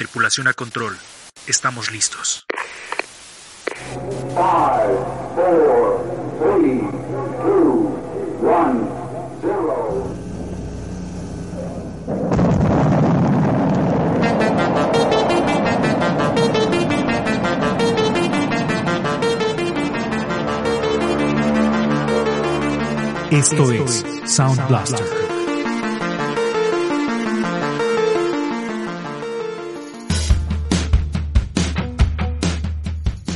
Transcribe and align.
Tripulación 0.00 0.48
a 0.48 0.54
control. 0.54 0.96
Estamos 1.46 1.90
listos. 1.90 2.46
Esto 23.30 23.72
es 23.72 24.04
Sound 24.24 24.66
Blaster. 24.66 25.19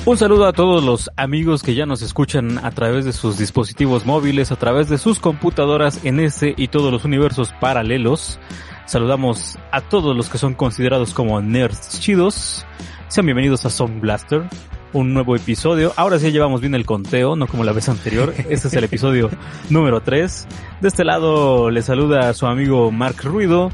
Un 0.06 0.18
saludo 0.18 0.46
a 0.46 0.52
todos 0.52 0.84
los 0.84 1.10
amigos 1.16 1.62
que 1.62 1.74
ya 1.74 1.86
nos 1.86 2.02
escuchan 2.02 2.58
a 2.62 2.72
través 2.72 3.06
de 3.06 3.14
sus 3.14 3.38
dispositivos 3.38 4.04
móviles, 4.04 4.52
a 4.52 4.56
través 4.56 4.90
de 4.90 4.98
sus 4.98 5.18
computadoras 5.18 6.04
en 6.04 6.20
este 6.20 6.52
y 6.58 6.68
todos 6.68 6.92
los 6.92 7.06
universos 7.06 7.54
paralelos. 7.58 8.38
Saludamos 8.84 9.58
a 9.72 9.80
todos 9.80 10.14
los 10.14 10.28
que 10.28 10.36
son 10.36 10.52
considerados 10.52 11.14
como 11.14 11.40
nerds 11.40 12.00
chidos. 12.00 12.66
Sean 13.08 13.24
bienvenidos 13.24 13.64
a 13.64 13.70
Sound 13.70 14.02
Blaster, 14.02 14.42
un 14.92 15.14
nuevo 15.14 15.36
episodio. 15.36 15.94
Ahora 15.96 16.18
sí 16.18 16.30
llevamos 16.30 16.60
bien 16.60 16.74
el 16.74 16.84
conteo, 16.84 17.34
no 17.34 17.46
como 17.46 17.64
la 17.64 17.72
vez 17.72 17.88
anterior. 17.88 18.34
Este 18.50 18.68
es 18.68 18.74
el 18.74 18.84
episodio 18.84 19.30
número 19.70 20.02
3. 20.02 20.46
De 20.82 20.88
este 20.88 21.05
lado 21.05 21.70
le 21.70 21.80
saluda 21.80 22.28
a 22.28 22.34
su 22.34 22.46
amigo 22.46 22.91
Mark 22.91 23.22
Ruido 23.24 23.70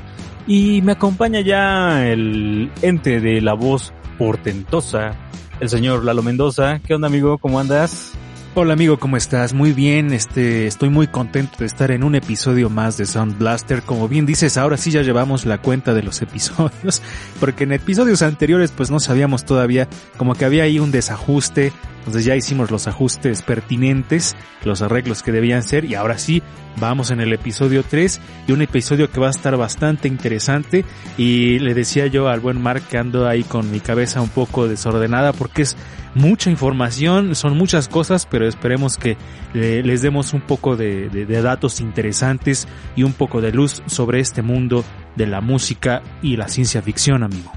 y 0.47 0.81
me 0.83 0.93
acompaña 0.93 1.41
ya 1.41 2.07
el 2.07 2.71
ente 2.83 3.21
de 3.21 3.41
la 3.41 3.55
voz 3.55 3.93
portentosa, 4.17 5.17
el 5.61 5.69
señor 5.69 6.05
Lalo 6.05 6.23
Mendoza. 6.23 6.81
¿Qué 6.87 6.95
onda 6.95 7.07
amigo? 7.09 7.39
¿Cómo 7.39 7.61
andas? 7.61 8.13
Hola 8.53 8.73
amigo, 8.73 8.99
¿cómo 8.99 9.17
estás? 9.17 9.55
Muy 9.55 9.73
bien, 9.73 10.13
este, 10.13 10.67
estoy 10.67 10.89
muy 10.89 11.07
contento 11.07 11.59
de 11.61 11.67
estar 11.67 11.93
en 11.93 12.03
un 12.03 12.17
episodio 12.17 12.69
más 12.69 12.97
de 12.97 13.07
Sound 13.07 13.39
Blaster. 13.39 13.83
Como 13.83 14.09
bien 14.09 14.27
dices, 14.27 14.57
ahora 14.57 14.77
sí 14.77 14.91
ya 14.91 15.03
llevamos 15.03 15.47
la 15.47 15.59
cuenta 15.59 15.95
de 15.95 16.03
los 16.03 16.21
episodios, 16.23 17.01
porque 17.39 17.63
en 17.63 17.71
episodios 17.71 18.23
anteriores 18.23 18.73
pues 18.73 18.91
no 18.91 18.99
sabíamos 18.99 19.45
todavía, 19.45 19.87
como 20.17 20.35
que 20.35 20.47
había 20.47 20.65
ahí 20.65 20.81
un 20.81 20.91
desajuste, 20.91 21.73
entonces 22.01 22.25
ya 22.25 22.35
hicimos 22.35 22.73
los 22.73 22.89
ajustes 22.89 23.43
pertinentes, 23.43 24.35
los 24.65 24.83
arreglos 24.83 25.23
que 25.23 25.31
debían 25.31 25.63
ser 25.63 25.85
y 25.85 25.95
ahora 25.95 26.19
sí 26.19 26.43
vamos 26.81 27.13
en 27.13 27.21
el 27.21 27.33
episodio 27.33 27.85
3 27.89 28.21
y 28.49 28.53
un 28.53 28.63
episodio 28.63 29.11
que 29.11 29.21
va 29.21 29.29
a 29.29 29.31
estar 29.31 29.57
bastante 29.57 30.09
interesante 30.09 30.85
y 31.17 31.61
le 31.61 31.75
decía 31.75 32.09
yo 32.09 32.29
al 32.29 32.41
buen 32.41 32.61
Mark 32.61 32.83
que 32.91 32.99
ando 32.99 33.29
ahí 33.29 33.45
con 33.45 33.71
mi 33.71 33.79
cabeza 33.79 34.21
un 34.21 34.29
poco 34.29 34.67
desordenada 34.67 35.33
porque 35.33 35.63
es 35.63 35.77
mucha 36.15 36.51
información, 36.51 37.35
son 37.35 37.57
muchas 37.57 37.89
cosas, 37.89 38.27
pero 38.27 38.47
esperemos 38.47 38.97
que 38.97 39.17
eh, 39.55 39.83
les 39.85 40.03
demos 40.03 40.33
un 40.33 40.41
poco 40.41 40.77
de, 40.77 41.09
de 41.09 41.43
datos 41.43 41.81
interesantes 41.81 42.69
y 42.97 43.03
un 43.03 43.13
poco 43.13 43.41
de 43.41 43.53
luz 43.53 43.83
sobre 43.87 44.21
este 44.21 44.43
mundo 44.43 44.85
de 45.17 45.27
la 45.27 45.41
música 45.41 46.03
y 46.23 46.37
la 46.37 46.49
ciencia 46.49 46.83
ficción, 46.83 47.23
amigo. 47.23 47.53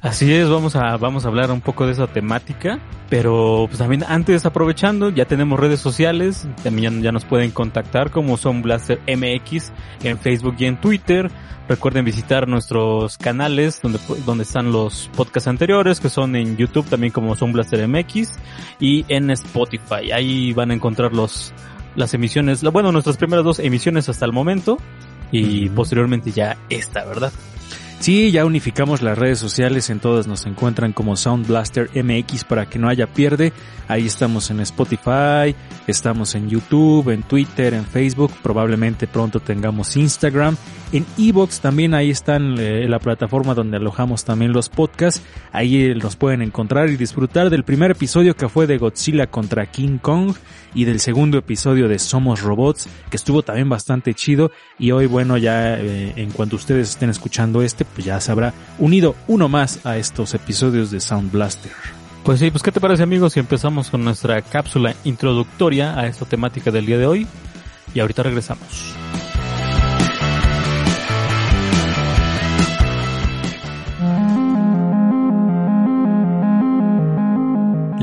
Así 0.00 0.32
es, 0.32 0.48
vamos 0.48 0.76
a, 0.76 0.96
vamos 0.96 1.24
a 1.24 1.28
hablar 1.28 1.50
un 1.50 1.60
poco 1.60 1.86
de 1.86 1.92
esa 1.92 2.06
temática, 2.06 2.80
pero 3.08 3.66
pues 3.68 3.78
también 3.78 4.04
antes 4.08 4.44
aprovechando, 4.46 5.10
ya 5.10 5.26
tenemos 5.26 5.58
redes 5.60 5.80
sociales, 5.80 6.48
también 6.62 7.02
ya 7.02 7.12
nos 7.12 7.24
pueden 7.24 7.50
contactar 7.50 8.10
como 8.10 8.36
son 8.36 8.62
Blaster 8.62 9.00
MX 9.06 9.72
en 10.02 10.18
Facebook 10.18 10.56
y 10.58 10.66
en 10.66 10.80
Twitter. 10.80 11.30
Recuerden 11.68 12.04
visitar 12.04 12.48
nuestros 12.48 13.16
canales 13.16 13.80
donde, 13.80 14.00
donde 14.26 14.42
están 14.42 14.72
los 14.72 15.08
podcasts 15.16 15.46
anteriores, 15.46 16.00
que 16.00 16.08
son 16.08 16.34
en 16.34 16.56
YouTube 16.56 16.86
también 16.88 17.12
como 17.12 17.36
son 17.36 17.52
Blaster 17.52 17.86
MX 17.86 18.32
y 18.80 19.04
en 19.08 19.30
Spotify. 19.30 20.10
Ahí 20.12 20.52
van 20.52 20.72
a 20.72 20.74
encontrar 20.74 21.12
los, 21.12 21.54
las 21.94 22.12
emisiones, 22.14 22.62
bueno, 22.62 22.90
nuestras 22.92 23.16
primeras 23.16 23.44
dos 23.44 23.58
emisiones 23.60 24.08
hasta 24.08 24.24
el 24.24 24.32
momento 24.32 24.78
y 25.30 25.68
posteriormente 25.70 26.32
ya 26.32 26.56
esta, 26.68 27.04
¿verdad? 27.04 27.32
Sí, 28.02 28.32
ya 28.32 28.44
unificamos 28.44 29.00
las 29.00 29.16
redes 29.16 29.38
sociales, 29.38 29.88
en 29.88 30.00
todas 30.00 30.26
nos 30.26 30.44
encuentran 30.46 30.92
como 30.92 31.14
Sound 31.14 31.46
Blaster 31.46 31.88
MX 31.94 32.42
para 32.42 32.66
que 32.66 32.76
no 32.76 32.88
haya 32.88 33.06
pierde. 33.06 33.52
Ahí 33.86 34.08
estamos 34.08 34.50
en 34.50 34.58
Spotify, 34.58 35.54
estamos 35.86 36.34
en 36.34 36.50
YouTube, 36.50 37.10
en 37.10 37.22
Twitter, 37.22 37.74
en 37.74 37.84
Facebook, 37.84 38.32
probablemente 38.42 39.06
pronto 39.06 39.38
tengamos 39.38 39.96
Instagram. 39.96 40.56
En 40.90 41.06
Evox 41.16 41.60
también 41.60 41.94
ahí 41.94 42.10
están 42.10 42.56
eh, 42.58 42.88
la 42.88 42.98
plataforma 42.98 43.54
donde 43.54 43.76
alojamos 43.76 44.24
también 44.24 44.52
los 44.52 44.68
podcasts. 44.68 45.22
Ahí 45.52 45.94
nos 45.94 46.16
pueden 46.16 46.42
encontrar 46.42 46.88
y 46.88 46.96
disfrutar 46.96 47.50
del 47.50 47.62
primer 47.62 47.92
episodio 47.92 48.34
que 48.34 48.48
fue 48.48 48.66
de 48.66 48.78
Godzilla 48.78 49.28
contra 49.28 49.66
King 49.66 49.98
Kong 49.98 50.34
y 50.74 50.84
del 50.84 51.00
segundo 51.00 51.38
episodio 51.38 51.88
de 51.88 51.98
Somos 51.98 52.42
Robots, 52.42 52.88
que 53.10 53.16
estuvo 53.16 53.42
también 53.42 53.68
bastante 53.68 54.14
chido. 54.14 54.50
Y 54.78 54.92
hoy, 54.92 55.06
bueno, 55.06 55.36
ya 55.36 55.78
eh, 55.78 56.12
en 56.16 56.30
cuanto 56.30 56.56
ustedes 56.56 56.90
estén 56.90 57.10
escuchando 57.10 57.62
este, 57.62 57.84
pues 57.84 58.04
ya 58.04 58.20
se 58.20 58.32
habrá 58.32 58.54
unido 58.78 59.14
uno 59.28 59.48
más 59.48 59.84
a 59.84 59.96
estos 59.96 60.34
episodios 60.34 60.90
de 60.90 61.00
Sound 61.00 61.30
Blaster. 61.30 61.72
Pues 62.24 62.38
sí, 62.38 62.50
pues 62.50 62.62
qué 62.62 62.70
te 62.70 62.80
parece 62.80 63.02
amigos 63.02 63.32
si 63.32 63.40
empezamos 63.40 63.90
con 63.90 64.04
nuestra 64.04 64.40
cápsula 64.42 64.94
introductoria 65.04 65.98
a 65.98 66.06
esta 66.06 66.24
temática 66.24 66.70
del 66.70 66.86
día 66.86 66.98
de 66.98 67.06
hoy 67.06 67.26
y 67.94 68.00
ahorita 68.00 68.22
regresamos. 68.22 68.94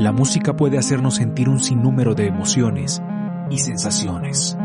La 0.00 0.12
música 0.12 0.54
puede 0.54 0.78
hacernos 0.78 1.16
sentir 1.16 1.50
un 1.50 1.60
sinnúmero 1.60 2.14
de 2.14 2.26
emociones 2.26 3.02
y 3.50 3.58
sensaciones. 3.58 4.56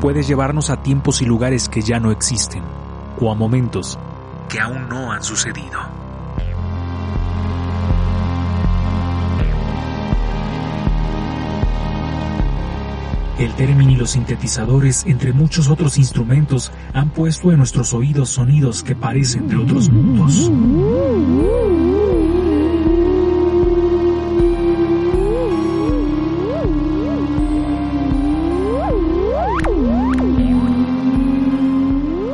Puede 0.00 0.24
llevarnos 0.24 0.70
a 0.70 0.82
tiempos 0.82 1.22
y 1.22 1.26
lugares 1.26 1.68
que 1.68 1.80
ya 1.80 2.00
no 2.00 2.10
existen, 2.10 2.64
o 3.20 3.30
a 3.30 3.36
momentos 3.36 3.96
que 4.48 4.58
aún 4.58 4.88
no 4.88 5.12
han 5.12 5.22
sucedido. 5.22 6.01
El 13.42 13.52
término 13.54 13.90
y 13.90 13.96
los 13.96 14.10
sintetizadores, 14.10 15.04
entre 15.04 15.32
muchos 15.32 15.68
otros 15.68 15.98
instrumentos, 15.98 16.70
han 16.94 17.10
puesto 17.10 17.50
en 17.50 17.58
nuestros 17.58 17.92
oídos 17.92 18.28
sonidos 18.28 18.84
que 18.84 18.94
parecen 18.94 19.48
de 19.48 19.56
otros 19.56 19.90
mundos. 19.90 20.48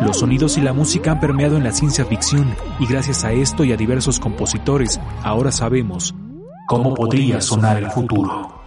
Los 0.02 0.19
sonidos 0.19 0.58
y 0.58 0.60
la 0.60 0.75
música 0.75 1.12
han 1.12 1.20
permeado 1.20 1.56
en 1.56 1.64
la 1.64 1.72
ciencia 1.72 2.04
ficción 2.04 2.54
y 2.78 2.84
gracias 2.84 3.25
a 3.25 3.32
esto 3.32 3.64
y 3.64 3.72
a 3.72 3.78
diversos 3.78 4.20
compositores, 4.20 5.00
ahora 5.22 5.52
sabemos 5.52 6.14
cómo 6.66 6.92
podría 6.92 7.40
sonar 7.40 7.78
el 7.78 7.90
futuro. 7.90 8.57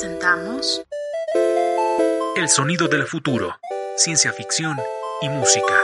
Presentamos 0.00 0.82
El 2.34 2.48
sonido 2.48 2.88
del 2.88 3.04
futuro, 3.04 3.56
ciencia 3.96 4.32
ficción 4.32 4.78
y 5.20 5.28
música. 5.28 5.74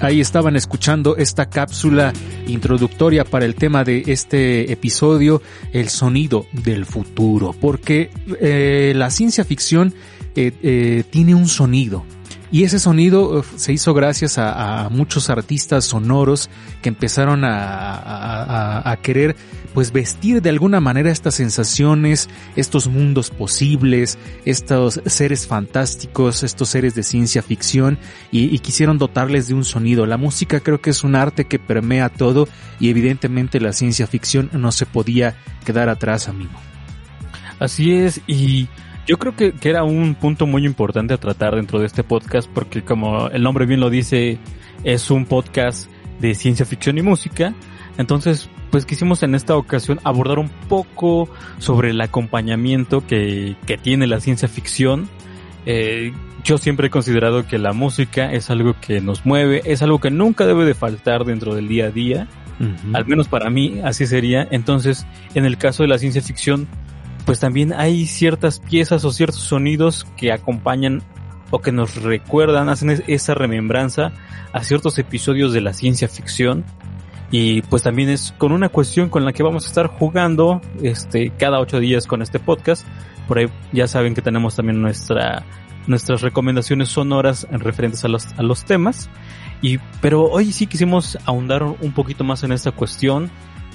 Ahí 0.00 0.22
estaban 0.22 0.56
escuchando 0.56 1.16
esta 1.18 1.50
cápsula 1.50 2.14
introductoria 2.46 3.24
para 3.24 3.44
el 3.44 3.54
tema 3.54 3.84
de 3.84 4.04
este 4.06 4.72
episodio, 4.72 5.42
el 5.74 5.90
sonido 5.90 6.46
del 6.52 6.86
futuro, 6.86 7.52
porque 7.52 8.10
eh, 8.40 8.94
la 8.96 9.10
ciencia 9.10 9.44
ficción 9.44 9.92
eh, 10.34 10.52
eh, 10.62 11.04
tiene 11.10 11.34
un 11.34 11.48
sonido, 11.48 12.06
y 12.52 12.64
ese 12.64 12.78
sonido 12.78 13.42
se 13.56 13.72
hizo 13.72 13.94
gracias 13.94 14.36
a, 14.36 14.88
muchos 14.90 15.30
artistas 15.30 15.86
sonoros 15.86 16.50
que 16.82 16.90
empezaron 16.90 17.44
a, 17.44 18.98
querer 19.02 19.34
pues 19.72 19.90
vestir 19.90 20.42
de 20.42 20.50
alguna 20.50 20.78
manera 20.78 21.10
estas 21.10 21.34
sensaciones, 21.36 22.28
estos 22.54 22.88
mundos 22.88 23.30
posibles, 23.30 24.18
estos 24.44 25.00
seres 25.06 25.46
fantásticos, 25.46 26.42
estos 26.42 26.68
seres 26.68 26.94
de 26.94 27.02
ciencia 27.02 27.42
ficción 27.42 27.98
y, 28.30 28.54
y 28.54 28.58
quisieron 28.58 28.98
dotarles 28.98 29.48
de 29.48 29.54
un 29.54 29.64
sonido. 29.64 30.04
La 30.04 30.18
música 30.18 30.60
creo 30.60 30.82
que 30.82 30.90
es 30.90 31.04
un 31.04 31.16
arte 31.16 31.46
que 31.46 31.58
permea 31.58 32.10
todo 32.10 32.48
y 32.78 32.90
evidentemente 32.90 33.60
la 33.60 33.72
ciencia 33.72 34.06
ficción 34.06 34.50
no 34.52 34.72
se 34.72 34.84
podía 34.84 35.36
quedar 35.64 35.88
atrás, 35.88 36.28
amigo. 36.28 36.52
Así 37.58 37.92
es, 37.92 38.20
y 38.26 38.68
Yo 39.06 39.18
creo 39.18 39.34
que, 39.34 39.52
que, 39.52 39.68
era 39.68 39.82
un 39.84 40.14
punto 40.14 40.46
muy 40.46 40.64
importante 40.64 41.14
a 41.14 41.18
tratar 41.18 41.56
dentro 41.56 41.80
de 41.80 41.86
este 41.86 42.04
podcast 42.04 42.48
porque 42.48 42.82
como 42.82 43.28
el 43.28 43.42
nombre 43.42 43.66
bien 43.66 43.80
lo 43.80 43.90
dice, 43.90 44.38
es 44.84 45.10
un 45.10 45.26
podcast 45.26 45.90
de 46.20 46.34
ciencia 46.34 46.64
ficción 46.64 46.98
y 46.98 47.02
música. 47.02 47.54
Entonces, 47.98 48.48
pues 48.70 48.86
quisimos 48.86 49.22
en 49.22 49.34
esta 49.34 49.56
ocasión 49.56 50.00
abordar 50.02 50.38
un 50.38 50.48
poco 50.48 51.28
sobre 51.58 51.90
el 51.90 52.00
acompañamiento 52.00 53.06
que, 53.06 53.56
que 53.66 53.76
tiene 53.76 54.06
la 54.06 54.18
ciencia 54.20 54.48
ficción. 54.48 55.08
Eh, 55.66 56.12
yo 56.42 56.58
siempre 56.58 56.86
he 56.86 56.90
considerado 56.90 57.46
que 57.46 57.58
la 57.58 57.72
música 57.72 58.32
es 58.32 58.50
algo 58.50 58.74
que 58.80 59.00
nos 59.00 59.26
mueve, 59.26 59.62
es 59.64 59.82
algo 59.82 60.00
que 60.00 60.10
nunca 60.10 60.46
debe 60.46 60.64
de 60.64 60.74
faltar 60.74 61.24
dentro 61.24 61.54
del 61.54 61.68
día 61.68 61.86
a 61.86 61.90
día. 61.90 62.28
Al 62.92 63.04
menos 63.06 63.26
para 63.26 63.50
mí 63.50 63.80
así 63.82 64.06
sería. 64.06 64.46
Entonces, 64.50 65.04
en 65.34 65.44
el 65.44 65.58
caso 65.58 65.82
de 65.82 65.88
la 65.88 65.98
ciencia 65.98 66.22
ficción, 66.22 66.68
pues 67.24 67.40
también 67.40 67.72
hay 67.72 68.06
ciertas 68.06 68.60
piezas 68.60 69.04
o 69.04 69.12
ciertos 69.12 69.40
sonidos 69.40 70.06
que 70.16 70.32
acompañan 70.32 71.02
o 71.50 71.60
que 71.60 71.72
nos 71.72 72.02
recuerdan, 72.02 72.68
hacen 72.68 73.02
esa 73.06 73.34
remembranza 73.34 74.12
a 74.52 74.64
ciertos 74.64 74.98
episodios 74.98 75.52
de 75.52 75.60
la 75.60 75.72
ciencia 75.72 76.08
ficción. 76.08 76.64
Y 77.30 77.62
pues 77.62 77.82
también 77.82 78.10
es 78.10 78.34
con 78.36 78.52
una 78.52 78.68
cuestión 78.68 79.08
con 79.08 79.24
la 79.24 79.32
que 79.32 79.42
vamos 79.42 79.64
a 79.64 79.68
estar 79.68 79.86
jugando 79.86 80.60
este 80.82 81.30
cada 81.30 81.60
ocho 81.60 81.80
días 81.80 82.06
con 82.06 82.20
este 82.20 82.38
podcast. 82.38 82.86
Por 83.26 83.38
ahí 83.38 83.46
ya 83.72 83.86
saben 83.86 84.14
que 84.14 84.22
tenemos 84.22 84.56
también 84.56 84.82
nuestra 84.82 85.44
nuestras 85.86 86.20
recomendaciones 86.20 86.88
sonoras 86.88 87.46
en 87.50 87.60
referentes 87.60 88.04
a 88.04 88.08
los, 88.08 88.26
a 88.36 88.42
los 88.42 88.64
temas. 88.64 89.10
Y, 89.62 89.78
pero 90.00 90.24
hoy 90.24 90.52
sí 90.52 90.66
quisimos 90.66 91.18
ahondar 91.24 91.62
un 91.62 91.92
poquito 91.92 92.24
más 92.24 92.44
en 92.44 92.52
esta 92.52 92.72
cuestión 92.72 93.30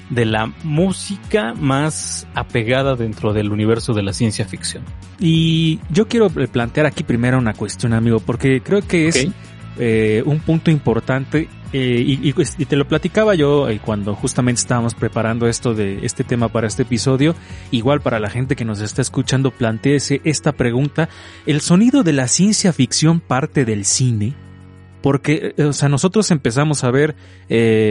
de 0.09 0.25
la 0.25 0.47
música 0.63 1.53
más 1.53 2.27
apegada 2.33 2.95
dentro 2.95 3.33
del 3.33 3.51
universo 3.51 3.93
de 3.93 4.03
la 4.03 4.13
ciencia 4.13 4.45
ficción. 4.45 4.83
Y 5.19 5.79
yo 5.89 6.07
quiero 6.07 6.29
plantear 6.29 6.85
aquí 6.85 7.03
primero 7.03 7.37
una 7.37 7.53
cuestión, 7.53 7.93
amigo, 7.93 8.19
porque 8.19 8.61
creo 8.61 8.81
que 8.81 9.07
es 9.07 9.27
eh, 9.77 10.23
un 10.25 10.39
punto 10.39 10.71
importante 10.71 11.49
eh, 11.73 12.31
pues, 12.33 12.55
y, 12.57 12.65
te 12.65 12.75
lo 12.75 12.87
platicaba 12.87 13.35
yo 13.35 13.67
eh, 13.67 13.79
cuando 13.83 14.15
justamente 14.15 14.61
estábamos 14.61 14.95
preparando 14.95 15.47
esto 15.47 15.73
de 15.73 16.05
este 16.05 16.23
tema 16.23 16.47
para 16.47 16.67
este 16.67 16.83
episodio. 16.83 17.35
Igual 17.71 18.01
para 18.01 18.19
la 18.19 18.29
gente 18.29 18.55
que 18.55 18.65
nos 18.65 18.79
está 18.79 19.01
escuchando, 19.01 19.51
planteese 19.51 20.21
esta 20.23 20.53
pregunta. 20.53 21.09
¿El 21.45 21.61
sonido 21.61 22.03
de 22.03 22.13
la 22.13 22.27
ciencia 22.27 22.71
ficción 22.71 23.19
parte 23.19 23.65
del 23.65 23.85
cine? 23.85 24.46
Porque, 25.07 25.55
o 25.57 25.71
sea, 25.71 25.87
nosotros 25.87 26.29
empezamos 26.31 26.83
a 26.83 26.91
ver, 26.91 27.15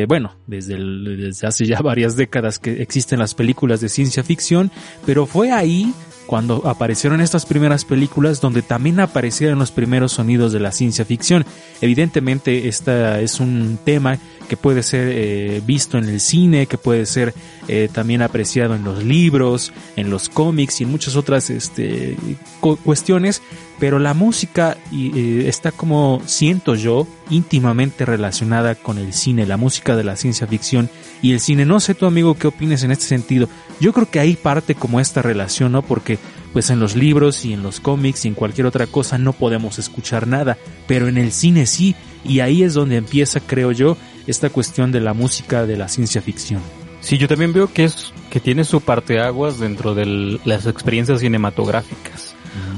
bueno, 0.07 0.37
desde, 0.47 0.77
desde 0.77 1.47
hace 1.47 1.65
ya 1.65 1.81
varias 1.81 2.15
décadas 2.15 2.59
que 2.59 2.83
existen 2.83 3.19
las 3.19 3.33
películas 3.33 3.81
de 3.81 3.89
ciencia 3.89 4.23
ficción, 4.23 4.71
pero 5.07 5.25
fue 5.25 5.51
ahí 5.51 5.95
cuando 6.27 6.67
aparecieron 6.69 7.23
estas 7.23 7.47
primeras 7.47 7.87
películas 7.87 8.43
donde 8.43 8.61
también 8.61 9.01
aparecieron 9.01 9.59
los 9.59 9.71
primeros 9.71 10.13
sonidos 10.13 10.53
de 10.53 10.61
la 10.61 10.73
ciencia 10.73 11.07
ficción. 11.07 11.47
Evidentemente, 11.81 12.69
este 12.69 13.23
es 13.23 13.41
un 13.41 13.79
tema 13.83 14.19
que 14.47 14.57
puede 14.57 14.83
ser 14.83 15.09
eh, 15.11 15.61
visto 15.65 15.99
en 15.99 16.05
el 16.05 16.21
cine, 16.21 16.67
que 16.67 16.79
puede 16.79 17.07
ser 17.07 17.35
eh, 17.69 17.89
también 17.93 18.23
apreciado 18.23 18.75
en 18.75 18.85
los 18.85 19.05
libros, 19.05 19.73
en 19.97 20.11
los 20.11 20.29
cómics 20.29 20.81
y 20.81 20.85
en 20.85 20.91
muchas 20.91 21.17
otras 21.17 21.51
este, 21.51 22.17
cuestiones, 22.61 23.43
pero 23.79 23.99
la 23.99 24.15
música 24.15 24.77
eh, 24.93 25.45
está 25.47 25.73
como 25.73 26.23
siento 26.27 26.75
yo 26.75 27.07
íntimamente 27.31 28.07
relacionada 28.07 28.75
con 28.75 28.99
el 28.99 29.13
cine, 29.13 29.47
la 29.47 29.57
música 29.57 29.97
de 29.97 30.05
la 30.05 30.17
ciencia 30.17 30.47
ficción 30.47 30.89
y 31.23 31.33
el 31.33 31.41
cine. 31.41 31.67
No 31.67 31.81
sé 31.81 31.95
tu 31.95 32.07
amigo 32.07 32.35
qué 32.35 32.47
opines 32.47 32.83
en 32.83 32.91
este 32.91 33.05
sentido. 33.05 33.49
Yo 33.81 33.93
creo 33.93 34.11
que 34.11 34.21
ahí 34.21 34.37
parte 34.37 34.75
como 34.75 35.01
esta 35.01 35.23
relación, 35.23 35.73
¿no? 35.73 35.83
Porque 35.83 36.19
pues 36.53 36.71
en 36.71 36.81
los 36.81 36.97
libros 36.97 37.45
y 37.45 37.53
en 37.53 37.63
los 37.63 37.81
cómics 37.81 38.25
y 38.25 38.29
en 38.29 38.35
cualquier 38.35 38.67
otra 38.67 38.87
cosa 38.87 39.19
no 39.19 39.35
podemos 39.35 39.79
escuchar 39.79 40.27
nada, 40.27 40.57
pero 40.87 41.07
en 41.07 41.19
el 41.19 41.33
cine 41.33 41.67
sí, 41.67 41.95
y 42.25 42.41
ahí 42.41 42.63
es 42.63 42.73
donde 42.73 42.97
empieza, 42.97 43.41
creo 43.41 43.73
yo, 43.73 43.99
esta 44.27 44.51
cuestión 44.51 44.93
de 44.93 45.01
la 45.01 45.15
música 45.15 45.67
de 45.67 45.77
la 45.77 45.89
ciencia 45.89 46.21
ficción. 46.21 46.61
Sí, 47.01 47.19
yo 47.19 47.29
también 47.29 47.53
veo 47.53 47.73
que 47.73 47.85
es 47.85 48.13
que 48.31 48.41
tiene 48.41 48.65
su 48.65 48.81
parte 48.81 49.21
aguas 49.21 49.61
dentro 49.61 49.95
de 49.95 50.39
las 50.45 50.67
experiencias 50.67 51.21
cinematográficas. 51.21 52.35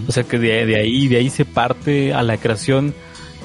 O 0.06 0.12
sea 0.12 0.24
que 0.24 0.38
de, 0.38 0.76
ahí 0.76 1.06
de 1.06 1.16
ahí 1.18 1.30
se 1.30 1.44
parte 1.44 2.12
a 2.12 2.22
la 2.22 2.36
creación 2.36 2.94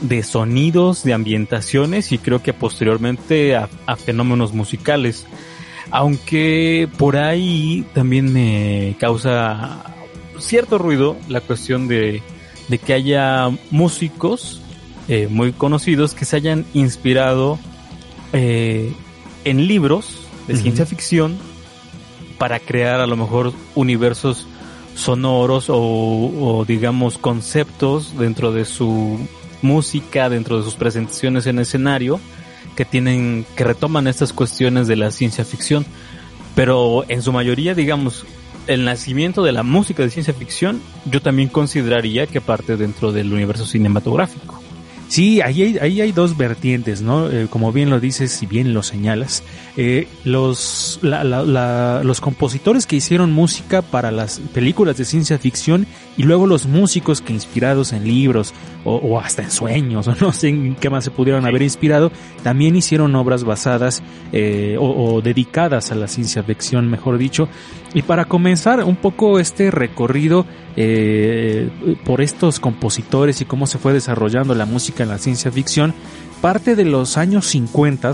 de 0.01 0.23
sonidos, 0.23 1.03
de 1.03 1.13
ambientaciones 1.13 2.11
y 2.11 2.17
creo 2.17 2.41
que 2.41 2.53
posteriormente 2.53 3.55
a, 3.55 3.67
fenómenos 3.97 4.53
musicales. 4.53 5.25
Aunque 5.91 6.89
por 6.97 7.17
ahí 7.17 7.85
también 7.93 8.33
me 8.33 8.95
causa 8.99 9.83
cierto 10.39 10.77
ruido 10.77 11.15
la 11.29 11.41
cuestión 11.41 11.87
de, 11.87 12.21
de 12.67 12.77
que 12.77 12.93
haya 12.93 13.49
músicos 13.69 14.61
eh, 15.07 15.27
muy 15.29 15.51
conocidos 15.51 16.13
que 16.13 16.25
se 16.25 16.37
hayan 16.37 16.65
inspirado 16.73 17.59
eh, 18.33 18.91
en 19.45 19.67
libros 19.67 20.27
de 20.47 20.57
ciencia 20.57 20.85
ficción 20.85 21.37
para 22.37 22.59
crear 22.59 22.99
a 22.99 23.07
lo 23.07 23.15
mejor 23.15 23.53
universos 23.75 24.47
sonoros 24.95 25.69
o, 25.69 25.77
o, 25.77 26.65
digamos 26.65 27.17
conceptos 27.17 28.17
dentro 28.17 28.51
de 28.51 28.65
su 28.65 29.19
música, 29.61 30.29
dentro 30.29 30.57
de 30.57 30.63
sus 30.63 30.75
presentaciones 30.75 31.47
en 31.47 31.59
escenario 31.59 32.19
que 32.75 32.85
tienen 32.85 33.45
que 33.55 33.63
retoman 33.63 34.07
estas 34.07 34.33
cuestiones 34.33 34.87
de 34.87 34.95
la 34.95 35.11
ciencia 35.11 35.45
ficción, 35.45 35.85
pero 36.55 37.05
en 37.07 37.21
su 37.21 37.31
mayoría 37.31 37.75
digamos 37.75 38.25
el 38.67 38.85
nacimiento 38.85 39.43
de 39.43 39.51
la 39.51 39.63
música 39.63 40.03
de 40.03 40.09
ciencia 40.09 40.33
ficción 40.33 40.81
yo 41.05 41.21
también 41.21 41.49
consideraría 41.49 42.27
que 42.27 42.41
parte 42.41 42.77
dentro 42.77 43.11
del 43.11 43.31
universo 43.31 43.65
cinematográfico. 43.65 44.62
Sí, 45.07 45.41
ahí 45.41 45.61
hay, 45.61 45.77
ahí 45.77 46.01
hay 46.01 46.11
dos 46.11 46.37
vertientes, 46.37 47.01
¿no? 47.01 47.29
Eh, 47.29 47.47
como 47.49 47.71
bien 47.71 47.89
lo 47.89 47.99
dices 47.99 48.41
y 48.41 48.45
bien 48.47 48.73
lo 48.73 48.81
señalas. 48.81 49.43
Eh, 49.77 50.07
los, 50.23 50.99
los 51.01 52.21
compositores 52.21 52.85
que 52.87 52.95
hicieron 52.95 53.31
música 53.31 53.81
para 53.81 54.11
las 54.11 54.39
películas 54.53 54.97
de 54.97 55.05
ciencia 55.05 55.37
ficción 55.37 55.85
y 56.17 56.23
luego 56.23 56.47
los 56.47 56.65
músicos 56.65 57.21
que 57.21 57.33
inspirados 57.33 57.93
en 57.93 58.07
libros 58.07 58.53
o, 58.85 59.19
hasta 59.19 59.43
en 59.43 59.51
sueños 59.51 60.07
o 60.09 60.15
no 60.15 60.31
sé 60.31 60.49
en 60.49 60.75
qué 60.75 60.89
más 60.89 61.03
se 61.03 61.11
pudieron 61.11 61.45
haber 61.45 61.61
inspirado, 61.61 62.11
también 62.43 62.75
hicieron 62.75 63.15
obras 63.15 63.43
basadas 63.43 64.01
eh, 64.31 64.77
o, 64.79 65.15
o 65.15 65.21
dedicadas 65.21 65.91
a 65.91 65.95
la 65.95 66.07
ciencia 66.07 66.43
ficción, 66.43 66.89
mejor 66.89 67.17
dicho. 67.17 67.47
Y 67.93 68.01
para 68.01 68.25
comenzar 68.25 68.83
un 68.83 68.95
poco 68.95 69.39
este 69.39 69.69
recorrido 69.69 70.45
eh, 70.75 71.69
por 72.05 72.21
estos 72.21 72.59
compositores 72.59 73.41
y 73.41 73.45
cómo 73.45 73.67
se 73.67 73.77
fue 73.77 73.93
desarrollando 73.93 74.55
la 74.55 74.65
música 74.65 75.03
en 75.03 75.09
la 75.09 75.19
ciencia 75.19 75.51
ficción, 75.51 75.93
parte 76.41 76.75
de 76.75 76.85
los 76.85 77.17
años 77.17 77.45
50, 77.47 78.13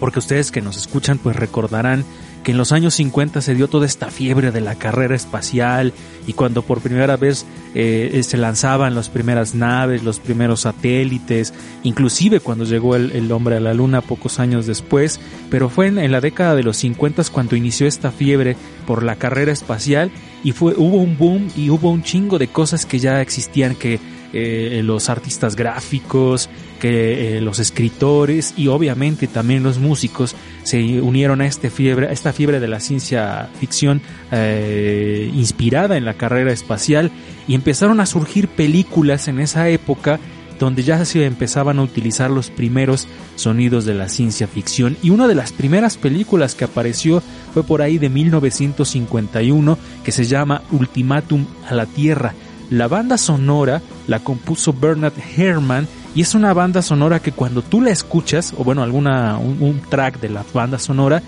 porque 0.00 0.18
ustedes 0.18 0.50
que 0.50 0.62
nos 0.62 0.76
escuchan 0.76 1.18
pues 1.18 1.36
recordarán 1.36 2.04
que 2.42 2.52
en 2.52 2.58
los 2.58 2.72
años 2.72 2.94
50 2.94 3.42
se 3.42 3.54
dio 3.54 3.68
toda 3.68 3.86
esta 3.86 4.10
fiebre 4.10 4.50
de 4.50 4.62
la 4.62 4.74
carrera 4.74 5.14
espacial 5.14 5.92
y 6.26 6.32
cuando 6.32 6.62
por 6.62 6.80
primera 6.80 7.16
vez 7.16 7.44
eh, 7.74 8.20
se 8.24 8.38
lanzaban 8.38 8.94
las 8.94 9.10
primeras 9.10 9.54
naves, 9.54 10.02
los 10.02 10.20
primeros 10.20 10.62
satélites, 10.62 11.52
inclusive 11.82 12.40
cuando 12.40 12.64
llegó 12.64 12.96
el, 12.96 13.30
hombre 13.30 13.56
a 13.56 13.60
la 13.60 13.74
luna 13.74 14.00
pocos 14.00 14.40
años 14.40 14.66
después, 14.66 15.20
pero 15.50 15.68
fue 15.68 15.88
en, 15.88 16.10
la 16.10 16.20
década 16.20 16.54
de 16.54 16.62
los 16.62 16.78
50 16.78 17.24
cuando 17.30 17.56
inició 17.56 17.86
esta 17.86 18.10
fiebre 18.10 18.56
por 18.86 19.02
la 19.02 19.16
carrera 19.16 19.52
espacial 19.52 20.10
y 20.42 20.52
fue, 20.52 20.74
hubo 20.76 20.96
un 20.96 21.18
boom 21.18 21.48
y 21.54 21.68
hubo 21.68 21.90
un 21.90 22.02
chingo 22.02 22.38
de 22.38 22.48
cosas 22.48 22.86
que 22.86 22.98
ya 22.98 23.20
existían 23.20 23.74
que 23.74 24.00
eh, 24.32 24.80
los 24.84 25.10
artistas 25.10 25.56
gráficos, 25.56 26.48
que 26.80 27.36
eh, 27.36 27.40
los 27.40 27.60
escritores 27.60 28.54
y 28.56 28.66
obviamente 28.66 29.28
también 29.28 29.62
los 29.62 29.78
músicos 29.78 30.34
se 30.64 31.00
unieron 31.00 31.40
a, 31.40 31.46
este 31.46 31.70
esta 32.10 32.32
fiebre 32.32 32.58
de 32.58 32.66
la 32.66 32.80
ciencia 32.80 33.48
ficción 33.60 34.00
eh, 34.32 35.30
inspirada 35.32 35.96
en 35.96 36.04
la 36.04 36.14
carrera 36.14 36.52
espacial 36.52 37.12
y 37.46 37.54
empezaron 37.54 38.00
a 38.00 38.06
surgir 38.06 38.48
películas 38.48 39.28
en 39.28 39.38
esa 39.38 39.68
época 39.68 40.18
donde 40.58 40.82
ya 40.82 41.02
se 41.04 41.24
empezaban 41.24 41.78
a 41.78 41.82
utilizar 41.82 42.30
los 42.30 42.50
primeros 42.50 43.08
sonidos 43.36 43.86
de 43.86 43.94
la 43.94 44.10
ciencia 44.10 44.46
ficción. 44.46 44.98
Y 45.02 45.08
una 45.08 45.26
de 45.26 45.34
las 45.34 45.52
primeras 45.52 45.96
películas 45.96 46.54
que 46.54 46.64
apareció 46.64 47.22
fue 47.54 47.62
por 47.62 47.80
ahí 47.80 47.96
de 47.96 48.10
1951 48.10 49.78
que 50.04 50.12
se 50.12 50.24
llama 50.24 50.62
Ultimátum 50.70 51.46
a 51.66 51.74
la 51.74 51.86
Tierra 51.86 52.34
la 52.70 52.86
banda 52.86 53.18
sonora 53.18 53.82
la 54.06 54.20
compuso 54.20 54.72
Bernard 54.72 55.14
Herrmann 55.36 55.88
y 56.14 56.22
es 56.22 56.34
una 56.34 56.52
banda 56.52 56.82
sonora 56.82 57.20
que 57.20 57.32
cuando 57.32 57.62
tú 57.62 57.80
la 57.80 57.90
escuchas, 57.90 58.52
o 58.58 58.64
bueno, 58.64 58.82
alguna, 58.82 59.38
un, 59.38 59.80
track 59.88 60.20
de 60.20 60.28
la 60.28 60.44
banda 60.52 60.78
sonora, 60.78 61.22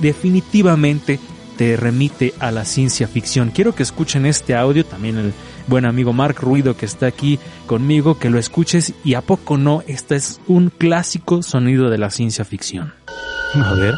definitivamente 0.00 1.18
te 1.56 1.76
remite 1.76 2.34
a 2.38 2.52
la 2.52 2.64
ciencia 2.64 3.08
ficción. 3.08 3.50
Quiero 3.50 3.74
que 3.74 3.82
escuchen 3.82 4.26
este 4.26 4.54
audio, 4.54 4.84
también 4.84 5.18
el 5.18 5.32
buen 5.66 5.86
amigo 5.86 6.12
Mark 6.12 6.36
Ruido 6.40 6.76
que 6.76 6.86
está 6.86 7.06
aquí 7.06 7.40
conmigo, 7.66 8.18
que 8.18 8.30
lo 8.30 8.38
escuches 8.38 8.94
y 9.04 9.14
a 9.14 9.22
poco 9.22 9.58
no, 9.58 9.82
este 9.88 10.14
es 10.14 10.40
un 10.46 10.70
clásico 10.70 11.42
sonido 11.42 11.90
de 11.90 11.98
la 11.98 12.10
ciencia 12.10 12.44
ficción. 12.44 12.94
A 13.54 13.74
ver. 13.74 13.94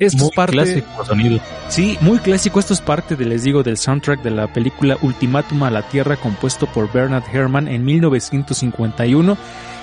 Esto 0.00 0.18
muy 0.18 0.28
es 0.30 0.34
parte, 0.34 0.52
clásico 0.54 1.04
sonido. 1.04 1.40
Sí, 1.68 1.98
muy 2.00 2.18
clásico. 2.18 2.58
Esto 2.58 2.72
es 2.72 2.80
parte, 2.80 3.16
de, 3.16 3.26
les 3.26 3.44
digo, 3.44 3.62
del 3.62 3.76
soundtrack 3.76 4.22
de 4.22 4.30
la 4.30 4.50
película 4.50 4.96
Ultimátum 5.02 5.62
a 5.62 5.70
la 5.70 5.82
Tierra, 5.82 6.16
compuesto 6.16 6.66
por 6.66 6.90
Bernard 6.90 7.24
Herrmann 7.30 7.68
en 7.68 7.84
1951. 7.84 9.36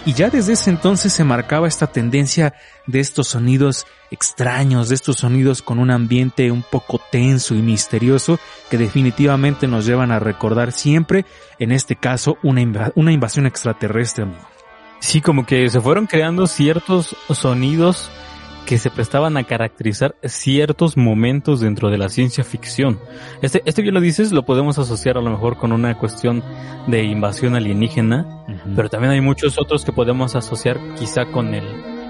Y 0.08 0.14
ya 0.14 0.30
desde 0.30 0.54
ese 0.54 0.72
entonces 0.72 1.14
se 1.14 1.24
marcaba 1.24 1.68
esta 1.68 1.86
tendencia 1.86 2.56
de 2.88 3.00
estos 3.00 3.28
sonidos 3.28 3.86
extraños, 4.10 4.90
de 4.90 4.96
estos 4.96 5.18
sonidos 5.18 5.62
con 5.62 5.78
un 5.78 5.92
ambiente 5.92 6.50
un 6.50 6.64
poco 6.64 7.00
tenso 7.12 7.54
y 7.54 7.62
misterioso 7.62 8.40
que 8.72 8.78
definitivamente 8.80 9.68
nos 9.68 9.86
llevan 9.86 10.12
a 10.12 10.20
recordar 10.20 10.72
siempre, 10.72 11.26
en 11.60 11.72
este 11.72 11.96
caso, 11.96 12.38
una, 12.42 12.62
inv 12.62 12.92
una 12.96 13.12
invasión 13.12 13.46
extraterrestre, 13.46 14.24
amigo. 14.24 14.48
Sí, 15.00 15.22
como 15.22 15.46
que 15.46 15.70
se 15.70 15.80
fueron 15.80 16.08
creando 16.08 16.48
ciertos 16.48 17.16
sonidos 17.30 18.10
que 18.68 18.78
se 18.78 18.92
prestaban 18.92 19.38
a 19.38 19.46
caracterizar 19.46 20.16
ciertos 20.24 20.98
momentos 20.98 21.62
dentro 21.62 21.90
de 21.90 21.98
la 21.98 22.10
ciencia 22.10 22.44
ficción. 22.44 23.00
Este, 23.42 23.64
este 23.66 23.82
bien 23.82 23.94
lo 23.94 24.02
dices, 24.02 24.34
lo 24.34 24.44
podemos 24.44 24.78
asociar 24.78 25.18
a 25.18 25.22
lo 25.22 25.30
mejor 25.30 25.58
con 25.58 25.72
una 25.72 25.98
cuestión 25.98 26.44
de 26.86 27.04
invasión 27.06 27.56
alienígena, 27.56 28.26
uh 28.46 28.52
-huh. 28.52 28.76
pero 28.76 28.90
también 28.90 29.14
hay 29.14 29.22
muchos 29.22 29.58
otros 29.58 29.86
que 29.86 29.94
podemos 29.94 30.36
asociar 30.36 30.78
quizá 31.00 31.26
con 31.28 31.54
el, 31.54 31.64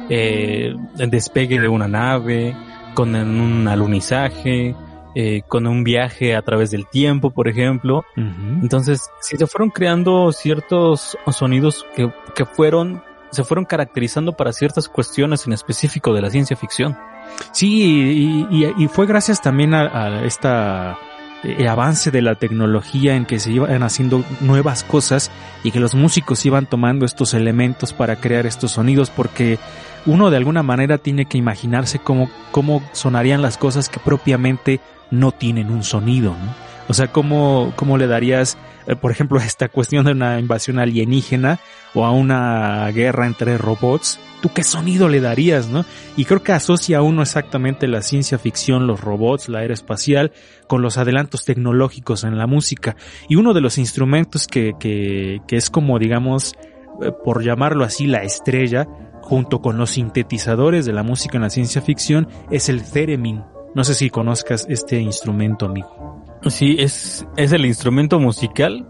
eh, 0.10 0.76
el 0.98 1.10
despegue 1.12 1.60
de 1.62 1.68
una 1.68 1.88
nave, 1.88 2.56
con 2.96 3.14
un 3.14 3.68
alunizaje, 3.68 4.76
eh, 5.14 5.44
con 5.48 5.68
un 5.68 5.84
viaje 5.84 6.36
a 6.36 6.42
través 6.42 6.72
del 6.72 6.88
tiempo, 6.88 7.30
por 7.30 7.48
ejemplo. 7.48 8.04
Uh 8.16 8.22
-huh. 8.22 8.62
Entonces, 8.64 9.12
si 9.22 9.38
se 9.38 9.46
fueron 9.46 9.70
creando 9.70 10.32
ciertos 10.32 11.16
sonidos 11.32 11.86
que, 11.96 12.12
que 12.34 12.46
fueron 12.46 13.04
se 13.32 13.44
fueron 13.44 13.66
caracterizando 13.66 14.34
para 14.34 14.54
ciertas 14.54 14.90
cuestiones 14.90 15.46
en 15.48 15.54
específico 15.54 16.14
de 16.14 16.22
la 16.22 16.30
ciencia 16.30 16.56
ficción. 16.56 16.98
Sí, 17.52 18.48
y, 18.50 18.88
fue 18.88 19.06
gracias 19.06 19.42
también 19.42 19.74
a, 19.74 19.82
a 19.82 20.26
esta 20.26 20.98
eh, 21.44 21.68
avance 21.68 22.10
de 22.10 22.24
la 22.24 22.34
tecnología 22.34 23.16
en 23.16 23.26
que 23.26 23.40
se 23.40 23.52
iban 23.52 23.84
haciendo 23.84 24.24
nuevas 24.42 24.84
cosas 24.84 25.30
y 25.64 25.70
que 25.70 25.80
los 25.80 25.94
músicos 25.94 26.44
iban 26.48 26.66
tomando 26.66 27.06
estos 27.06 27.36
elementos 27.36 27.94
para 27.94 28.16
crear 28.16 28.48
estos 28.48 28.72
sonidos 28.72 29.12
porque 29.12 29.60
uno 30.08 30.32
de 30.32 30.38
alguna 30.38 30.64
manera 30.64 30.98
tiene 30.98 31.26
que 31.26 31.38
imaginarse 31.38 32.00
cómo, 32.00 32.32
cómo 32.52 32.82
sonarían 32.92 33.44
las 33.44 33.58
cosas 33.58 33.88
que 33.88 34.00
propiamente 34.00 34.80
no 35.12 35.32
tienen 35.32 35.70
un 35.70 35.84
sonido, 35.84 36.32
¿no? 36.32 36.67
O 36.90 36.94
sea, 36.94 37.08
¿cómo, 37.12 37.74
cómo 37.76 37.98
le 37.98 38.08
darías, 38.08 38.58
eh, 38.88 38.96
por 38.96 39.12
ejemplo, 39.12 39.40
esta 39.46 39.70
cuestión 39.70 40.06
de 40.06 40.12
una 40.12 40.40
invasión 40.40 40.80
alienígena 40.80 41.60
o 41.94 42.06
a 42.06 42.12
una 42.12 42.90
guerra 42.92 43.28
entre 43.28 43.58
robots? 43.58 44.20
¿Tú 44.42 44.50
qué 44.54 44.64
sonido 44.64 45.10
le 45.10 45.20
darías, 45.20 45.68
no? 45.68 45.84
Y 46.16 46.26
creo 46.26 46.44
que 46.44 46.52
asocia 46.52 47.02
uno 47.02 47.24
exactamente 47.24 47.88
la 47.88 48.02
ciencia 48.02 48.38
ficción, 48.38 48.86
los 48.86 49.02
robots, 49.02 49.50
la 49.50 49.64
era 49.64 49.74
espacial, 49.74 50.32
con 50.68 50.82
los 50.82 50.98
adelantos 50.98 51.44
tecnológicos 51.44 52.24
en 52.24 52.38
la 52.38 52.46
música. 52.46 52.96
Y 53.28 53.36
uno 53.36 53.54
de 53.54 53.62
los 53.62 53.78
instrumentos 53.78 54.48
que, 54.48 54.74
que, 54.80 55.42
que 55.48 55.56
es 55.56 55.70
como, 55.70 55.98
digamos, 55.98 56.54
eh, 57.02 57.12
por 57.24 57.44
llamarlo 57.44 57.84
así, 57.84 58.06
la 58.06 58.24
estrella, 58.24 58.88
junto 59.22 59.60
con 59.60 59.78
los 59.78 59.92
sintetizadores 59.92 60.86
de 60.86 60.94
la 60.94 61.04
música 61.04 61.38
en 61.38 61.44
la 61.44 61.50
ciencia 61.50 61.82
ficción, 61.82 62.28
es 62.52 62.70
el 62.70 62.84
theremin. 62.84 63.44
No 63.76 63.84
sé 63.84 63.94
si 63.94 64.10
conozcas 64.10 64.66
este 64.70 65.00
instrumento, 65.00 65.66
amigo. 65.66 66.07
Sí, 66.50 66.76
es, 66.80 67.26
es 67.36 67.52
el 67.52 67.66
instrumento 67.66 68.20
musical 68.20 68.86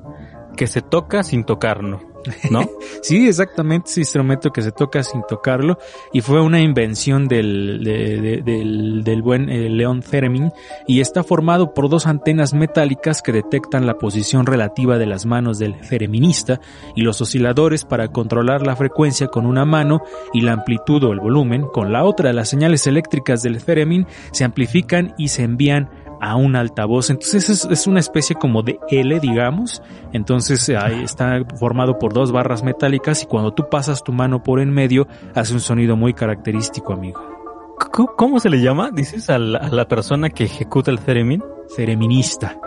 que 0.58 0.68
se 0.68 0.82
toca 0.82 1.24
sin 1.24 1.46
tocarlo, 1.46 2.02
¿no? 2.50 2.62
sí, 3.02 3.28
exactamente, 3.28 3.92
ese 3.92 4.02
instrumento 4.02 4.52
que 4.52 4.62
se 4.62 4.72
toca 4.72 5.04
sin 5.04 5.22
tocarlo 5.22 5.78
y 6.12 6.22
fue 6.22 6.42
una 6.42 6.60
invención 6.60 7.28
del, 7.28 7.84
de, 7.84 8.42
de, 8.42 9.02
del, 9.04 9.22
buen 9.22 9.50
eh, 9.50 9.70
León 9.70 10.02
Theremin 10.02 10.52
y 10.88 11.00
está 11.00 11.24
formado 11.24 11.74
por 11.74 11.90
dos 11.90 12.08
antenas 12.08 12.54
metálicas 12.54 13.22
que 13.22 13.32
detectan 13.32 13.86
la 13.86 14.00
posición 14.00 14.46
relativa 14.46 14.98
de 14.98 15.06
las 15.06 15.26
manos 15.26 15.60
del 15.60 15.80
thereminista 15.80 16.60
y 16.96 17.02
los 17.02 17.22
osciladores 17.22 17.86
para 17.86 18.08
controlar 18.10 18.66
la 18.66 18.76
frecuencia 18.76 19.28
con 19.28 19.46
una 19.46 19.64
mano 19.64 20.02
y 20.34 20.42
la 20.42 20.54
amplitud 20.54 21.04
o 21.04 21.14
el 21.14 21.20
volumen 21.20 21.68
con 21.68 21.94
la 21.94 22.04
otra. 22.04 22.34
Las 22.34 22.50
señales 22.50 22.88
eléctricas 22.88 23.44
del 23.44 23.64
theremin 23.64 24.08
se 24.32 24.44
amplifican 24.44 25.14
y 25.18 25.28
se 25.28 25.44
envían 25.44 25.90
a 26.21 26.36
un 26.36 26.55
altavoz. 26.55 27.09
Entonces 27.09 27.50
es, 27.50 27.65
es, 27.65 27.88
una 27.88 28.00
especie 28.00 28.36
como 28.36 28.63
de 28.63 28.79
L, 28.89 29.19
digamos. 29.19 29.81
Entonces 30.13 30.69
ahí 30.69 31.03
está 31.03 31.43
formado 31.59 32.00
por 32.00 32.13
dos 32.13 32.31
barras 32.31 32.63
metálicas 32.63 33.24
y 33.24 33.25
cuando 33.25 33.53
tú 33.53 33.69
pasas 33.69 34.03
tu 34.03 34.12
mano 34.12 34.43
por 34.43 34.59
en 34.59 34.71
medio 34.71 35.07
hace 35.36 35.53
un 35.53 35.59
sonido 35.59 35.95
muy 35.95 36.13
característico, 36.13 36.93
amigo. 36.93 37.21
¿Cómo, 38.15 38.39
se 38.39 38.50
le 38.50 38.59
llama? 38.59 38.89
Dices 38.91 39.29
a 39.29 39.38
la, 39.38 39.59
a 39.59 39.69
la, 39.69 39.88
persona 39.88 40.29
que 40.29 40.45
ejecuta 40.45 40.89
el 40.89 41.00
theremin. 41.00 41.43
Thereminista. 41.75 42.59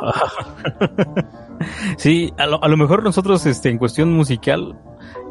sí, 1.96 2.32
a 2.36 2.46
lo, 2.46 2.62
a 2.62 2.68
lo 2.68 2.76
mejor 2.76 3.02
nosotros 3.02 3.44
este, 3.46 3.68
en 3.68 3.78
cuestión 3.78 4.12
musical 4.12 4.76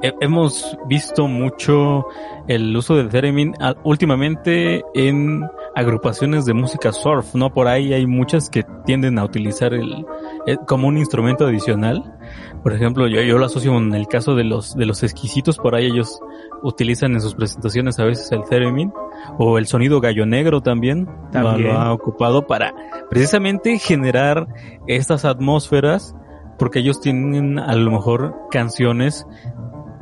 hemos 0.01 0.77
visto 0.87 1.27
mucho 1.27 2.05
el 2.47 2.75
uso 2.75 2.95
del 2.95 3.09
theremin 3.09 3.53
últimamente 3.83 4.83
en 4.93 5.43
agrupaciones 5.77 6.45
de 6.45 6.55
música 6.55 6.91
surf, 6.91 7.35
¿no? 7.35 7.53
Por 7.53 7.67
ahí 7.67 7.93
hay 7.93 8.07
muchas 8.07 8.49
que 8.49 8.63
tienden 8.85 9.19
a 9.19 9.23
utilizar 9.23 9.75
el, 9.75 10.07
el 10.47 10.57
como 10.65 10.87
un 10.87 10.97
instrumento 10.97 11.45
adicional. 11.45 12.17
Por 12.63 12.73
ejemplo, 12.73 13.07
yo, 13.07 13.21
yo 13.21 13.37
lo 13.37 13.45
asocio 13.45 13.77
en 13.77 13.93
el 13.93 14.07
caso 14.07 14.33
de 14.33 14.43
los, 14.43 14.75
de 14.75 14.87
los 14.87 15.03
exquisitos, 15.03 15.57
por 15.57 15.75
ahí 15.75 15.85
ellos 15.85 16.19
utilizan 16.63 17.13
en 17.13 17.21
sus 17.21 17.35
presentaciones 17.35 17.99
a 17.99 18.05
veces 18.05 18.31
el 18.31 18.43
theremin 18.49 18.91
o 19.37 19.59
el 19.59 19.67
sonido 19.67 20.01
gallo 20.01 20.25
negro 20.25 20.61
también, 20.61 21.07
también. 21.31 21.67
Lo, 21.67 21.73
lo 21.73 21.79
ha 21.79 21.93
ocupado 21.93 22.47
para 22.47 22.73
precisamente 23.11 23.77
generar 23.77 24.47
estas 24.87 25.25
atmósferas 25.25 26.15
porque 26.57 26.79
ellos 26.79 26.99
tienen 27.01 27.59
a 27.59 27.75
lo 27.75 27.91
mejor 27.91 28.35
canciones 28.49 29.27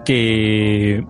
que 0.05 1.05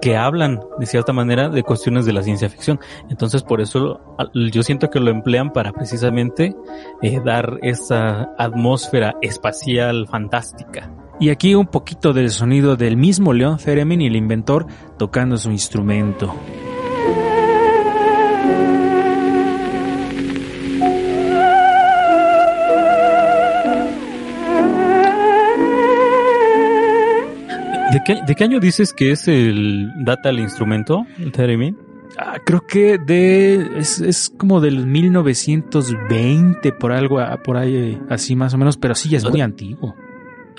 que 0.00 0.16
hablan 0.16 0.60
de 0.78 0.86
cierta 0.86 1.12
manera 1.12 1.48
de 1.48 1.62
cuestiones 1.62 2.06
de 2.06 2.12
la 2.12 2.22
ciencia 2.22 2.48
ficción. 2.48 2.78
Entonces 3.08 3.42
por 3.42 3.60
eso 3.60 4.00
yo 4.34 4.62
siento 4.62 4.90
que 4.90 5.00
lo 5.00 5.10
emplean 5.10 5.52
para 5.52 5.72
precisamente 5.72 6.54
eh, 7.02 7.20
dar 7.24 7.58
esa 7.62 8.30
atmósfera 8.38 9.14
espacial 9.22 10.06
fantástica. 10.06 10.90
Y 11.18 11.30
aquí 11.30 11.54
un 11.54 11.66
poquito 11.66 12.12
del 12.12 12.30
sonido 12.30 12.76
del 12.76 12.96
mismo 12.96 13.32
León 13.32 13.56
Theremin 13.56 14.02
y 14.02 14.06
el 14.06 14.16
inventor 14.16 14.66
tocando 14.98 15.38
su 15.38 15.50
instrumento. 15.50 16.34
¿De 27.96 28.04
qué, 28.04 28.20
¿De 28.26 28.34
qué, 28.34 28.44
año 28.44 28.60
dices 28.60 28.92
que 28.92 29.10
es 29.10 29.26
el 29.26 29.90
data 30.04 30.28
el 30.28 30.38
instrumento, 30.38 31.06
el 31.18 31.32
theremin? 31.32 31.78
Ah, 32.18 32.36
creo 32.44 32.60
que 32.66 32.98
de 32.98 33.78
es, 33.78 34.00
es 34.02 34.30
como 34.36 34.60
del 34.60 34.86
1920 34.86 36.72
por 36.72 36.92
algo 36.92 37.20
por 37.42 37.56
ahí 37.56 37.98
así 38.10 38.36
más 38.36 38.52
o 38.52 38.58
menos, 38.58 38.76
pero 38.76 38.94
sí 38.94 39.16
es 39.16 39.24
muy 39.24 39.40
antiguo. 39.40 39.96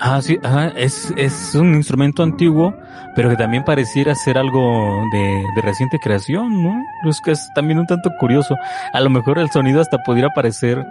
Ah, 0.00 0.20
sí, 0.20 0.36
ah, 0.42 0.72
es, 0.74 1.14
es 1.16 1.54
un 1.54 1.76
instrumento 1.76 2.24
antiguo, 2.24 2.74
pero 3.14 3.30
que 3.30 3.36
también 3.36 3.62
pareciera 3.64 4.16
ser 4.16 4.36
algo 4.36 5.04
de, 5.12 5.44
de 5.54 5.62
reciente 5.62 6.00
creación, 6.00 6.64
¿no? 6.64 6.82
Es 7.08 7.20
que 7.20 7.30
es 7.30 7.48
también 7.54 7.78
un 7.78 7.86
tanto 7.86 8.10
curioso. 8.18 8.56
A 8.92 9.00
lo 9.00 9.10
mejor 9.10 9.38
el 9.38 9.48
sonido 9.52 9.80
hasta 9.80 10.02
pudiera 10.02 10.30
parecer 10.30 10.84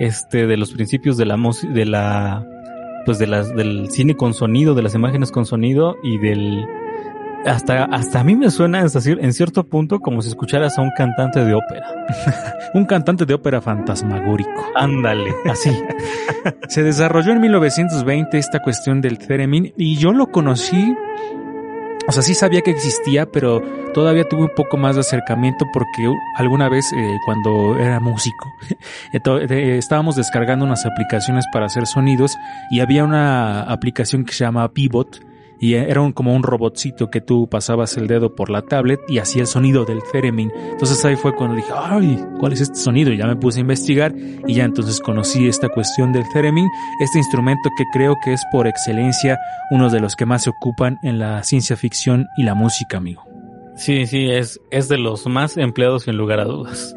este 0.00 0.48
de 0.48 0.56
los 0.56 0.72
principios 0.72 1.16
de 1.16 1.26
la 1.26 1.38
de 1.72 1.84
la 1.86 2.44
pues 3.04 3.18
de 3.18 3.26
las 3.26 3.54
del 3.54 3.90
cine 3.90 4.16
con 4.16 4.34
sonido, 4.34 4.74
de 4.74 4.82
las 4.82 4.94
imágenes 4.94 5.30
con 5.30 5.46
sonido 5.46 5.96
y 6.02 6.18
del 6.18 6.66
hasta 7.44 7.84
hasta 7.86 8.20
a 8.20 8.24
mí 8.24 8.36
me 8.36 8.50
suena 8.50 8.80
en 8.80 9.32
cierto 9.32 9.64
punto 9.64 9.98
como 9.98 10.22
si 10.22 10.28
escucharas 10.28 10.78
a 10.78 10.82
un 10.82 10.90
cantante 10.96 11.44
de 11.44 11.54
ópera. 11.54 11.86
un 12.74 12.84
cantante 12.84 13.26
de 13.26 13.34
ópera 13.34 13.60
fantasmagórico. 13.60 14.50
Ándale, 14.76 15.34
así. 15.50 15.76
Se 16.68 16.82
desarrolló 16.82 17.32
en 17.32 17.40
1920 17.40 18.38
esta 18.38 18.60
cuestión 18.60 19.00
del 19.00 19.18
theremin 19.18 19.72
y 19.76 19.96
yo 19.96 20.12
lo 20.12 20.30
conocí 20.30 20.94
o 22.06 22.12
sea, 22.12 22.22
sí 22.22 22.34
sabía 22.34 22.62
que 22.62 22.70
existía, 22.70 23.26
pero 23.26 23.60
todavía 23.94 24.28
tuve 24.28 24.42
un 24.42 24.54
poco 24.54 24.76
más 24.76 24.96
de 24.96 25.00
acercamiento 25.00 25.66
porque 25.72 26.12
alguna 26.36 26.68
vez 26.68 26.84
eh, 26.92 27.16
cuando 27.24 27.78
era 27.78 28.00
músico 28.00 28.52
estábamos 29.12 30.16
descargando 30.16 30.64
unas 30.64 30.84
aplicaciones 30.86 31.44
para 31.52 31.66
hacer 31.66 31.86
sonidos 31.86 32.36
y 32.70 32.80
había 32.80 33.04
una 33.04 33.62
aplicación 33.62 34.24
que 34.24 34.32
se 34.32 34.44
llama 34.44 34.68
Pivot 34.72 35.31
y 35.62 35.74
era 35.74 36.00
un, 36.00 36.10
como 36.10 36.34
un 36.34 36.42
robotcito 36.42 37.08
que 37.08 37.20
tú 37.20 37.48
pasabas 37.48 37.96
el 37.96 38.08
dedo 38.08 38.34
por 38.34 38.50
la 38.50 38.62
tablet 38.62 38.98
y 39.08 39.18
hacía 39.18 39.42
el 39.42 39.46
sonido 39.46 39.84
del 39.84 40.02
theremin. 40.10 40.50
Entonces 40.72 41.04
ahí 41.04 41.14
fue 41.14 41.36
cuando 41.36 41.54
dije, 41.54 41.70
ay, 41.72 42.18
¿cuál 42.40 42.52
es 42.52 42.62
este 42.62 42.74
sonido? 42.74 43.12
Y 43.12 43.16
ya 43.16 43.28
me 43.28 43.36
puse 43.36 43.58
a 43.58 43.60
investigar 43.60 44.12
y 44.44 44.54
ya 44.54 44.64
entonces 44.64 44.98
conocí 44.98 45.46
esta 45.46 45.68
cuestión 45.68 46.12
del 46.12 46.24
theremin, 46.32 46.68
este 46.98 47.18
instrumento 47.18 47.70
que 47.78 47.84
creo 47.92 48.16
que 48.24 48.32
es 48.32 48.42
por 48.50 48.66
excelencia 48.66 49.38
uno 49.70 49.88
de 49.88 50.00
los 50.00 50.16
que 50.16 50.26
más 50.26 50.42
se 50.42 50.50
ocupan 50.50 50.98
en 51.04 51.20
la 51.20 51.44
ciencia 51.44 51.76
ficción 51.76 52.26
y 52.36 52.42
la 52.42 52.54
música, 52.54 52.96
amigo. 52.96 53.31
Sí, 53.82 54.06
sí, 54.06 54.30
es, 54.30 54.60
es 54.70 54.88
de 54.88 54.96
los 54.96 55.26
más 55.26 55.56
empleados 55.56 56.04
sin 56.04 56.16
lugar 56.16 56.38
a 56.38 56.44
dudas. 56.44 56.94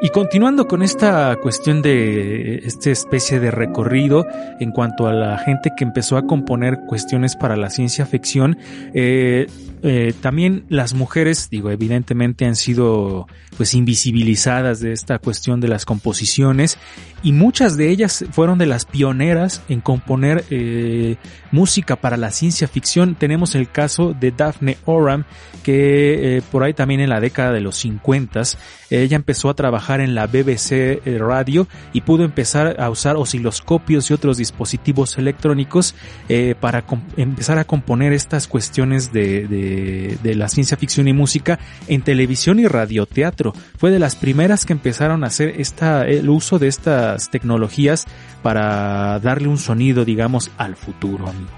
Y 0.00 0.10
continuando 0.10 0.68
con 0.68 0.84
esta 0.84 1.34
cuestión 1.42 1.82
de 1.82 2.58
esta 2.58 2.90
especie 2.90 3.40
de 3.40 3.50
recorrido 3.50 4.24
en 4.60 4.70
cuanto 4.70 5.08
a 5.08 5.12
la 5.12 5.38
gente 5.38 5.72
que 5.76 5.82
empezó 5.82 6.16
a 6.16 6.24
componer 6.24 6.78
cuestiones 6.86 7.34
para 7.34 7.56
la 7.56 7.68
ciencia 7.68 8.06
ficción, 8.06 8.58
eh, 8.94 9.48
eh, 9.82 10.14
también 10.20 10.66
las 10.68 10.94
mujeres, 10.94 11.50
digo, 11.50 11.72
evidentemente 11.72 12.46
han 12.46 12.54
sido 12.54 13.26
pues 13.56 13.74
invisibilizadas 13.74 14.78
de 14.78 14.92
esta 14.92 15.18
cuestión 15.18 15.60
de 15.60 15.66
las 15.66 15.84
composiciones 15.84 16.78
y 17.22 17.32
muchas 17.32 17.76
de 17.76 17.90
ellas 17.90 18.24
fueron 18.30 18.58
de 18.58 18.66
las 18.66 18.84
pioneras 18.84 19.62
en 19.68 19.80
componer 19.80 20.44
eh, 20.50 21.16
música 21.50 21.96
para 21.96 22.16
la 22.16 22.30
ciencia 22.30 22.68
ficción. 22.68 23.14
Tenemos 23.14 23.54
el 23.54 23.70
caso 23.70 24.14
de 24.18 24.30
Daphne 24.30 24.78
Oram, 24.84 25.24
que 25.62 26.38
eh, 26.38 26.42
por 26.50 26.62
ahí 26.62 26.74
también 26.74 27.00
en 27.00 27.10
la 27.10 27.20
década 27.20 27.52
de 27.52 27.60
los 27.60 27.76
50 27.76 28.28
ella 28.90 29.16
empezó 29.16 29.50
a 29.50 29.54
trabajar 29.54 30.00
en 30.00 30.14
la 30.14 30.26
BBC 30.26 30.72
eh, 30.72 31.18
Radio 31.18 31.68
y 31.92 32.02
pudo 32.02 32.24
empezar 32.24 32.76
a 32.80 32.88
usar 32.90 33.16
osciloscopios 33.16 34.10
y 34.10 34.14
otros 34.14 34.38
dispositivos 34.38 35.18
electrónicos 35.18 35.94
eh, 36.28 36.54
para 36.58 36.84
empezar 37.16 37.58
a 37.58 37.64
componer 37.64 38.12
estas 38.12 38.48
cuestiones 38.48 39.12
de, 39.12 39.46
de, 39.46 40.18
de 40.22 40.34
la 40.34 40.48
ciencia 40.48 40.76
ficción 40.76 41.08
y 41.08 41.12
música 41.12 41.58
en 41.86 42.02
televisión 42.02 42.60
y 42.60 42.66
radioteatro. 42.66 43.52
Fue 43.76 43.90
de 43.90 43.98
las 43.98 44.16
primeras 44.16 44.64
que 44.64 44.72
empezaron 44.72 45.24
a 45.24 45.28
hacer 45.28 45.60
esta, 45.60 46.06
el 46.06 46.28
uso 46.30 46.58
de 46.58 46.68
estas 47.08 47.30
tecnologías 47.30 48.06
para 48.42 49.18
darle 49.20 49.48
un 49.48 49.58
sonido, 49.58 50.04
digamos, 50.04 50.50
al 50.58 50.76
futuro, 50.76 51.28
amigo. 51.28 51.50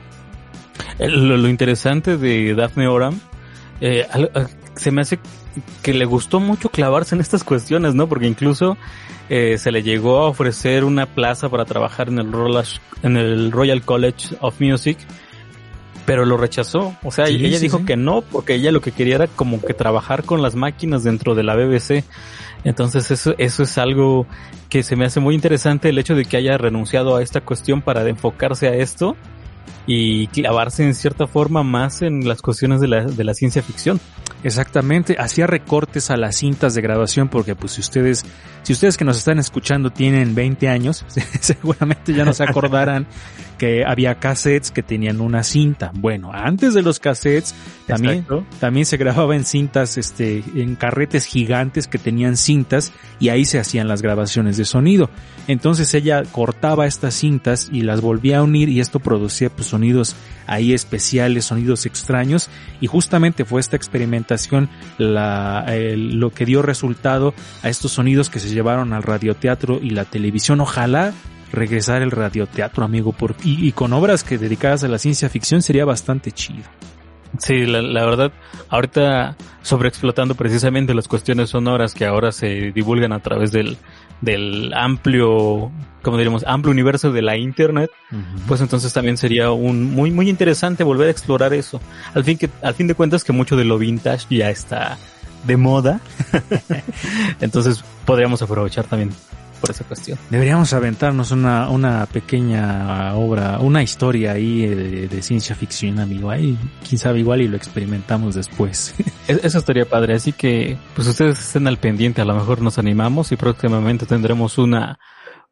Lo, 0.99 1.37
lo 1.37 1.49
interesante 1.49 2.17
de 2.17 2.55
Daphne 2.55 2.89
Oram, 2.89 3.19
eh, 3.81 4.07
se 4.77 4.91
me 4.91 5.03
hace 5.03 5.19
que 5.83 5.95
le 5.95 6.05
gustó 6.05 6.41
mucho 6.41 6.69
clavarse 6.71 7.15
en 7.15 7.21
estas 7.21 7.45
cuestiones, 7.45 7.95
¿no? 7.95 8.09
Porque 8.09 8.27
incluso 8.27 8.77
eh, 9.29 9.59
se 9.59 9.73
le 9.73 9.83
llegó 9.83 10.19
a 10.19 10.29
ofrecer 10.29 10.85
una 10.85 11.07
plaza 11.07 11.49
para 11.49 11.65
trabajar 11.65 12.09
en 12.09 12.19
el, 12.19 12.33
Royal, 12.33 12.65
en 13.03 13.17
el 13.17 13.51
Royal 13.51 13.83
College 13.83 14.37
of 14.41 14.61
Music, 14.61 14.99
pero 16.07 16.25
lo 16.25 16.37
rechazó. 16.37 16.95
O 17.03 17.11
sea, 17.11 17.27
Sí, 17.27 17.37
ella 17.37 17.59
sí, 17.59 17.65
dijo 17.65 17.79
sí. 17.79 17.85
que 17.85 17.97
no, 17.97 18.23
porque 18.23 18.55
ella 18.55 18.73
lo 18.73 18.81
que 18.81 18.93
quería 18.93 19.17
era 19.17 19.27
como 19.27 19.61
que 19.61 19.75
trabajar 19.75 20.25
con 20.25 20.43
las 20.43 20.55
máquinas 20.55 21.05
dentro 21.05 21.35
de 21.35 21.43
la 21.43 21.57
BBC. 21.57 22.05
Entonces 22.65 23.11
eso, 23.11 23.35
eso 23.39 23.63
es 23.63 23.79
algo 23.79 24.27
que 24.69 24.83
se 24.83 24.97
me 24.97 25.07
hace 25.07 25.21
muy 25.21 25.35
interesante 25.35 25.89
el 25.89 25.99
hecho 25.99 26.15
de 26.15 26.25
que 26.25 26.37
haya 26.37 26.59
renunciado 26.59 27.17
a 27.17 27.23
esta 27.23 27.41
cuestión 27.41 27.83
para 27.83 28.09
enfocarse 28.09 28.69
a 28.69 28.75
esto 28.75 29.17
y 29.87 30.29
clavarse 30.29 30.85
en 30.85 30.95
cierta 30.95 31.27
forma 31.27 31.63
más 31.63 32.03
en 32.03 32.29
las 32.29 32.43
cuestiones 32.43 32.81
de 32.81 32.89
la, 32.89 33.05
de 33.05 33.25
la 33.25 33.35
ciencia 33.35 33.63
ficción. 33.63 34.01
Exactamente, 34.43 35.17
hacía 35.19 35.47
recortes 35.47 36.11
a 36.11 36.17
las 36.17 36.37
cintas 36.37 36.75
de 36.75 36.81
grabación 36.81 37.29
porque 37.29 37.55
pues 37.55 37.73
si 37.73 37.81
ustedes, 37.81 38.25
si 38.63 38.73
ustedes 38.73 38.97
que 38.97 39.05
nos 39.05 39.19
están 39.19 39.39
escuchando 39.39 39.91
tienen 39.91 40.35
20 40.35 40.69
años, 40.69 41.05
seguramente 41.41 42.15
ya 42.15 42.25
no 42.25 42.33
se 42.33 42.45
acordarán 42.45 43.07
que 43.61 43.85
había 43.85 44.15
cassettes 44.15 44.71
que 44.71 44.83
tenían 44.83 45.21
una 45.21 45.43
cinta. 45.43 45.93
Bueno, 45.93 46.31
antes 46.33 46.73
de 46.73 46.81
los 46.81 46.99
cassettes 46.99 47.55
también, 47.87 48.27
también 48.59 48.87
se 48.87 48.97
grababa 48.97 49.37
en 49.37 49.45
cintas, 49.45 49.99
este, 49.99 50.43
en 50.55 50.77
carretes 50.77 51.27
gigantes 51.27 51.87
que 51.87 51.99
tenían 51.99 52.39
cintas 52.39 52.91
y 53.19 53.29
ahí 53.29 53.45
se 53.45 53.59
hacían 53.59 53.87
las 53.87 54.01
grabaciones 54.01 54.57
de 54.57 54.65
sonido. 54.65 55.11
Entonces 55.47 55.93
ella 55.93 56.23
cortaba 56.33 56.87
estas 56.87 57.13
cintas 57.13 57.69
y 57.71 57.83
las 57.83 58.01
volvía 58.01 58.39
a 58.39 58.43
unir 58.43 58.71
y 58.71 58.81
esto 58.81 58.99
producía 58.99 59.51
pues 59.51 59.69
sonidos 59.69 60.17
ahí 60.47 60.73
especiales, 60.73 61.45
sonidos 61.45 61.85
extraños 61.85 62.49
y 62.81 62.87
justamente 62.87 63.45
fue 63.45 63.61
esta 63.61 63.77
experimentación 63.77 64.71
la, 64.97 65.67
lo 65.97 66.31
que 66.31 66.47
dio 66.47 66.63
resultado 66.63 67.35
a 67.63 67.69
estos 67.69 67.93
sonidos 67.93 68.31
que 68.31 68.41
se 68.41 68.49
llevaron 68.49 68.95
al 68.95 69.03
radioteatro 69.03 69.81
y 69.83 69.91
la 69.91 70.07
televisión. 70.07 70.63
Ojalá 70.63 71.13
regresar 71.53 72.03
el 72.03 72.11
radioteatro, 72.11 72.85
amigo, 72.85 73.13
por, 73.13 73.35
y, 73.43 73.67
y 73.67 73.73
con 73.73 73.93
obras 73.93 74.25
que 74.25 74.39
dedicadas 74.39 74.85
a 74.85 74.89
la 74.89 74.99
ciencia 74.99 75.29
ficción 75.29 75.63
sería 75.63 75.85
bastante 75.85 76.33
chido. 76.33 76.65
Sí, 77.39 77.65
la, 77.65 77.81
la 77.81 78.05
verdad, 78.05 78.33
ahorita 78.69 79.37
sobreexplotando 79.63 80.35
precisamente 80.35 80.95
las 80.95 81.07
cuestiones 81.07 81.51
sonoras 81.51 81.95
que 81.95 82.05
ahora 82.05 82.33
se 82.33 82.73
divulgan 82.73 83.13
a 83.13 83.21
través 83.21 83.53
del, 83.53 83.79
del 84.21 84.73
amplio, 84.75 85.71
como 86.03 86.17
diríamos, 86.17 86.45
amplio 86.47 86.73
universo 86.73 87.13
de 87.13 87.23
la 87.23 87.37
internet, 87.37 87.91
pues 88.49 88.61
entonces 88.61 88.93
también 88.93 89.17
sería 89.17 89.51
un 89.53 89.93
muy 89.95 90.11
muy 90.11 90.29
interesante 90.29 90.85
volver 90.85 91.09
a 91.09 91.11
explorar 91.11 91.55
eso. 91.55 91.81
Al 92.15 92.25
fin 92.25 92.37
que 92.37 92.51
al 92.63 92.75
fin 92.75 92.87
de 92.87 92.95
cuentas 92.95 93.25
que 93.25 93.33
mucho 93.33 93.57
de 93.57 93.65
lo 93.65 93.79
vintage 93.79 94.27
ya 94.29 94.51
está 94.51 94.99
de 95.47 95.57
moda. 95.57 96.01
entonces 97.41 97.85
podríamos 98.05 98.43
aprovechar 98.43 98.85
también 98.87 99.11
por 99.61 99.71
esa 99.71 99.85
cuestión. 99.85 100.19
Deberíamos 100.31 100.73
aventarnos 100.73 101.31
una, 101.31 101.69
una 101.69 102.07
pequeña 102.07 103.15
obra, 103.15 103.59
una 103.61 103.83
historia 103.83 104.33
ahí 104.33 104.67
de, 104.67 105.09
de 105.09 105.23
ciencia 105.23 105.55
ficción, 105.55 105.99
amigo. 106.01 106.31
Ahí, 106.31 106.57
quién 106.89 106.99
sabe, 106.99 107.21
igual 107.21 107.41
y 107.43 107.49
lo 107.49 107.57
experimentamos 107.57 108.35
después. 108.35 108.95
Es- 109.29 109.45
Eso 109.45 109.59
estaría 109.59 109.85
padre, 109.85 110.15
así 110.15 110.33
que 110.33 110.77
pues 110.95 111.07
ustedes 111.07 111.39
estén 111.39 111.67
al 111.67 111.77
pendiente, 111.79 112.21
a 112.21 112.25
lo 112.25 112.35
mejor 112.35 112.61
nos 112.63 112.79
animamos 112.79 113.31
y 113.33 113.37
próximamente 113.37 114.07
tendremos 114.07 114.59
una 114.59 114.99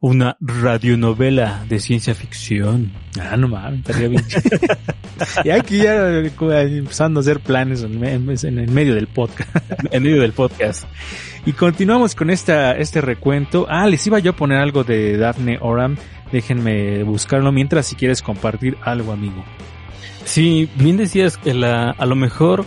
una 0.00 0.36
radionovela 0.40 1.64
de 1.68 1.80
ciencia 1.80 2.14
ficción. 2.14 2.92
ah, 3.20 3.36
no 3.36 3.48
mames, 3.48 3.80
estaría 3.80 4.08
bien. 4.08 4.24
y 5.44 5.50
aquí 5.50 5.78
ya 5.78 6.08
eh, 6.20 6.30
empezando 6.78 7.18
a 7.18 7.22
hacer 7.22 7.40
planes 7.40 7.82
en, 7.82 7.98
me- 7.98 8.14
en 8.14 8.58
el 8.58 8.70
medio 8.70 8.94
del 8.94 9.08
podcast. 9.08 9.50
en 9.90 10.02
medio 10.02 10.22
del 10.22 10.32
podcast. 10.32 10.84
Y 11.46 11.52
continuamos 11.52 12.14
con 12.14 12.30
esta, 12.30 12.72
este 12.76 13.00
recuento. 13.00 13.66
Ah, 13.68 13.86
les 13.86 14.06
iba 14.06 14.18
yo 14.20 14.32
a 14.32 14.36
poner 14.36 14.58
algo 14.58 14.84
de 14.84 15.16
Daphne 15.16 15.58
Oram. 15.60 15.96
Déjenme 16.30 17.02
buscarlo 17.04 17.50
mientras 17.52 17.86
si 17.86 17.96
quieres 17.96 18.22
compartir 18.22 18.76
algo, 18.82 19.12
amigo. 19.12 19.42
Sí, 20.24 20.68
bien 20.76 20.96
decías 20.98 21.38
que 21.38 21.54
la, 21.54 21.90
a 21.90 22.06
lo 22.06 22.14
mejor 22.14 22.66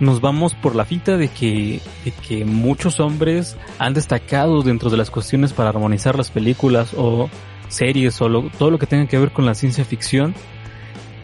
nos 0.00 0.20
vamos 0.20 0.54
por 0.54 0.74
la 0.74 0.84
fita 0.84 1.16
de 1.16 1.28
que, 1.28 1.80
de 2.04 2.10
que 2.26 2.44
muchos 2.44 2.98
hombres 3.00 3.56
han 3.78 3.94
destacado 3.94 4.62
dentro 4.62 4.90
de 4.90 4.96
las 4.96 5.10
cuestiones 5.10 5.52
para 5.52 5.68
armonizar 5.68 6.16
las 6.16 6.30
películas 6.30 6.92
o 6.96 7.28
series 7.68 8.20
o 8.20 8.28
lo- 8.28 8.50
todo 8.58 8.70
lo 8.70 8.78
que 8.78 8.86
tenga 8.86 9.06
que 9.06 9.18
ver 9.18 9.30
con 9.30 9.46
la 9.46 9.54
ciencia 9.54 9.84
ficción. 9.84 10.34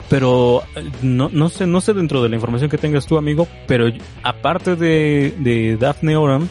Pero 0.09 0.63
eh, 0.77 0.89
no, 1.03 1.29
no 1.33 1.49
sé, 1.49 1.67
no 1.67 1.81
sé 1.81 1.93
dentro 1.93 2.23
de 2.23 2.29
la 2.29 2.37
información 2.37 2.71
que 2.71 2.79
tengas 2.79 3.07
tú, 3.07 3.19
amigo, 3.19 3.49
pero 3.67 3.87
aparte 4.23 4.77
de, 4.77 5.35
de 5.39 5.77
Daphne 5.77 6.17
Oram, 6.17 6.49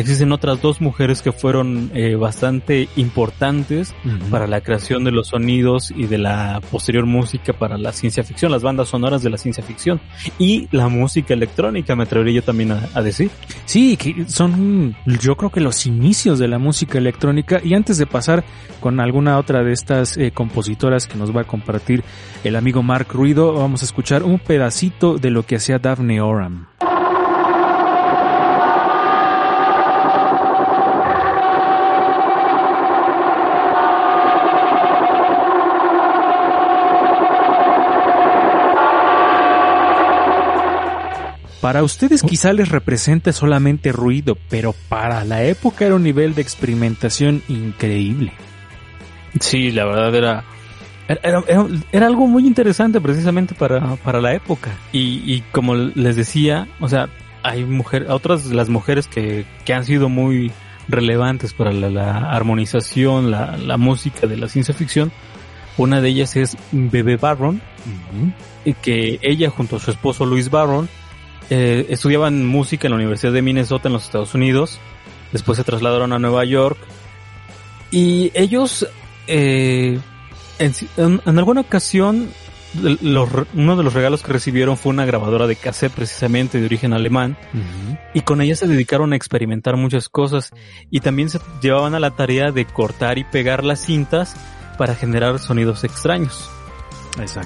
existen 0.00 0.32
otras 0.32 0.60
dos 0.62 0.80
mujeres 0.80 1.22
que 1.22 1.32
fueron 1.32 1.90
eh, 1.94 2.14
bastante 2.14 2.88
importantes 2.96 3.94
para 4.30 4.46
la 4.46 4.60
creación 4.60 5.04
de 5.04 5.10
los 5.10 5.28
sonidos 5.28 5.92
y 5.94 6.06
de 6.06 6.18
la 6.18 6.60
posterior 6.70 7.06
música 7.06 7.52
para 7.52 7.78
la 7.78 7.92
ciencia 7.92 8.22
ficción, 8.22 8.52
las 8.52 8.62
bandas 8.62 8.88
sonoras 8.88 9.22
de 9.22 9.30
la 9.30 9.38
ciencia 9.38 9.62
ficción 9.62 10.00
y 10.38 10.68
la 10.70 10.88
música 10.88 11.34
electrónica, 11.34 11.96
me 11.96 12.04
atrevería 12.04 12.36
yo 12.36 12.42
también 12.42 12.72
a, 12.72 12.88
a 12.94 13.02
decir. 13.02 13.30
Sí, 13.64 13.96
que 13.96 14.28
son 14.28 14.96
yo 15.06 15.36
creo 15.36 15.50
que 15.50 15.60
los 15.60 15.86
inicios 15.86 16.38
de 16.38 16.48
la 16.48 16.58
música 16.58 16.98
electrónica 16.98 17.60
y 17.62 17.74
antes 17.74 17.98
de 17.98 18.06
pasar 18.06 18.44
con 18.80 19.00
alguna 19.00 19.38
otra 19.38 19.62
de 19.62 19.72
estas 19.72 20.16
eh, 20.16 20.30
compositoras 20.32 21.06
que 21.06 21.16
nos 21.16 21.34
va 21.34 21.42
a 21.42 21.44
compartir 21.44 22.04
el 22.44 22.56
amigo 22.56 22.82
Mark 22.82 23.08
Ruido, 23.12 23.54
vamos 23.54 23.82
a 23.82 23.84
escuchar 23.84 24.22
un 24.22 24.38
pedacito 24.38 25.18
de 25.18 25.30
lo 25.30 25.44
que 25.44 25.56
hacía 25.56 25.78
Daphne 25.78 26.20
Oram. 26.20 26.66
Para 41.60 41.82
ustedes 41.82 42.22
quizá 42.22 42.52
les 42.52 42.68
represente 42.68 43.32
solamente 43.32 43.90
ruido, 43.90 44.36
pero 44.48 44.74
para 44.88 45.24
la 45.24 45.42
época 45.42 45.86
era 45.86 45.96
un 45.96 46.04
nivel 46.04 46.34
de 46.34 46.42
experimentación 46.42 47.42
increíble. 47.48 48.32
Sí, 49.40 49.72
la 49.72 49.84
verdad 49.84 50.14
era 50.14 50.44
era, 51.08 51.42
era, 51.48 51.66
era 51.90 52.06
algo 52.06 52.26
muy 52.26 52.46
interesante 52.46 53.00
precisamente 53.00 53.54
para, 53.54 53.96
para 53.96 54.20
la 54.20 54.34
época. 54.34 54.70
Y, 54.92 55.22
y 55.24 55.42
como 55.52 55.74
les 55.74 56.16
decía, 56.16 56.68
o 56.80 56.88
sea, 56.88 57.08
hay 57.42 57.64
mujeres, 57.64 58.10
otras 58.10 58.48
de 58.48 58.54
las 58.54 58.68
mujeres 58.68 59.08
que, 59.08 59.44
que 59.64 59.72
han 59.72 59.84
sido 59.84 60.08
muy 60.08 60.52
relevantes 60.86 61.54
para 61.54 61.72
la, 61.72 61.88
la 61.90 62.30
armonización, 62.30 63.30
la, 63.30 63.56
la 63.56 63.76
música 63.78 64.26
de 64.26 64.36
la 64.36 64.48
ciencia 64.48 64.74
ficción. 64.74 65.10
Una 65.76 66.00
de 66.00 66.08
ellas 66.08 66.36
es 66.36 66.56
Bebe 66.72 67.16
Barron, 67.16 67.62
y 68.64 68.74
que 68.74 69.18
ella 69.22 69.48
junto 69.48 69.76
a 69.76 69.78
su 69.78 69.90
esposo 69.92 70.26
Luis 70.26 70.50
Barron 70.50 70.88
eh, 71.50 71.86
estudiaban 71.90 72.44
música 72.44 72.86
en 72.86 72.92
la 72.92 72.96
Universidad 72.96 73.32
de 73.32 73.42
Minnesota 73.42 73.88
en 73.88 73.94
los 73.94 74.04
Estados 74.04 74.34
Unidos. 74.34 74.80
Después 75.32 75.58
se 75.58 75.64
trasladaron 75.64 76.12
a 76.12 76.18
Nueva 76.18 76.44
York. 76.44 76.78
Y 77.90 78.30
ellos, 78.34 78.86
eh, 79.26 79.98
en, 80.58 80.72
en, 80.96 81.20
en, 81.24 81.38
alguna 81.38 81.62
ocasión, 81.62 82.28
uno 83.54 83.76
de 83.76 83.82
los 83.82 83.94
regalos 83.94 84.22
que 84.22 84.32
recibieron 84.32 84.76
fue 84.76 84.90
una 84.90 85.06
grabadora 85.06 85.46
de 85.46 85.56
cassette 85.56 85.92
precisamente 85.92 86.60
de 86.60 86.66
origen 86.66 86.92
alemán 86.92 87.36
y 88.14 88.20
con 88.20 88.40
ella 88.40 88.54
se 88.56 88.66
dedicaron 88.66 89.12
a 89.12 89.16
experimentar 89.16 89.76
muchas 89.76 90.08
cosas 90.08 90.50
y 90.90 91.00
también 91.00 91.30
se 91.30 91.40
llevaban 91.62 91.94
a 91.94 92.00
la 92.00 92.10
tarea 92.10 92.52
de 92.52 92.66
cortar 92.66 93.18
y 93.18 93.24
pegar 93.24 93.64
las 93.64 93.80
cintas 93.80 94.36
para 94.76 94.94
generar 94.94 95.38
sonidos 95.38 95.84
extraños. 95.84 96.50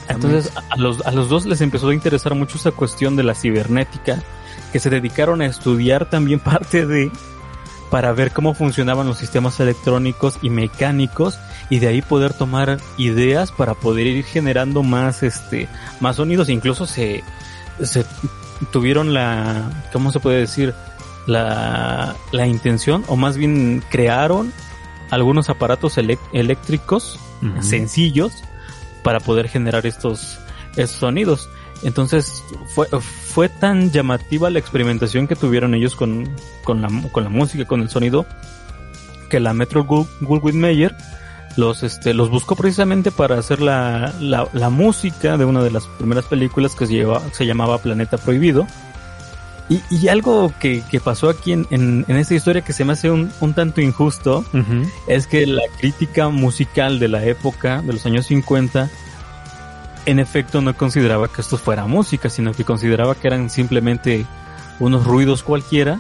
Entonces 0.09 0.53
a 0.71 0.77
los, 0.77 1.05
a 1.07 1.13
los 1.13 1.29
dos 1.29 1.47
les 1.47 1.61
empezó 1.61 1.89
a 1.89 1.95
interesar 1.95 2.35
mucho 2.35 2.57
esa 2.57 2.73
cuestión 2.73 3.17
de 3.17 3.23
la 3.23 3.35
cibernética, 3.35 4.23
que 4.73 4.81
se 4.81 4.91
dedicaron 4.91 5.43
a 5.43 5.47
estudiar 5.47 6.09
también 6.09 6.41
parte 6.41 6.87
de 6.87 7.11
para 7.91 8.13
ver 8.13 8.33
cómo 8.33 8.55
funcionaban 8.55 9.07
los 9.07 9.19
sistemas 9.19 9.61
electrónicos 9.61 10.39
y 10.41 10.49
mecánicos 10.49 11.39
y 11.69 11.79
de 11.79 11.89
ahí 11.89 12.01
poder 12.01 12.33
tomar 12.33 12.79
ideas 12.97 13.53
para 13.53 13.75
poder 13.75 14.07
ir 14.07 14.25
generando 14.25 14.83
más 14.83 15.23
este 15.23 15.69
más 16.01 16.17
sonidos. 16.17 16.49
Incluso 16.49 16.87
se 16.87 17.23
se 17.83 18.07
tuvieron 18.71 19.13
la 19.13 19.71
cómo 19.93 20.11
se 20.11 20.21
puede 20.21 20.39
decir 20.39 20.75
la, 21.27 22.17
la 22.33 22.47
intención 22.47 23.05
o 23.09 23.17
más 23.17 23.37
bien 23.37 23.83
crearon 23.91 24.53
algunos 25.11 25.51
aparatos 25.51 25.99
eléctricos 26.33 27.19
sencillos 27.61 28.33
para 29.03 29.21
poder 29.21 29.49
generar 29.49 29.87
estos, 29.87 30.39
sonidos 30.87 31.49
entonces 31.83 32.45
fue, 32.75 32.87
fue 32.87 33.49
tan 33.49 33.91
llamativa 33.91 34.51
la 34.51 34.59
experimentación 34.59 35.27
que 35.27 35.35
tuvieron 35.35 35.75
ellos 35.75 35.97
con, 35.97 36.29
con, 36.65 36.81
la, 36.81 36.89
con 37.11 37.25
la 37.25 37.31
música, 37.31 37.65
con 37.65 37.81
el 37.81 37.89
sonido, 37.89 38.25
que 39.29 39.41
la 39.41 39.53
Metro 39.53 39.85
Goldwyn 39.85 40.61
Mayer 40.61 40.95
los, 41.57 41.83
este, 41.83 42.15
los 42.15 42.31
buscó 42.31 42.57
precisamente 42.57 43.11
para 43.11 43.39
hacer 43.39 43.61
la, 43.61 44.15
la, 44.21 44.49
la 44.53 44.71
música 44.71 45.37
de 45.37 45.45
una 45.45 45.63
de 45.63 45.71
las 45.71 45.87
primeras 45.87 46.25
películas 46.25 46.75
que 46.75 46.87
se, 46.87 46.95
lleva, 46.95 47.21
se 47.33 47.47
llamaba 47.47 47.79
Planeta 47.79 48.17
Prohibido. 48.17 48.67
Y, 49.73 49.83
y 49.91 50.09
algo 50.09 50.53
que, 50.61 50.83
que, 50.91 51.01
pasó 51.01 51.31
aquí 51.31 51.53
en, 51.53 51.67
en, 51.71 52.05
en, 52.07 52.17
esta 52.17 52.35
historia 52.35 52.61
que 52.61 52.75
se 52.75 52.85
me 52.85 52.93
hace 52.93 53.11
un, 53.11 53.33
un 53.41 53.55
tanto 53.55 53.81
injusto 53.81 54.45
es 55.07 55.27
que 55.27 55.47
la 55.47 55.63
crítica 55.79 56.29
musical 56.29 56.99
de 56.99 57.09
la 57.09 57.25
época, 57.25 57.81
de 57.81 57.95
los 57.95 58.05
años 58.05 58.27
50, 58.27 58.91
en 60.05 60.19
efecto 60.19 60.61
no 60.61 60.77
consideraba 60.77 61.29
que 61.29 61.41
esto 61.41 61.57
fuera 61.57 61.87
música, 61.87 62.29
sino 62.29 62.53
que 62.53 62.65
consideraba 62.65 63.15
que 63.15 63.29
eran 63.29 63.49
simplemente 63.49 64.27
unos 64.79 65.07
ruidos 65.07 65.43
cualquiera. 65.43 65.99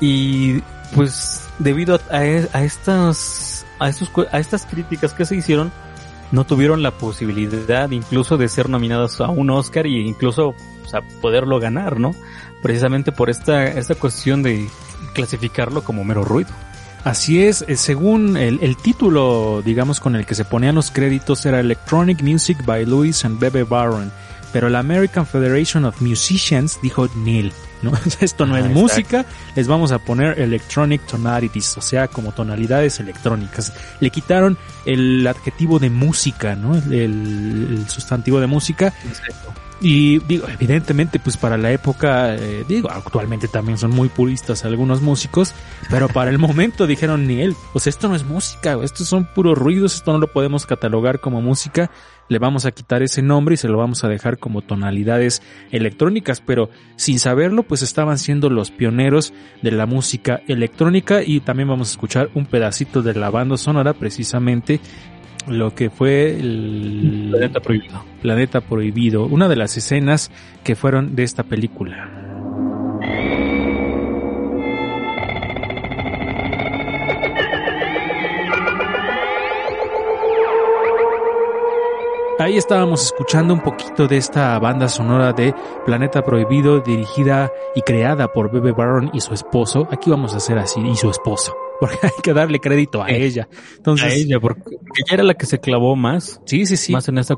Y 0.00 0.60
pues 0.92 1.46
debido 1.60 2.00
a, 2.10 2.24
estas 2.24 3.64
a, 3.78 3.88
estos, 3.88 4.10
a 4.32 4.40
estas 4.40 4.66
críticas 4.66 5.12
que 5.12 5.24
se 5.24 5.36
hicieron, 5.36 5.70
no 6.32 6.44
tuvieron 6.44 6.82
la 6.82 6.92
posibilidad 6.92 7.90
incluso 7.90 8.36
de 8.36 8.48
ser 8.48 8.68
nominados 8.68 9.20
a 9.20 9.28
un 9.28 9.50
Oscar 9.50 9.86
e 9.86 10.00
incluso 10.00 10.48
o 10.84 10.88
sea, 10.88 11.02
poderlo 11.20 11.60
ganar, 11.60 11.98
¿no? 11.98 12.14
Precisamente 12.62 13.12
por 13.12 13.30
esta, 13.30 13.66
esta 13.66 13.94
cuestión 13.94 14.42
de 14.42 14.68
clasificarlo 15.14 15.82
como 15.82 16.04
mero 16.04 16.24
ruido. 16.24 16.50
Así 17.04 17.42
es, 17.42 17.64
eh, 17.66 17.76
según 17.76 18.36
el, 18.36 18.76
título, 18.76 19.62
digamos, 19.64 20.00
con 20.00 20.16
el 20.16 20.26
que 20.26 20.34
se 20.34 20.44
ponían 20.44 20.74
los 20.74 20.90
créditos 20.90 21.46
era 21.46 21.60
Electronic 21.60 22.22
Music 22.22 22.58
by 22.66 22.84
Louis 22.84 23.24
and 23.24 23.38
Bebe 23.38 23.64
Baron, 23.64 24.12
pero 24.52 24.68
la 24.68 24.80
American 24.80 25.26
Federation 25.26 25.84
of 25.84 26.00
Musicians 26.00 26.78
dijo 26.82 27.08
nil, 27.16 27.52
¿no? 27.82 27.92
Esto 28.20 28.46
no 28.46 28.56
es 28.56 28.66
música, 28.66 29.24
les 29.54 29.68
vamos 29.68 29.92
a 29.92 29.98
poner 29.98 30.38
Electronic 30.38 31.06
Tonalities, 31.06 31.76
o 31.76 31.80
sea, 31.80 32.08
como 32.08 32.32
tonalidades 32.32 33.00
electrónicas. 33.00 33.72
Le 34.00 34.10
quitaron 34.10 34.58
el 34.84 35.26
adjetivo 35.26 35.78
de 35.78 35.90
música, 35.90 36.54
¿no? 36.56 36.74
El, 36.76 37.84
sustantivo 37.88 38.40
de 38.40 38.46
música. 38.46 38.92
Y 39.82 40.18
digo, 40.20 40.46
evidentemente, 40.46 41.18
pues 41.18 41.38
para 41.38 41.56
la 41.56 41.72
época, 41.72 42.34
eh, 42.34 42.66
digo, 42.68 42.90
actualmente 42.90 43.48
también 43.48 43.78
son 43.78 43.90
muy 43.90 44.10
puristas 44.10 44.66
algunos 44.66 45.00
músicos, 45.00 45.54
pero 45.88 46.08
para 46.08 46.30
el 46.30 46.38
momento 46.38 46.86
dijeron 46.86 47.26
ni 47.26 47.40
él, 47.40 47.56
pues 47.72 47.86
esto 47.86 48.06
no 48.08 48.14
es 48.14 48.24
música, 48.24 48.78
estos 48.82 49.08
son 49.08 49.24
puros 49.24 49.56
ruidos, 49.56 49.94
esto 49.94 50.12
no 50.12 50.18
lo 50.18 50.26
podemos 50.26 50.66
catalogar 50.66 51.20
como 51.20 51.40
música, 51.40 51.90
le 52.30 52.38
vamos 52.38 52.64
a 52.64 52.70
quitar 52.70 53.02
ese 53.02 53.22
nombre 53.22 53.54
y 53.54 53.58
se 53.58 53.68
lo 53.68 53.76
vamos 53.76 54.04
a 54.04 54.08
dejar 54.08 54.38
como 54.38 54.62
tonalidades 54.62 55.42
electrónicas, 55.72 56.40
pero 56.40 56.70
sin 56.94 57.18
saberlo, 57.18 57.64
pues 57.64 57.82
estaban 57.82 58.18
siendo 58.18 58.48
los 58.48 58.70
pioneros 58.70 59.34
de 59.62 59.72
la 59.72 59.84
música 59.84 60.40
electrónica 60.46 61.22
y 61.24 61.40
también 61.40 61.68
vamos 61.68 61.88
a 61.88 61.92
escuchar 61.92 62.30
un 62.34 62.46
pedacito 62.46 63.02
de 63.02 63.14
la 63.14 63.30
banda 63.30 63.56
sonora 63.56 63.94
precisamente 63.94 64.80
lo 65.48 65.74
que 65.74 65.90
fue 65.90 66.36
el 66.36 67.28
Planeta 67.30 67.60
Prohibido. 67.60 68.04
Planeta 68.22 68.60
Prohibido, 68.60 69.24
una 69.24 69.48
de 69.48 69.56
las 69.56 69.76
escenas 69.76 70.30
que 70.62 70.76
fueron 70.76 71.16
de 71.16 71.24
esta 71.24 71.42
película. 71.42 72.10
Ahí 82.40 82.56
estábamos 82.56 83.04
escuchando 83.04 83.52
un 83.52 83.60
poquito 83.60 84.08
de 84.08 84.16
esta 84.16 84.58
banda 84.58 84.88
sonora 84.88 85.34
de 85.34 85.54
Planeta 85.84 86.22
Prohibido 86.22 86.80
dirigida 86.80 87.52
y 87.74 87.82
creada 87.82 88.32
por 88.32 88.50
Bebe 88.50 88.72
Baron 88.72 89.10
y 89.12 89.20
su 89.20 89.34
esposo. 89.34 89.86
Aquí 89.90 90.08
vamos 90.08 90.32
a 90.32 90.38
hacer 90.38 90.56
así, 90.56 90.80
y 90.80 90.96
su 90.96 91.10
esposo 91.10 91.54
porque 91.80 91.98
hay 92.02 92.22
que 92.22 92.32
darle 92.32 92.58
crédito 92.58 93.02
a 93.02 93.10
eh, 93.10 93.26
ella. 93.26 93.46
Entonces, 93.76 94.10
a 94.10 94.14
ella, 94.14 94.40
porque 94.40 94.62
ella 94.70 95.12
era 95.12 95.22
la 95.22 95.34
que 95.34 95.44
se 95.44 95.60
clavó 95.60 95.96
más. 95.96 96.40
Sí, 96.46 96.64
sí, 96.64 96.78
sí. 96.78 96.92
Más 96.94 97.06
en 97.08 97.18
esta 97.18 97.36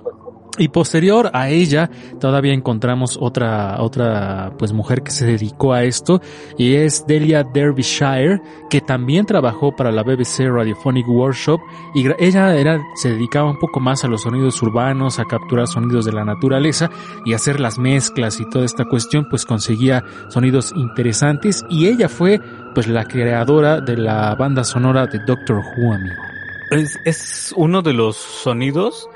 y 0.58 0.68
posterior 0.68 1.30
a 1.32 1.48
ella, 1.48 1.90
todavía 2.20 2.52
encontramos 2.52 3.16
otra, 3.18 3.80
otra, 3.80 4.52
pues 4.58 4.72
mujer 4.72 5.02
que 5.02 5.10
se 5.10 5.24
dedicó 5.24 5.72
a 5.72 5.84
esto, 5.84 6.20
y 6.58 6.74
es 6.74 7.06
Delia 7.06 7.42
Derbyshire, 7.42 8.42
que 8.68 8.82
también 8.82 9.24
trabajó 9.24 9.74
para 9.74 9.90
la 9.90 10.02
BBC 10.02 10.40
Radiophonic 10.50 11.08
Workshop, 11.08 11.58
y 11.94 12.06
ella 12.22 12.54
era, 12.54 12.82
se 12.96 13.10
dedicaba 13.10 13.50
un 13.50 13.58
poco 13.58 13.80
más 13.80 14.04
a 14.04 14.08
los 14.08 14.22
sonidos 14.22 14.62
urbanos, 14.62 15.18
a 15.18 15.24
capturar 15.24 15.68
sonidos 15.68 16.04
de 16.04 16.12
la 16.12 16.24
naturaleza, 16.24 16.90
y 17.24 17.32
hacer 17.32 17.58
las 17.58 17.78
mezclas 17.78 18.38
y 18.38 18.48
toda 18.50 18.66
esta 18.66 18.84
cuestión, 18.84 19.26
pues 19.30 19.46
conseguía 19.46 20.04
sonidos 20.28 20.74
interesantes, 20.76 21.64
y 21.70 21.86
ella 21.86 22.10
fue, 22.10 22.40
pues 22.74 22.88
la 22.88 23.06
creadora 23.06 23.80
de 23.80 23.96
la 23.96 24.34
banda 24.34 24.64
sonora 24.64 25.06
de 25.06 25.18
Doctor 25.26 25.56
Who, 25.56 25.94
amigo. 25.94 26.22
Es, 26.70 26.98
es 27.04 27.54
uno 27.56 27.80
de 27.80 27.92
los 27.94 28.16
sonidos 28.16 29.08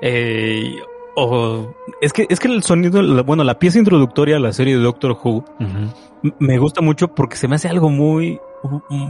eh, 0.00 0.76
o 1.16 1.74
es 2.00 2.12
que 2.12 2.26
es 2.28 2.38
que 2.38 2.48
el 2.48 2.62
sonido, 2.62 3.24
bueno, 3.24 3.42
la 3.44 3.58
pieza 3.58 3.78
introductoria 3.78 4.36
a 4.36 4.40
la 4.40 4.52
serie 4.52 4.76
de 4.76 4.82
Doctor 4.82 5.18
Who 5.22 5.44
me 6.38 6.58
gusta 6.58 6.80
mucho 6.80 7.08
porque 7.08 7.36
se 7.36 7.48
me 7.48 7.56
hace 7.56 7.68
algo 7.68 7.90
muy, 7.90 8.40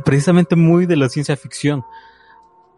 precisamente 0.05 0.57
muy 0.57 0.87
de 0.87 0.97
la 0.97 1.09
ciencia 1.09 1.37
ficción. 1.37 1.85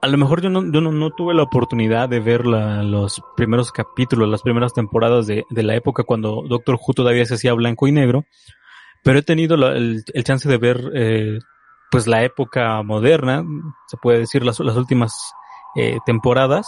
A 0.03 0.07
lo 0.07 0.16
mejor 0.16 0.40
yo 0.40 0.49
no, 0.49 0.62
yo 0.73 0.81
no, 0.81 1.11
tuve 1.11 1.35
la 1.35 1.42
oportunidad 1.42 2.09
de 2.09 2.20
ver 2.20 2.46
los 2.46 3.23
primeros 3.37 3.70
capítulos, 3.70 4.29
las 4.29 4.42
primeras 4.42 4.73
temporadas 4.73 5.27
de, 5.27 5.44
de, 5.51 5.62
la 5.62 5.77
época 5.77 6.05
cuando 6.05 6.42
Doctor 6.49 6.77
Who 6.77 6.94
todavía 6.94 7.27
se 7.27 7.35
hacía 7.35 7.53
blanco 7.53 7.87
y 7.87 7.92
negro, 7.92 8.25
pero 9.05 9.18
he 9.18 9.23
tenido 9.23 9.57
el, 9.57 10.03
el, 10.12 10.25
chance 10.25 10.49
de 10.49 10.57
ver 10.57 10.90
eh, 10.94 11.38
pues 11.90 12.07
la 12.07 12.25
época 12.25 12.83
moderna, 12.83 13.44
se 13.88 13.96
puede 13.99 14.20
decir 14.20 14.44
las, 14.44 14.59
las 14.61 14.77
últimas 14.77 15.35
eh, 15.77 15.99
temporadas, 16.07 16.66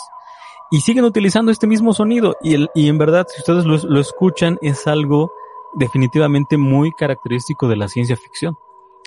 y 0.73 0.81
siguen 0.81 1.05
utilizando 1.05 1.53
este 1.53 1.67
mismo 1.67 1.93
sonido 1.93 2.37
y, 2.43 2.55
el, 2.55 2.71
y 2.75 2.89
en 2.89 2.97
verdad 2.99 3.27
si 3.29 3.41
ustedes 3.41 3.65
lo, 3.67 4.01
escuchan 4.01 4.59
es 4.63 4.87
algo 4.87 5.31
definitivamente 5.75 6.57
muy 6.57 6.91
característico 6.93 7.69
de 7.69 7.77
la 7.77 7.89
ciencia 7.89 8.17
ficción. 8.17 8.57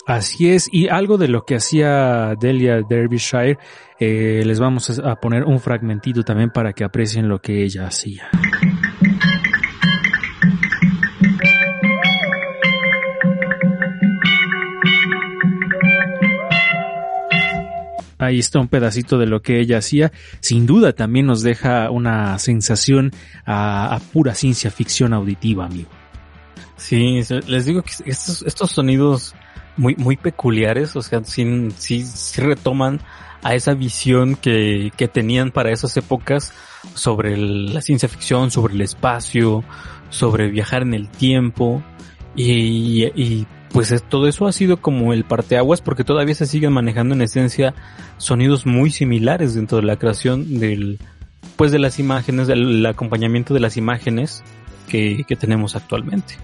Así 0.06 0.52
es, 0.52 0.70
y 0.72 0.88
algo 0.88 1.18
de 1.18 1.28
lo 1.28 1.46
que 1.46 1.56
hacía 1.56 2.36
Delia 2.40 2.82
Derbyshire, 2.82 3.58
eh, 4.00 4.44
les 4.46 4.60
vamos 4.60 5.00
a 5.00 5.16
poner 5.16 5.44
un 5.44 5.60
fragmentito 5.60 6.22
también 6.24 6.52
para 6.52 6.74
que 6.74 6.84
aprecien 6.84 7.28
lo 7.28 7.40
que 7.40 7.64
ella 7.64 7.88
hacía. 7.88 8.30
Ahí 18.18 18.40
está 18.40 18.60
un 18.60 18.68
pedacito 18.68 19.18
de 19.18 19.26
lo 19.26 19.42
que 19.42 19.60
ella 19.60 19.80
hacía. 19.80 20.12
Sin 20.40 20.66
duda 20.66 20.94
también 20.94 21.26
nos 21.26 21.42
deja 21.42 21.90
una 21.92 22.40
sensación 22.40 23.12
a, 23.46 24.00
pura 24.14 24.34
ciencia 24.36 24.72
ficción 24.72 25.14
auditiva, 25.14 25.66
amigo. 25.66 25.90
Sí, 26.78 27.22
les 27.48 27.66
digo 27.66 27.82
que 27.82 27.92
estos, 28.06 28.42
estos 28.44 28.72
sonidos 28.72 29.36
muy, 29.78 29.96
muy 29.96 30.18
peculiares, 30.18 30.96
o 30.96 31.02
sea, 31.02 31.24
sí, 31.24 31.70
sí, 31.78 32.06
retoman 32.38 33.02
a 33.44 33.56
esa 33.56 33.74
visión 33.74 34.36
que, 34.36 34.92
que 34.98 35.08
tenían 35.08 35.52
para 35.52 35.72
esas 35.72 35.96
épocas 35.98 36.54
sobre 36.94 37.38
la 37.38 37.82
ciencia 37.82 38.10
ficción, 38.10 38.52
sobre 38.52 38.74
el 38.74 38.82
espacio, 38.82 39.64
sobre 40.10 40.50
viajar 40.50 40.82
en 40.82 40.94
el 40.94 41.10
tiempo 41.10 41.84
y, 42.36 43.06
y 43.16 43.46
pues 43.76 43.94
todo 44.08 44.30
eso 44.30 44.48
ha 44.48 44.54
sido 44.54 44.78
como 44.78 45.12
el 45.12 45.26
parteaguas 45.26 45.82
porque 45.82 46.06
todavía 46.06 46.34
se 46.34 46.46
siguen 46.46 46.72
manejando 46.72 47.14
en 47.14 47.22
esencia 47.22 47.74
sonidos 48.16 48.66
muy 48.66 48.90
similares 48.90 49.54
dentro 49.54 49.80
de 49.80 49.84
la 49.84 49.98
creación 49.98 50.62
del, 50.62 50.98
pues 51.58 51.74
de 51.74 51.80
las 51.80 52.00
imágenes, 52.00 52.48
del 52.48 52.86
acompañamiento 52.86 53.54
de 53.54 53.60
las 53.60 53.76
imágenes 53.76 54.46
que, 54.88 55.26
que 55.28 55.36
tenemos 55.36 55.76
actualmente. 55.76 56.36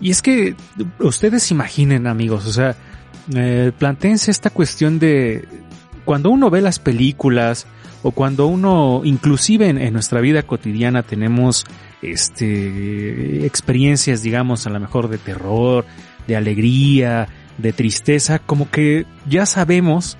Y 0.00 0.10
es 0.10 0.22
que 0.22 0.56
ustedes 0.98 1.50
imaginen 1.50 2.06
amigos, 2.06 2.46
o 2.46 2.52
sea, 2.52 2.74
eh, 3.34 3.70
planteense 3.78 4.30
esta 4.30 4.48
cuestión 4.48 4.98
de 4.98 5.46
cuando 6.06 6.30
uno 6.30 6.48
ve 6.48 6.62
las 6.62 6.78
películas 6.78 7.66
o 8.02 8.12
cuando 8.12 8.46
uno, 8.46 9.02
inclusive 9.04 9.68
en, 9.68 9.92
nuestra 9.92 10.22
vida 10.22 10.42
cotidiana 10.42 11.02
tenemos 11.02 11.66
este 12.00 13.44
experiencias, 13.44 14.22
digamos, 14.22 14.66
a 14.66 14.70
lo 14.70 14.80
mejor 14.80 15.08
de 15.08 15.18
terror, 15.18 15.84
de 16.28 16.36
alegría, 16.36 17.26
de 17.58 17.72
tristeza, 17.72 18.38
como 18.38 18.70
que 18.70 19.04
ya 19.28 19.46
sabemos 19.46 20.16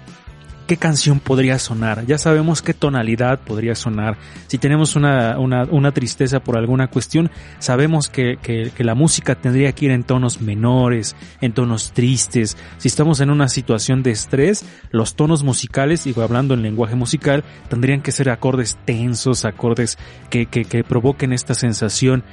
qué 0.67 0.77
canción 0.77 1.19
podría 1.19 1.59
sonar, 1.59 2.05
ya 2.05 2.19
sabemos 2.19 2.61
qué 2.61 2.75
tonalidad 2.75 3.41
podría 3.41 3.75
sonar. 3.75 4.19
Si 4.49 4.59
tenemos 4.59 4.97
una, 4.97 5.39
una, 5.39 5.93
tristeza 5.93 6.41
por 6.41 6.59
alguna 6.59 6.89
cuestión, 6.89 7.31
sabemos 7.59 8.09
que, 8.09 8.37
que, 8.43 8.71
que, 8.77 8.85
la 8.85 8.95
música 8.95 9.35
tendría 9.35 9.73
que 9.73 9.87
ir 9.87 9.91
en 9.93 10.05
tonos 10.05 10.43
menores, 10.43 11.17
en 11.41 11.53
tonos 11.53 11.93
tristes. 11.93 12.59
Si 12.77 12.89
estamos 12.89 13.21
en 13.21 13.31
una 13.31 13.49
situación 13.49 14.03
de 14.03 14.11
estrés, 14.11 14.67
los 14.91 15.15
tonos 15.15 15.43
musicales, 15.43 16.05
digo 16.05 16.23
hablando 16.23 16.53
en 16.53 16.63
lenguaje 16.63 16.97
musical, 16.97 17.45
tendrían 17.71 18.03
que 18.03 18.13
ser 18.13 18.29
acordes 18.29 18.77
tensos, 18.85 19.47
acordes 19.47 19.97
que, 20.29 20.47
que, 20.47 20.67
que 20.67 20.85
provoquen 20.85 21.33
esta 21.33 21.55
sensación. 21.55 22.25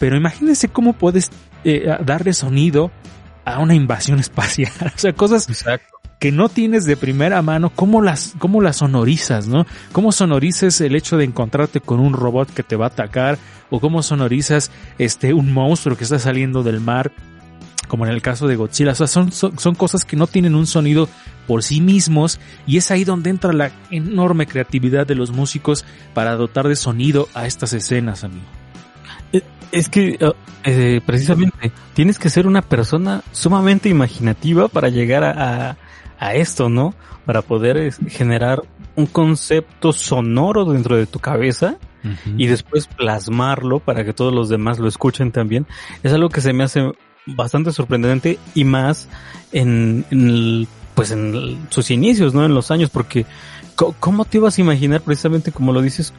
Pero 0.00 0.16
imagínense 0.16 0.68
cómo 0.68 0.94
puedes 0.94 1.30
eh, 1.62 1.96
darle 2.04 2.32
sonido 2.32 2.90
a 3.44 3.58
una 3.58 3.74
invasión 3.74 4.18
espacial. 4.20 4.72
o 4.94 4.98
sea, 4.98 5.12
cosas 5.12 5.48
Exacto 5.48 5.94
que 6.24 6.32
no 6.32 6.48
tienes 6.48 6.86
de 6.86 6.96
primera 6.96 7.42
mano, 7.42 7.68
¿cómo 7.68 8.00
las, 8.00 8.32
cómo 8.38 8.62
las 8.62 8.78
sonorizas, 8.78 9.46
no? 9.46 9.66
¿Cómo 9.92 10.10
sonorizas 10.10 10.80
el 10.80 10.96
hecho 10.96 11.18
de 11.18 11.24
encontrarte 11.24 11.80
con 11.80 12.00
un 12.00 12.14
robot 12.14 12.50
que 12.50 12.62
te 12.62 12.76
va 12.76 12.86
a 12.86 12.88
atacar? 12.88 13.36
¿O 13.68 13.78
cómo 13.78 14.02
sonorizas 14.02 14.70
este, 14.96 15.34
un 15.34 15.52
monstruo 15.52 15.98
que 15.98 16.04
está 16.04 16.18
saliendo 16.18 16.62
del 16.62 16.80
mar? 16.80 17.12
Como 17.88 18.06
en 18.06 18.12
el 18.12 18.22
caso 18.22 18.48
de 18.48 18.56
Godzilla. 18.56 18.92
O 18.92 18.94
sea, 18.94 19.06
son, 19.06 19.32
son, 19.32 19.58
son 19.58 19.74
cosas 19.74 20.06
que 20.06 20.16
no 20.16 20.26
tienen 20.26 20.54
un 20.54 20.66
sonido 20.66 21.10
por 21.46 21.62
sí 21.62 21.82
mismos 21.82 22.40
y 22.66 22.78
es 22.78 22.90
ahí 22.90 23.04
donde 23.04 23.28
entra 23.28 23.52
la 23.52 23.70
enorme 23.90 24.46
creatividad 24.46 25.06
de 25.06 25.16
los 25.16 25.30
músicos 25.30 25.84
para 26.14 26.36
dotar 26.36 26.68
de 26.68 26.76
sonido 26.76 27.28
a 27.34 27.46
estas 27.46 27.74
escenas, 27.74 28.24
amigo. 28.24 28.46
Es 29.74 29.88
que 29.88 30.18
uh, 30.20 30.32
eh, 30.62 31.00
precisamente 31.04 31.72
tienes 31.94 32.18
que 32.18 32.30
ser 32.30 32.46
una 32.46 32.62
persona 32.62 33.22
sumamente 33.32 33.88
imaginativa 33.88 34.68
para 34.68 34.88
llegar 34.88 35.24
a, 35.24 35.70
a, 35.70 35.76
a 36.18 36.34
esto, 36.34 36.68
¿no? 36.68 36.94
Para 37.26 37.42
poder 37.42 37.92
generar 38.08 38.62
un 38.94 39.06
concepto 39.06 39.92
sonoro 39.92 40.64
dentro 40.64 40.96
de 40.96 41.06
tu 41.06 41.18
cabeza 41.18 41.76
uh 42.04 42.08
-huh. 42.08 42.34
y 42.38 42.46
después 42.46 42.86
plasmarlo 42.86 43.80
para 43.80 44.04
que 44.04 44.12
todos 44.12 44.32
los 44.32 44.48
demás 44.48 44.78
lo 44.78 44.86
escuchen 44.86 45.32
también. 45.32 45.66
Es 46.04 46.12
algo 46.12 46.28
que 46.28 46.40
se 46.40 46.52
me 46.52 46.62
hace 46.62 46.92
bastante 47.26 47.72
sorprendente 47.72 48.38
y 48.54 48.64
más 48.64 49.08
en, 49.52 50.04
en 50.10 50.28
el, 50.28 50.68
pues 50.94 51.10
en 51.10 51.34
el, 51.34 51.58
sus 51.70 51.90
inicios, 51.90 52.32
¿no? 52.32 52.44
En 52.44 52.54
los 52.54 52.70
años, 52.70 52.90
porque 52.90 53.26
¿cómo 53.98 54.24
te 54.24 54.38
ibas 54.38 54.56
a 54.56 54.60
imaginar 54.60 55.00
precisamente 55.00 55.50
como 55.50 55.72
lo 55.72 55.82
dices? 55.82 56.12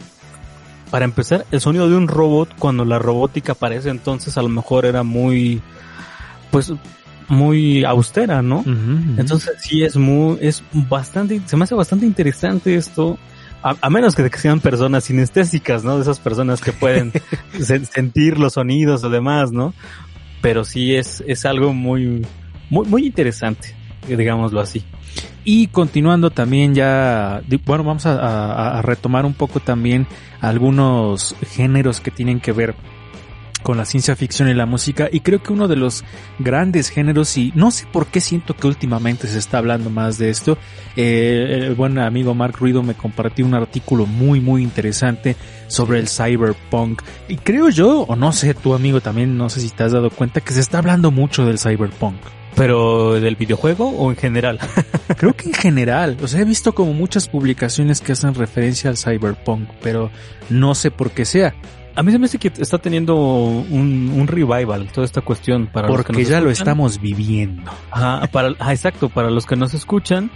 Para 0.96 1.04
empezar, 1.04 1.46
el 1.52 1.60
sonido 1.60 1.90
de 1.90 1.98
un 1.98 2.08
robot 2.08 2.56
cuando 2.58 2.86
la 2.86 3.00
robótica 3.00 3.54
para 3.54 3.76
entonces 3.76 4.38
a 4.38 4.42
lo 4.42 4.48
mejor 4.48 4.86
era 4.86 5.04
muy, 5.04 5.62
pues 6.52 6.72
muy 7.28 7.84
austera, 7.84 8.42
¿no? 8.42 8.60
Uh 8.60 8.64
-huh. 8.64 9.20
Entonces 9.20 9.56
sí 9.60 9.84
es 9.84 9.98
muy, 9.98 10.38
es 10.40 10.64
bastante, 10.72 11.42
se 11.48 11.58
me 11.58 11.66
hace 11.66 11.76
bastante 11.76 12.06
interesante 12.06 12.76
esto. 12.76 13.18
A, 13.62 13.76
a 13.82 13.90
menos 13.90 14.16
que, 14.16 14.30
sean 14.38 14.62
personas 14.62 15.04
sinestésicas, 15.04 15.84
¿no? 15.84 15.98
De 15.98 16.04
esas 16.04 16.20
personas 16.20 16.62
que 16.62 16.72
pueden 16.72 17.12
se, 17.60 17.84
sentir 17.84 18.40
los 18.40 18.54
sonidos 18.54 19.04
o 19.04 19.10
demás, 19.10 19.52
¿no? 19.52 19.74
Pero 20.42 20.64
sí 20.64 20.96
es, 20.96 21.22
es 21.28 21.46
algo 21.46 21.74
muy, 21.74 22.26
muy, 22.70 22.88
muy 22.88 23.06
interesante, 23.06 23.76
digámoslo 24.08 24.60
así. 24.60 24.84
Y 25.48 25.68
continuando 25.68 26.32
también 26.32 26.74
ya, 26.74 27.42
bueno, 27.66 27.84
vamos 27.84 28.08
a, 28.08 28.82
retomar 28.82 29.26
un 29.26 29.36
poco 29.36 29.60
también 29.60 30.08
algunos 30.42 31.36
géneros 31.48 32.00
que 32.00 32.10
tienen 32.10 32.40
que 32.40 32.52
ver 32.52 32.76
con 33.62 33.78
la 33.78 33.86
ciencia 33.86 34.16
ficción 34.16 34.50
y 34.50 34.56
la 34.56 34.66
música. 34.66 35.08
Y 35.12 35.20
creo 35.20 35.44
que 35.44 35.54
uno 35.54 35.68
de 35.68 35.76
los 35.76 36.04
grandes 36.40 36.90
géneros 36.90 37.38
y 37.38 37.52
no 37.56 37.70
sé 37.70 37.86
por 37.92 38.08
qué 38.08 38.22
siento 38.22 38.56
que 38.56 38.66
últimamente 38.66 39.28
se 39.28 39.38
está 39.38 39.60
hablando 39.60 39.90
más 39.90 40.18
de 40.18 40.30
esto 40.30 40.58
eh, 40.96 41.62
el 41.64 41.76
buen 41.76 41.98
amigo 41.98 42.36
Mark 42.36 42.58
Ruido 42.60 42.84
me 42.84 42.94
compartió 42.94 43.44
un 43.44 43.56
artículo 43.56 44.06
muy 44.06 44.40
muy 44.40 44.62
interesante 44.62 45.36
sobre 45.68 46.00
el 46.00 46.08
cyberpunk. 46.08 47.02
Y 47.28 47.38
creo 47.38 47.70
yo 47.70 48.02
o 48.02 48.16
no 48.16 48.32
sé 48.32 48.56
tu 48.56 48.74
amigo 48.74 49.00
también 49.00 49.38
no 49.38 49.50
sé 49.50 49.62
si 49.62 49.70
te 49.70 49.84
has 49.84 49.92
dado 49.92 50.10
cuenta 50.10 50.42
que 50.42 50.54
se 50.54 50.60
está 50.60 50.80
hablando 50.80 51.12
mucho 51.12 51.46
del 51.46 51.60
cyberpunk 51.60 52.18
pero 52.56 53.20
del 53.20 53.36
videojuego 53.36 53.90
o 53.90 54.10
en 54.10 54.18
general? 54.18 54.60
Creo 55.18 55.36
que 55.36 55.50
en 55.50 55.54
general. 55.54 56.18
O 56.22 56.28
sea, 56.28 56.42
he 56.42 56.46
visto 56.46 56.74
como 56.74 56.94
muchas 56.94 57.28
publicaciones 57.28 58.02
que 58.02 58.14
hacen 58.14 58.34
referencia 58.34 58.90
al 58.90 58.98
cyberpunk, 58.98 59.70
pero 59.82 60.12
no 60.50 60.76
sé 60.76 60.92
por 60.92 61.12
qué 61.12 61.26
sea. 61.26 61.56
A 61.96 62.04
mí 62.04 62.12
se 62.12 62.20
me 62.20 62.26
hace 62.26 62.38
que 62.38 62.52
está 62.58 62.78
teniendo 62.78 63.16
un, 63.16 64.12
un 64.14 64.28
revival 64.28 64.88
toda 64.92 65.06
esta 65.06 65.22
cuestión 65.22 65.68
para 65.68 65.88
Porque 65.88 66.12
los 66.12 66.18
que 66.18 66.24
nos 66.24 66.30
ya 66.30 66.38
escuchan. 66.38 66.44
lo 66.44 66.52
estamos 66.52 67.00
viviendo. 67.00 67.72
Ajá, 67.92 68.28
para, 68.28 68.54
ah, 68.60 68.74
exacto, 68.74 69.08
para 69.08 69.30
los 69.30 69.46
que 69.46 69.56
nos 69.56 69.74
escuchan, 69.74 70.30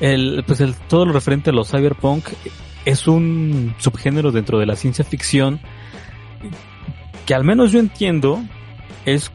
el, 0.00 0.44
pues 0.46 0.60
el, 0.60 0.74
todo 0.74 1.06
lo 1.06 1.12
referente 1.12 1.50
a 1.50 1.52
los 1.52 1.68
cyberpunk 1.70 2.28
es 2.84 3.08
un 3.08 3.74
subgénero 3.78 4.30
dentro 4.30 4.58
de 4.58 4.66
la 4.66 4.76
ciencia 4.76 5.04
ficción 5.04 5.60
que 7.26 7.34
al 7.34 7.44
menos 7.44 7.72
yo 7.72 7.78
entiendo 7.78 8.42
es 9.04 9.30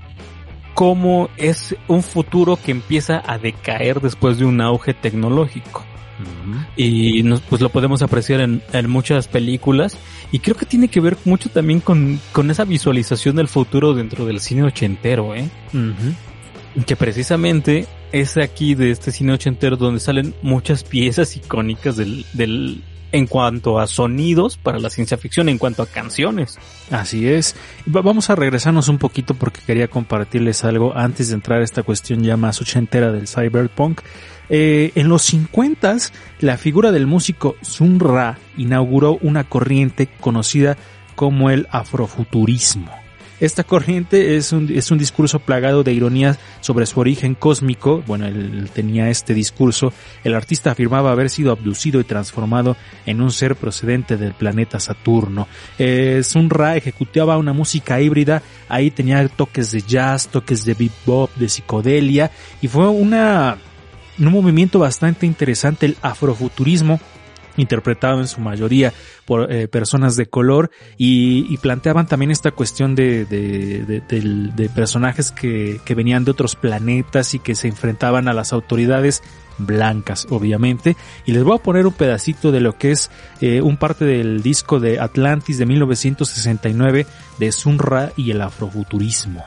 como 0.76 1.30
es 1.38 1.76
un 1.88 2.04
futuro 2.04 2.60
que 2.64 2.72
empieza 2.72 3.24
a 3.26 3.40
decaer 3.40 4.02
después 4.02 4.38
de 4.38 4.46
un 4.46 4.62
auge 4.62 4.94
tecnológico. 4.94 5.84
Uh 6.20 6.52
-huh. 6.52 6.66
Y 6.76 7.24
nos, 7.24 7.42
pues 7.42 7.62
lo 7.62 7.70
podemos 7.70 8.02
apreciar 8.02 8.42
en, 8.42 8.62
en, 8.72 8.90
muchas 8.90 9.28
películas 9.28 9.98
y 10.32 10.40
creo 10.40 10.56
que 10.56 10.66
tiene 10.66 10.88
que 10.88 11.02
ver 11.02 11.18
mucho 11.26 11.50
también 11.50 11.80
con, 11.80 12.20
con 12.32 12.52
esa 12.52 12.64
visualización 12.66 13.38
del 13.38 13.48
futuro 13.48 13.94
dentro 13.94 14.26
del 14.26 14.40
cine 14.40 14.64
ochentero, 14.64 15.34
¿eh? 15.34 15.50
Uh 15.74 15.78
-huh. 15.78 16.86
Que 16.86 16.96
precisamente 16.96 17.88
es 18.12 18.38
aquí 18.38 18.76
de 18.76 18.92
este 18.92 19.12
cine 19.12 19.34
ochentero 19.34 19.78
donde 19.78 20.00
salen 20.00 20.34
muchas 20.42 20.84
piezas 20.84 21.36
icónicas 21.38 21.96
del, 21.96 22.26
del 22.34 22.82
en 23.16 23.28
cuanto 23.28 23.80
a 23.80 23.88
sonidos 23.88 24.58
para 24.58 24.78
la 24.78 24.90
ciencia 24.90 25.18
ficción, 25.18 25.48
en 25.48 25.58
cuanto 25.58 25.82
a 25.82 25.88
canciones. 25.88 26.60
Así 26.92 27.30
es. 27.30 27.56
Vamos 27.86 28.30
a 28.30 28.36
regresarnos 28.36 28.90
un 28.90 28.98
poquito 28.98 29.36
porque 29.36 29.62
quería 29.66 29.88
compartirles 29.88 30.66
algo 30.66 30.92
antes 30.96 31.30
de 31.30 31.36
entrar 31.36 31.62
a 31.62 31.64
esta 31.64 31.84
cuestión 31.84 32.24
ya 32.24 32.36
más 32.36 32.62
ochentera 32.62 33.14
del 33.14 33.30
cyberpunk. 33.30 34.02
Eh, 34.50 34.92
en 34.96 35.08
los 35.08 35.22
50 35.24 35.96
la 36.42 36.58
figura 36.58 36.92
del 36.92 37.08
músico 37.08 37.56
Sun 37.62 38.02
Ra 38.02 38.38
inauguró 38.58 39.18
una 39.22 39.46
corriente 39.46 40.08
conocida 40.20 40.76
como 41.16 41.50
el 41.50 41.68
afrofuturismo. 41.72 43.05
Esta 43.40 43.64
corriente 43.64 44.38
es 44.38 44.54
un, 44.54 44.72
es 44.74 44.92
un 44.92 44.98
discurso 44.98 45.40
plagado 45.40 45.84
de 45.84 45.94
ironías 45.94 46.40
sobre 46.62 46.86
su 46.86 47.00
origen 47.00 47.36
cósmico. 47.36 48.02
Bueno, 48.08 48.26
él 48.28 48.70
tenía 48.74 49.10
este 49.10 49.34
discurso. 49.34 49.92
El 50.24 50.36
artista 50.36 50.72
afirmaba 50.72 51.12
haber 51.12 51.30
sido 51.30 51.52
abducido 51.52 52.00
y 52.00 52.06
transformado 52.06 52.78
en 53.06 53.22
un 53.22 53.32
ser 53.32 53.56
procedente 53.56 54.16
del 54.16 54.34
planeta 54.34 54.80
Saturno. 54.80 55.48
Eh, 55.78 56.22
Sun 56.24 56.50
Ra 56.50 56.78
ejecutaba 56.78 57.38
una 57.38 57.52
música 57.52 58.00
híbrida. 58.00 58.42
Ahí 58.70 58.90
tenía 58.90 59.28
toques 59.28 59.72
de 59.72 59.82
jazz, 59.82 60.30
toques 60.30 60.64
de 60.64 60.74
bebop, 60.74 61.30
de 61.36 61.50
psicodelia. 61.50 62.32
Y 62.62 62.70
fue 62.70 62.88
una, 62.88 63.58
un 64.18 64.32
movimiento 64.32 64.80
bastante 64.80 65.26
interesante, 65.26 65.88
el 65.88 65.98
afrofuturismo 66.02 67.00
interpretado 67.58 68.20
en 68.20 68.28
su 68.28 68.42
mayoría 68.42 68.94
por 69.26 69.52
eh, 69.52 69.68
personas 69.68 70.16
de 70.16 70.28
color 70.28 70.72
y, 70.98 71.56
planteaban 71.58 72.06
también 72.06 72.30
esta 72.30 72.52
cuestión 72.52 72.94
de, 72.94 73.26
de, 73.26 74.70
personajes 74.76 75.32
que, 75.32 75.80
que, 75.84 75.96
venían 75.96 76.26
de 76.26 76.32
otros 76.32 76.56
planetas 76.56 77.34
y 77.34 77.40
que 77.40 77.56
se 77.56 77.68
enfrentaban 77.68 78.28
a 78.28 78.34
las 78.34 78.54
autoridades 78.54 79.24
blancas 79.58 80.28
obviamente 80.30 80.96
y 81.26 81.32
les 81.32 81.44
voy 81.44 81.56
a 81.56 81.64
poner 81.64 81.88
un 81.88 81.94
pedacito 81.94 82.52
de 82.52 82.60
lo 82.60 82.78
que 82.78 82.92
es 82.92 83.10
eh, 83.42 83.62
un 83.62 83.78
parte 83.78 84.06
del 84.06 84.42
disco 84.42 84.80
de 84.80 85.00
Atlantis 85.00 85.58
de 85.58 85.66
1969 85.66 87.06
de 87.40 87.52
Sun 87.52 87.80
Ra 87.80 88.12
y 88.16 88.32
el 88.32 88.42
afrofuturismo. 88.42 89.44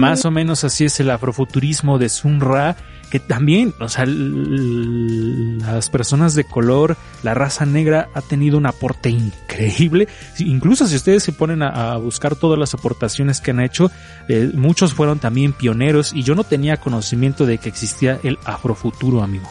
Más 0.00 0.24
o 0.24 0.30
menos 0.30 0.64
así 0.64 0.86
es 0.86 0.98
el 1.00 1.10
afrofuturismo 1.10 1.98
de 1.98 2.08
Sun 2.08 2.40
Ra 2.40 2.76
que 3.10 3.18
también, 3.18 3.74
o 3.80 3.88
sea, 3.88 4.04
las 4.06 5.90
personas 5.90 6.36
de 6.36 6.44
color, 6.44 6.96
la 7.24 7.34
raza 7.34 7.66
negra 7.66 8.08
ha 8.14 8.22
tenido 8.22 8.56
un 8.56 8.66
aporte 8.66 9.10
increíble. 9.10 10.06
Incluso 10.38 10.86
si 10.86 10.94
ustedes 10.94 11.24
se 11.24 11.32
ponen 11.32 11.62
a, 11.62 11.96
buscar 11.96 12.36
todas 12.36 12.56
las 12.56 12.72
aportaciones 12.72 13.40
que 13.40 13.50
han 13.50 13.60
hecho, 13.60 13.90
eh, 14.28 14.52
muchos 14.54 14.94
fueron 14.94 15.18
también 15.18 15.52
pioneros 15.52 16.12
y 16.14 16.22
yo 16.22 16.36
no 16.36 16.44
tenía 16.44 16.76
conocimiento 16.76 17.46
de 17.46 17.58
que 17.58 17.68
existía 17.68 18.20
el 18.22 18.38
afrofuturo, 18.44 19.24
amigo. 19.24 19.50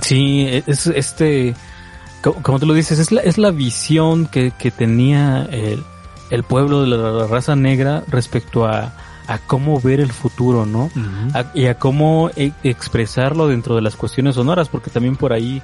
Sí, 0.00 0.48
es 0.66 0.86
este, 0.86 1.54
como 2.22 2.58
tú 2.58 2.66
lo 2.66 2.72
dices, 2.72 2.98
es 2.98 3.12
la, 3.12 3.20
es 3.20 3.36
la 3.36 3.50
visión 3.50 4.26
que, 4.26 4.50
tenía 4.76 5.46
el, 5.52 5.84
el 6.30 6.42
pueblo 6.44 6.82
de 6.82 6.88
la 6.88 7.26
raza 7.26 7.54
negra 7.54 8.02
respecto 8.08 8.66
a, 8.66 8.92
a 9.26 9.38
cómo 9.38 9.80
ver 9.80 10.00
el 10.00 10.12
futuro, 10.12 10.66
¿no? 10.66 10.90
y 11.54 11.66
a 11.66 11.78
cómo 11.78 12.30
e, 12.36 12.52
expresarlo 12.62 13.48
dentro 13.48 13.74
de 13.74 13.82
las 13.82 13.96
cuestiones 13.96 14.34
sonoras, 14.34 14.68
porque 14.68 14.90
también 14.90 15.16
por 15.16 15.32
ahí 15.32 15.62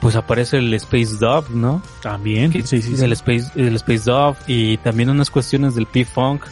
pues 0.00 0.16
aparece 0.16 0.58
el 0.58 0.74
Space 0.74 1.16
Dove, 1.20 1.48
¿no? 1.50 1.80
También, 2.02 2.52
sí, 2.66 2.82
sí, 2.82 2.94
El 3.02 3.12
Space, 3.12 3.52
el 3.54 3.76
Space 3.76 4.10
Dove 4.10 4.36
y 4.48 4.76
también 4.78 5.10
unas 5.10 5.30
cuestiones 5.30 5.76
del 5.76 5.86
P-Funk, 5.86 6.42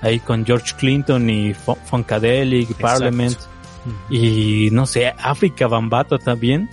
ahí 0.00 0.20
con 0.20 0.46
George 0.46 0.74
Clinton 0.78 1.28
y 1.28 1.52
Funkadelic, 1.54 2.72
Parliament, 2.74 3.36
y 4.08 4.68
no 4.70 4.86
sé, 4.86 5.12
África 5.18 5.66
Bambata 5.66 6.18
también. 6.18 6.70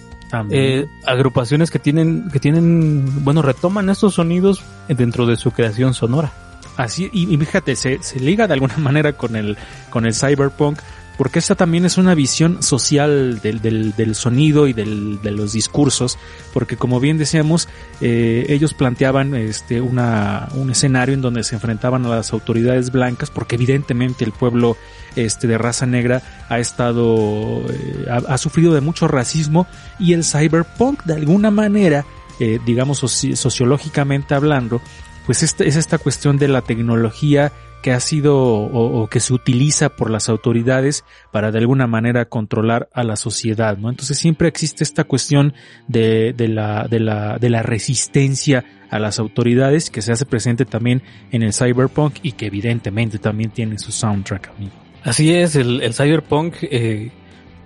Eh, 0.52 0.86
agrupaciones 1.06 1.72
que 1.72 1.80
tienen, 1.80 2.30
que 2.30 2.40
tienen, 2.40 3.24
bueno, 3.24 3.42
retoman 3.42 3.90
estos 3.90 4.16
sonidos 4.16 4.62
dentro 4.90 5.26
de 5.26 5.38
su 5.38 5.52
creación 5.52 5.94
sonora. 5.94 6.32
Así, 6.78 7.10
y, 7.12 7.36
fíjate, 7.38 7.76
se, 7.76 8.02
se, 8.02 8.20
liga 8.20 8.48
de 8.48 8.54
alguna 8.54 8.78
manera 8.78 9.14
con 9.14 9.36
el, 9.36 9.58
con 9.90 10.06
el 10.06 10.14
cyberpunk, 10.14 10.80
porque 11.18 11.40
esta 11.40 11.56
también 11.56 11.84
es 11.84 11.98
una 11.98 12.14
visión 12.14 12.62
social 12.62 13.42
del, 13.42 13.60
del, 13.60 13.96
del 13.96 14.14
sonido 14.14 14.68
y 14.68 14.74
del, 14.74 15.20
de 15.24 15.32
los 15.32 15.54
discursos, 15.54 16.20
porque 16.54 16.78
como 16.78 17.00
bien 17.00 17.18
decíamos, 17.18 17.68
eh, 18.02 18.46
ellos 18.50 18.76
planteaban 18.76 19.34
este, 19.34 19.82
una, 19.82 20.48
un 20.54 20.70
escenario 20.70 21.16
en 21.16 21.22
donde 21.22 21.44
se 21.44 21.56
enfrentaban 21.56 22.06
a 22.06 22.10
las 22.10 22.32
autoridades 22.34 22.92
blancas, 22.92 23.32
porque 23.32 23.56
evidentemente 23.56 24.24
el 24.24 24.32
pueblo 24.32 24.78
este, 25.16 25.48
de 25.48 25.58
raza 25.58 25.88
negra 25.88 26.22
ha 26.50 26.60
estado, 26.60 27.66
eh, 27.68 28.06
ha, 28.28 28.38
sufrido 28.38 28.76
de 28.76 28.82
mucho 28.82 29.08
racismo 29.08 29.66
y 29.98 30.14
el 30.14 30.24
cyberpunk 30.24 31.04
de 31.04 31.16
alguna 31.16 31.50
manera, 31.50 32.06
eh, 32.40 32.60
digamos 32.64 33.00
sociológicamente 33.00 34.36
hablando, 34.36 34.82
pues 35.28 35.44
esta, 35.44 35.66
es 35.66 35.76
esta 35.76 35.98
cuestión 35.98 36.38
de 36.38 36.48
la 36.48 36.62
tecnología 36.62 37.52
que 37.84 37.92
ha 37.92 38.00
sido 38.00 38.38
o, 38.38 39.08
que 39.08 39.20
se 39.20 39.34
utiliza 39.34 39.90
por 39.90 40.10
las 40.10 40.30
autoridades 40.30 41.04
para 41.32 41.52
de 41.52 41.60
alguna 41.60 41.86
manera 41.86 42.26
controlar 42.26 42.90
a 42.94 43.04
la 43.04 43.18
sociedad, 43.18 43.78
¿no? 43.78 43.90
Entonces 43.90 44.18
siempre 44.18 44.48
existe 44.48 44.84
esta 44.84 45.04
cuestión 45.04 45.54
de, 45.88 46.34
la, 46.48 47.62
resistencia 47.62 48.64
a 48.90 49.00
las 49.00 49.20
autoridades 49.20 49.90
que 49.90 50.02
se 50.02 50.14
hace 50.14 50.26
presente 50.26 50.66
también 50.66 51.04
en 51.32 51.44
el 51.44 51.54
cyberpunk 51.54 52.16
y 52.24 52.32
que 52.32 52.48
evidentemente 52.48 53.20
también 53.20 53.52
tiene 53.52 53.78
su 53.78 53.92
soundtrack, 53.92 54.52
amigo. 54.56 54.74
Así 55.04 55.34
es, 55.34 55.58
el, 55.58 55.94
cyberpunk 55.94 56.56
eh, 56.62 57.12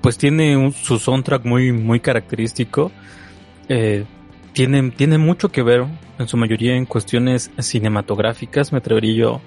pues 0.01 0.17
tiene 0.17 0.73
su 0.73 0.97
soundtrack 0.97 1.45
muy, 1.45 1.71
muy 1.71 1.99
característico. 1.99 2.91
Eh, 3.69 4.03
tiene, 4.53 4.91
tiene 4.91 5.17
mucho 5.17 5.49
que 5.49 5.63
ver, 5.63 5.85
en 6.19 6.27
su 6.27 6.37
mayoría, 6.37 6.75
en 6.75 6.85
cuestiones 6.85 7.51
cinematográficas, 7.59 8.71
me 8.71 8.79
atrevería 8.79 9.13
yo 9.13 9.41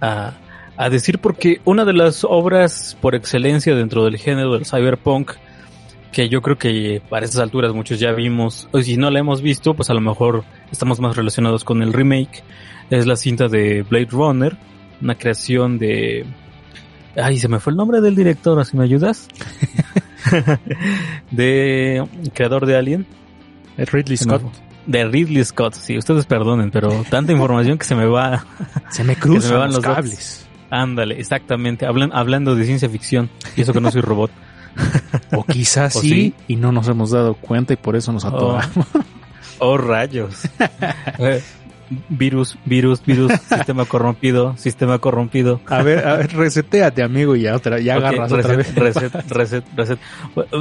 a, 0.00 0.34
a 0.76 0.90
decir, 0.90 1.18
porque 1.18 1.60
una 1.64 1.84
de 1.84 1.92
las 1.92 2.24
obras 2.24 2.96
por 3.00 3.14
excelencia 3.14 3.74
dentro 3.74 4.04
del 4.04 4.16
género 4.18 4.54
del 4.54 4.66
cyberpunk, 4.66 5.32
que 6.12 6.28
yo 6.28 6.42
creo 6.42 6.58
que 6.58 7.00
para 7.08 7.24
esas 7.24 7.40
alturas 7.40 7.72
muchos 7.72 7.98
ya 7.98 8.12
vimos, 8.12 8.68
o 8.72 8.80
si 8.80 8.96
no 8.96 9.10
la 9.10 9.20
hemos 9.20 9.40
visto, 9.42 9.74
pues 9.74 9.90
a 9.90 9.94
lo 9.94 10.00
mejor 10.00 10.44
estamos 10.70 11.00
más 11.00 11.16
relacionados 11.16 11.64
con 11.64 11.82
el 11.82 11.92
remake, 11.92 12.42
es 12.90 13.06
la 13.06 13.16
cinta 13.16 13.48
de 13.48 13.82
Blade 13.82 14.08
Runner, 14.10 14.56
una 15.00 15.14
creación 15.16 15.78
de... 15.78 16.26
Ay, 17.16 17.38
se 17.38 17.48
me 17.48 17.58
fue 17.60 17.72
el 17.72 17.76
nombre 17.76 18.00
del 18.00 18.14
director, 18.14 18.64
si 18.64 18.76
me 18.76 18.84
ayudas. 18.84 19.28
de 21.30 22.06
creador 22.32 22.66
de 22.66 22.76
Alien. 22.76 23.06
Ridley 23.76 24.16
Scott. 24.16 24.42
De 24.86 25.04
Ridley 25.04 25.44
Scott, 25.44 25.74
sí, 25.74 25.96
ustedes 25.96 26.26
perdonen, 26.26 26.70
pero 26.70 27.04
tanta 27.08 27.32
información 27.32 27.78
que 27.78 27.84
se 27.84 27.94
me 27.94 28.06
va. 28.06 28.44
Se 28.90 29.04
me 29.04 29.16
cruzan 29.16 29.72
los, 29.72 29.80
cables. 29.80 30.46
Ándale, 30.70 31.18
exactamente. 31.20 31.86
Hablan, 31.86 32.10
hablando 32.12 32.54
de 32.54 32.64
ciencia 32.64 32.88
ficción, 32.88 33.30
y 33.56 33.62
eso 33.62 33.72
que 33.72 33.80
no 33.80 33.90
soy 33.90 34.00
robot. 34.00 34.30
o 35.32 35.44
quizás 35.44 35.92
sí, 36.00 36.34
y 36.48 36.56
no 36.56 36.72
nos 36.72 36.88
hemos 36.88 37.10
dado 37.10 37.34
cuenta 37.34 37.72
y 37.72 37.76
por 37.76 37.96
eso 37.96 38.12
nos 38.12 38.24
oh. 38.24 38.28
atoramos. 38.28 38.86
Oh, 39.58 39.78
rayos. 39.78 40.48
Virus, 42.08 42.58
virus, 42.64 43.04
virus, 43.04 43.32
sistema 43.48 43.84
corrompido, 43.84 44.56
sistema 44.56 44.98
corrompido. 44.98 45.60
A 45.66 45.82
ver, 45.82 46.06
a 46.06 46.16
ver, 46.16 46.32
reseteate, 46.34 47.02
amigo, 47.02 47.36
y 47.36 47.42
ya 47.42 47.56
otra, 47.56 47.80
ya 47.80 47.94
agarras 47.96 48.32
otra 48.32 48.56
vez. 48.56 48.74
Reset, 48.74 49.12
reset, 49.30 49.64
reset. 49.76 49.98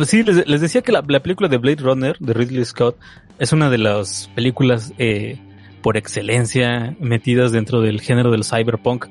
Sí, 0.06 0.24
les, 0.24 0.62
decía 0.62 0.82
que 0.82 0.92
la, 0.92 1.02
película 1.02 1.50
de 1.50 1.58
Blade 1.58 1.82
Runner 1.82 2.18
de 2.20 2.34
Ridley 2.34 2.66
Scott 2.66 2.98
es 3.40 3.54
una 3.54 3.70
de 3.70 3.78
las 3.78 4.30
películas 4.36 4.94
eh, 4.98 5.40
por 5.82 5.98
excelencia 5.98 6.96
metidas 7.00 7.52
dentro 7.52 7.82
del 7.82 8.02
género 8.02 8.32
del 8.32 8.44
cyberpunk. 8.44 9.08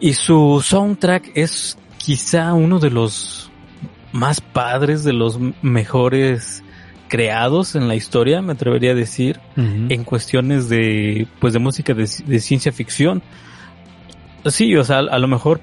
Y 0.00 0.12
su 0.12 0.62
soundtrack 0.64 1.32
es 1.34 1.78
quizá 1.96 2.52
uno 2.52 2.78
de 2.78 2.90
los 2.90 3.50
más 4.12 4.40
padres, 4.40 5.04
de 5.04 5.12
los 5.12 5.38
mejores 5.62 6.62
creados 7.08 7.74
en 7.74 7.88
la 7.88 7.94
historia, 7.94 8.42
me 8.42 8.52
atrevería 8.52 8.92
a 8.92 8.94
decir, 8.94 9.40
en 9.56 10.04
cuestiones 10.04 10.68
de, 10.68 11.26
pues 11.40 11.52
de 11.52 11.58
música 11.58 11.94
de, 11.94 12.06
ciencia 12.06 12.72
ficción. 12.72 13.22
Sí, 14.46 14.76
o 14.76 14.84
sea, 14.84 14.98
a 14.98 15.18
lo 15.18 15.28
mejor 15.28 15.60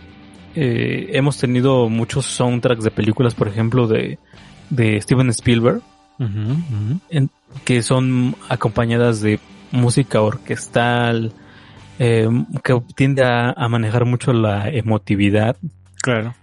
eh, 0.55 1.09
hemos 1.13 1.37
tenido 1.37 1.89
muchos 1.89 2.25
soundtracks 2.25 2.83
de 2.83 2.91
películas, 2.91 3.35
por 3.35 3.47
ejemplo, 3.47 3.87
de, 3.87 4.19
de 4.69 4.99
Steven 5.01 5.29
Spielberg, 5.29 5.81
que 7.65 7.81
son 7.81 8.35
acompañadas 8.49 9.21
de 9.21 9.39
música 9.71 10.21
orquestal, 10.21 11.33
eh, 11.99 12.27
que 12.63 12.81
tiende 12.95 13.23
a, 13.25 13.67
manejar 13.69 14.05
mucho 14.05 14.33
la 14.33 14.69
emotividad. 14.69 15.57
Claro 16.01 16.33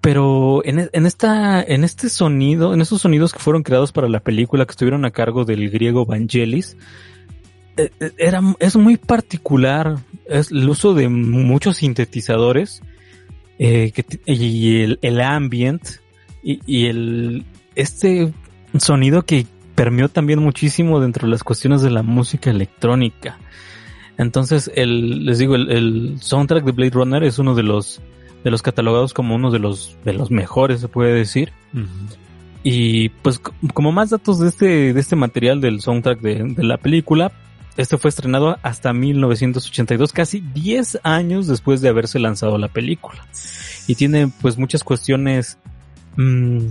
pero 0.00 0.64
en, 0.64 0.90
en, 0.92 1.06
esta, 1.06 1.62
en 1.62 1.84
este 1.84 2.08
sonido, 2.08 2.74
en 2.74 2.80
estos 2.80 3.02
sonidos 3.02 3.32
que 3.32 3.38
fueron 3.38 3.62
creados 3.62 3.92
para 3.92 4.08
la 4.08 4.20
película 4.20 4.64
que 4.66 4.72
estuvieron 4.72 5.04
a 5.04 5.10
cargo 5.10 5.44
del 5.44 5.70
griego 5.70 6.06
Vangelis, 6.06 6.76
eh, 7.76 7.90
eh, 8.00 8.12
era, 8.18 8.40
es 8.58 8.76
muy 8.76 8.96
particular 8.96 9.98
es 10.26 10.50
el 10.50 10.68
uso 10.68 10.94
de 10.94 11.08
muchos 11.08 11.76
sintetizadores 11.78 12.82
eh, 13.58 13.92
y 14.24 14.82
el, 14.82 14.98
el 15.02 15.20
ambient 15.20 15.82
y, 16.42 16.60
y, 16.66 16.86
el 16.86 17.44
este 17.74 18.32
sonido 18.78 19.22
que 19.22 19.46
permeó 19.74 20.08
también 20.08 20.40
muchísimo 20.40 21.00
dentro 21.00 21.26
de 21.26 21.32
las 21.32 21.44
cuestiones 21.44 21.82
de 21.82 21.90
la 21.90 22.02
música 22.02 22.50
electrónica. 22.50 23.38
Entonces, 24.18 24.70
el, 24.74 25.26
les 25.26 25.38
digo, 25.38 25.54
el, 25.54 25.70
el 25.70 26.16
soundtrack 26.20 26.64
de 26.64 26.72
Blade 26.72 26.90
Runner 26.90 27.22
es 27.24 27.38
uno 27.38 27.54
de 27.54 27.62
los 27.62 28.00
de 28.44 28.50
los 28.50 28.62
catalogados 28.62 29.14
como 29.14 29.34
uno 29.34 29.50
de 29.50 29.58
los 29.58 29.96
de 30.04 30.12
los 30.12 30.30
mejores 30.30 30.80
se 30.80 30.88
puede 30.88 31.12
decir 31.12 31.52
y 32.62 33.08
pues 33.08 33.40
como 33.74 33.92
más 33.92 34.10
datos 34.10 34.38
de 34.38 34.48
este 34.48 34.92
de 34.92 35.00
este 35.00 35.16
material 35.16 35.60
del 35.60 35.80
soundtrack 35.80 36.20
de, 36.20 36.64
la 36.64 36.78
película 36.78 37.32
este 37.76 37.98
fue 37.98 38.08
estrenado 38.08 38.58
hasta 38.62 38.92
1982 38.92 40.12
casi 40.12 40.40
10 40.40 41.00
años 41.02 41.46
después 41.46 41.80
de 41.80 41.88
haberse 41.88 42.18
lanzado 42.18 42.56
la 42.58 42.68
película 42.68 43.26
y 43.86 43.94
tiene 43.94 44.30
pues 44.40 44.58
muchas 44.58 44.82
cuestiones 44.82 45.58
mmm, 46.16 46.66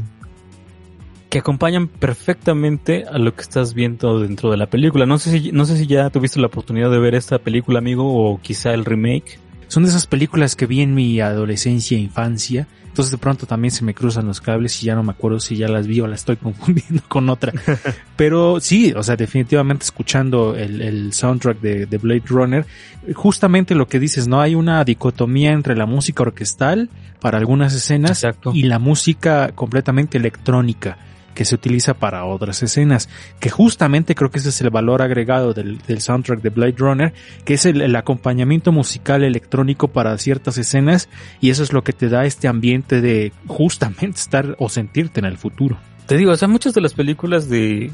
que 1.35 1.40
acompañan 1.40 1.90
perfectamente 1.90 3.04
a 3.12 3.17
lo 3.17 3.35
que 3.35 3.42
estás 3.42 3.73
viendo 3.73 4.21
dentro 4.21 4.52
de 4.52 4.56
la 4.56 4.67
película. 4.67 5.06
No 5.06 5.17
sé 5.17 5.31
si, 5.31 5.52
no 5.52 5.65
sé 5.65 5.77
si 5.77 5.85
ya 5.85 6.10
tuviste 6.10 6.40
la 6.40 6.48
oportunidad 6.48 6.90
de 6.90 6.98
ver 6.98 7.13
esta 7.13 7.40
película, 7.40 7.79
amigo, 7.79 8.06
o 8.06 8.40
quizá 8.40 8.73
el 8.73 8.85
remake. 8.85 9.37
Son 9.68 9.84
de 9.84 9.90
esas 9.90 10.08
películas 10.08 10.56
que 10.56 10.66
vi 10.66 10.82
en 10.82 10.94
mi 10.94 11.20
adolescencia 11.20 11.98
e 11.98 12.02
infancia. 12.02 12.68
Entonces 12.86 13.12
de 13.12 13.18
pronto 13.18 13.46
también 13.46 13.72
se 13.72 13.84
me 13.84 13.94
cruzan 13.94 14.26
los 14.26 14.40
cables 14.40 14.82
y 14.82 14.86
ya 14.86 14.96
no 14.96 15.04
me 15.04 15.12
acuerdo 15.12 15.42
si 15.42 15.58
ya 15.58 15.68
las 15.68 15.86
vi 15.86 16.00
o 16.00 16.08
las 16.08 16.22
estoy 16.22 16.38
confundiendo 16.42 17.04
con 17.08 17.30
otra. 17.30 17.52
Pero 18.16 18.60
sí, 18.62 18.94
o 18.96 19.04
sea, 19.04 19.16
definitivamente 19.18 19.84
escuchando 19.84 20.56
el, 20.56 21.12
soundtrack 21.12 21.60
de, 21.60 21.98
Blade 21.98 22.24
Runner, 22.28 22.66
justamente 23.13 23.76
lo 23.76 23.88
que 23.88 24.00
dices, 24.00 24.28
¿no? 24.28 24.40
Hay 24.40 24.56
una 24.56 24.84
dicotomía 24.86 25.52
entre 25.52 25.76
la 25.76 25.86
música 25.86 26.24
orquestal 26.24 26.90
para 27.20 27.38
algunas 27.38 27.74
escenas 27.74 28.26
y 28.54 28.63
la 28.63 28.80
música 28.80 29.52
completamente 29.54 30.18
electrónica 30.18 30.98
que 31.36 31.46
se 31.46 31.54
utiliza 31.54 31.94
para 31.94 32.25
otras 32.25 32.63
escenas, 32.63 33.10
que 33.40 33.52
justamente 33.52 34.15
creo 34.15 34.31
que 34.31 34.40
ese 34.40 34.50
es 34.50 34.62
el 34.62 34.71
valor 34.71 35.04
agregado 35.04 35.54
del, 35.54 35.79
soundtrack 36.00 36.42
de 36.42 36.50
Blade 36.50 36.75
Runner, 36.77 37.13
que 37.44 37.54
es 37.54 37.65
el, 37.65 37.96
acompañamiento 37.96 38.71
musical 38.71 39.23
electrónico 39.23 39.90
para 39.90 40.17
ciertas 40.17 40.58
escenas 40.58 41.10
y 41.42 41.52
eso 41.52 41.62
es 41.62 41.73
lo 41.73 41.83
que 41.83 41.94
te 41.94 42.10
da 42.10 42.25
este 42.25 42.48
ambiente 42.48 43.02
de 43.02 43.31
justamente 43.48 44.19
estar 44.19 44.56
o 44.58 44.69
sentirte 44.69 45.19
en 45.19 45.25
el 45.25 45.38
futuro. 45.38 45.77
Te 46.08 46.17
digo, 46.17 46.31
o 46.31 46.38
sea, 46.38 46.48
muchas 46.48 46.73
de 46.73 46.81
las 46.81 46.94
películas 46.94 47.50
de, 47.50 47.92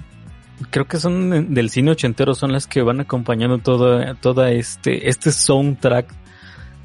creo 0.70 0.86
que 0.86 1.00
son 1.00 1.54
del 1.54 1.70
cine 1.70 1.92
ochentero 1.92 2.36
son 2.36 2.52
las 2.52 2.68
que 2.68 2.82
van 2.82 3.00
acompañando 3.00 3.58
todo, 3.58 4.16
toda 4.16 4.52
este, 4.52 5.10
este 5.10 5.32
soundtrack 5.32 6.14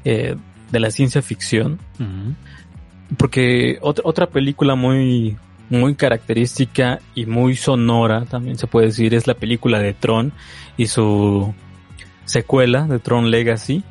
eh, 0.05 0.35
de 0.71 0.79
la 0.79 0.89
ciencia 0.89 1.21
ficción. 1.21 1.79
Porque 3.17 3.77
otra, 3.81 4.03
otra 4.05 4.27
película 4.27 4.75
muy, 4.75 5.37
muy 5.69 5.95
característica 5.95 6.99
y 7.15 7.25
muy 7.25 7.55
sonora, 7.55 8.25
también 8.25 8.57
se 8.57 8.67
puede 8.67 8.87
decir, 8.87 9.13
es 9.13 9.27
la 9.27 9.33
película 9.33 9.79
de 9.79 9.93
Tron 9.93 10.33
y 10.77 10.87
su 10.87 11.53
secuela 12.25 12.87
de 12.87 12.99
Tron 12.99 13.31
Legacy. 13.31 13.83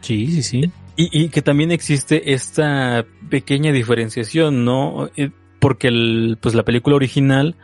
Sí, 0.00 0.28
sí, 0.28 0.42
sí. 0.42 0.70
Y, 0.96 1.24
y 1.24 1.28
que 1.28 1.42
también 1.42 1.72
existe 1.72 2.32
esta 2.34 3.04
pequeña 3.28 3.72
diferenciación, 3.72 4.64
¿no? 4.64 5.08
Eh, 5.16 5.30
porque 5.58 5.88
el, 5.88 6.38
pues 6.40 6.54
la 6.54 6.62
película 6.62 6.96
original 6.96 7.56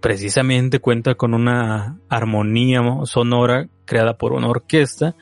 precisamente 0.00 0.80
cuenta 0.80 1.14
con 1.14 1.32
una 1.32 1.98
armonía 2.08 2.82
sonora 3.04 3.68
creada 3.84 4.18
por 4.18 4.32
una 4.32 4.48
orquesta 4.48 5.14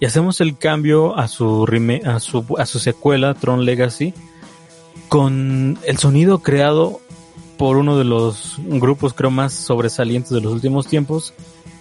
y 0.00 0.06
hacemos 0.06 0.40
el 0.40 0.56
cambio 0.56 1.18
a 1.18 1.26
su, 1.26 1.66
a 2.04 2.20
su, 2.20 2.56
a 2.56 2.64
su 2.64 2.78
secuela 2.78 3.34
Tron 3.34 3.64
Legacy 3.64 4.14
con 5.08 5.78
el 5.84 5.98
sonido 5.98 6.38
creado 6.38 7.00
por 7.58 7.76
uno 7.76 7.98
de 7.98 8.04
los 8.04 8.54
grupos 8.58 9.12
creo 9.12 9.30
más 9.30 9.52
sobresalientes 9.52 10.30
de 10.30 10.40
los 10.40 10.52
últimos 10.52 10.86
tiempos, 10.86 11.34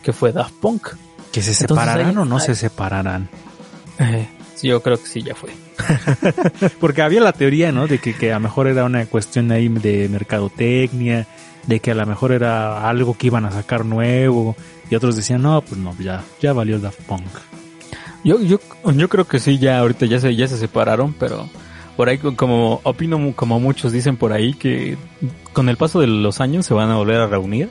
que 0.04 0.12
fue 0.12 0.34
Daft 0.34 0.56
Punk. 0.56 0.88
¿Que 1.32 1.42
se 1.42 1.54
separarán 1.54 2.18
o 2.18 2.26
no 2.26 2.40
se 2.40 2.56
separarán? 2.56 3.30
Eh, 4.00 4.28
sí, 4.56 4.68
yo 4.68 4.82
creo 4.82 4.98
que 4.98 5.08
sí, 5.08 5.22
ya 5.22 5.36
fue. 5.36 5.52
Porque 6.80 7.04
había 7.04 7.22
la 7.22 7.32
teoría, 7.32 7.72
¿no? 7.72 7.88
De 7.88 8.00
que, 8.00 8.16
que 8.16 8.32
a 8.32 8.36
lo 8.36 8.42
mejor 8.42 8.68
era 8.68 8.84
una 8.84 9.06
cuestión 9.06 9.52
ahí 9.52 9.70
de 9.70 10.10
mercadotecnia, 10.10 11.28
de 11.68 11.80
que 11.80 11.92
a 11.92 11.96
lo 11.96 12.06
mejor 12.06 12.32
era 12.32 12.90
algo 12.90 13.16
que 13.16 13.28
iban 13.28 13.46
a 13.46 13.52
sacar 13.52 13.86
nuevo, 13.86 14.56
y 14.90 14.96
otros 14.96 15.16
decían, 15.16 15.44
no, 15.44 15.62
pues 15.62 15.80
no, 15.80 15.96
ya, 16.00 16.24
ya 16.42 16.54
valió 16.54 16.80
Daft 16.80 17.02
Punk. 17.02 17.28
Yo, 18.24 18.42
yo, 18.42 18.60
yo 18.94 19.10
creo 19.10 19.26
que 19.26 19.40
sí, 19.40 19.60
ya 19.60 19.80
ahorita 19.80 20.08
ya 20.08 20.20
se, 20.20 20.36
ya 20.36 20.48
se 20.48 20.58
separaron, 20.58 21.14
pero 21.14 21.48
por 21.98 22.10
ahí 22.10 22.20
como 22.20 22.80
opino 22.84 23.34
como 23.36 23.60
muchos 23.60 23.92
dicen 23.92 24.16
por 24.18 24.32
ahí 24.32 24.54
que 24.54 24.98
con 25.52 25.68
el 25.68 25.78
paso 25.78 26.00
de 26.00 26.08
los 26.08 26.40
años 26.40 26.66
se 26.66 26.76
van 26.76 26.92
a 26.92 26.96
volver 26.96 27.20
a 27.20 27.28
reunir 27.28 27.70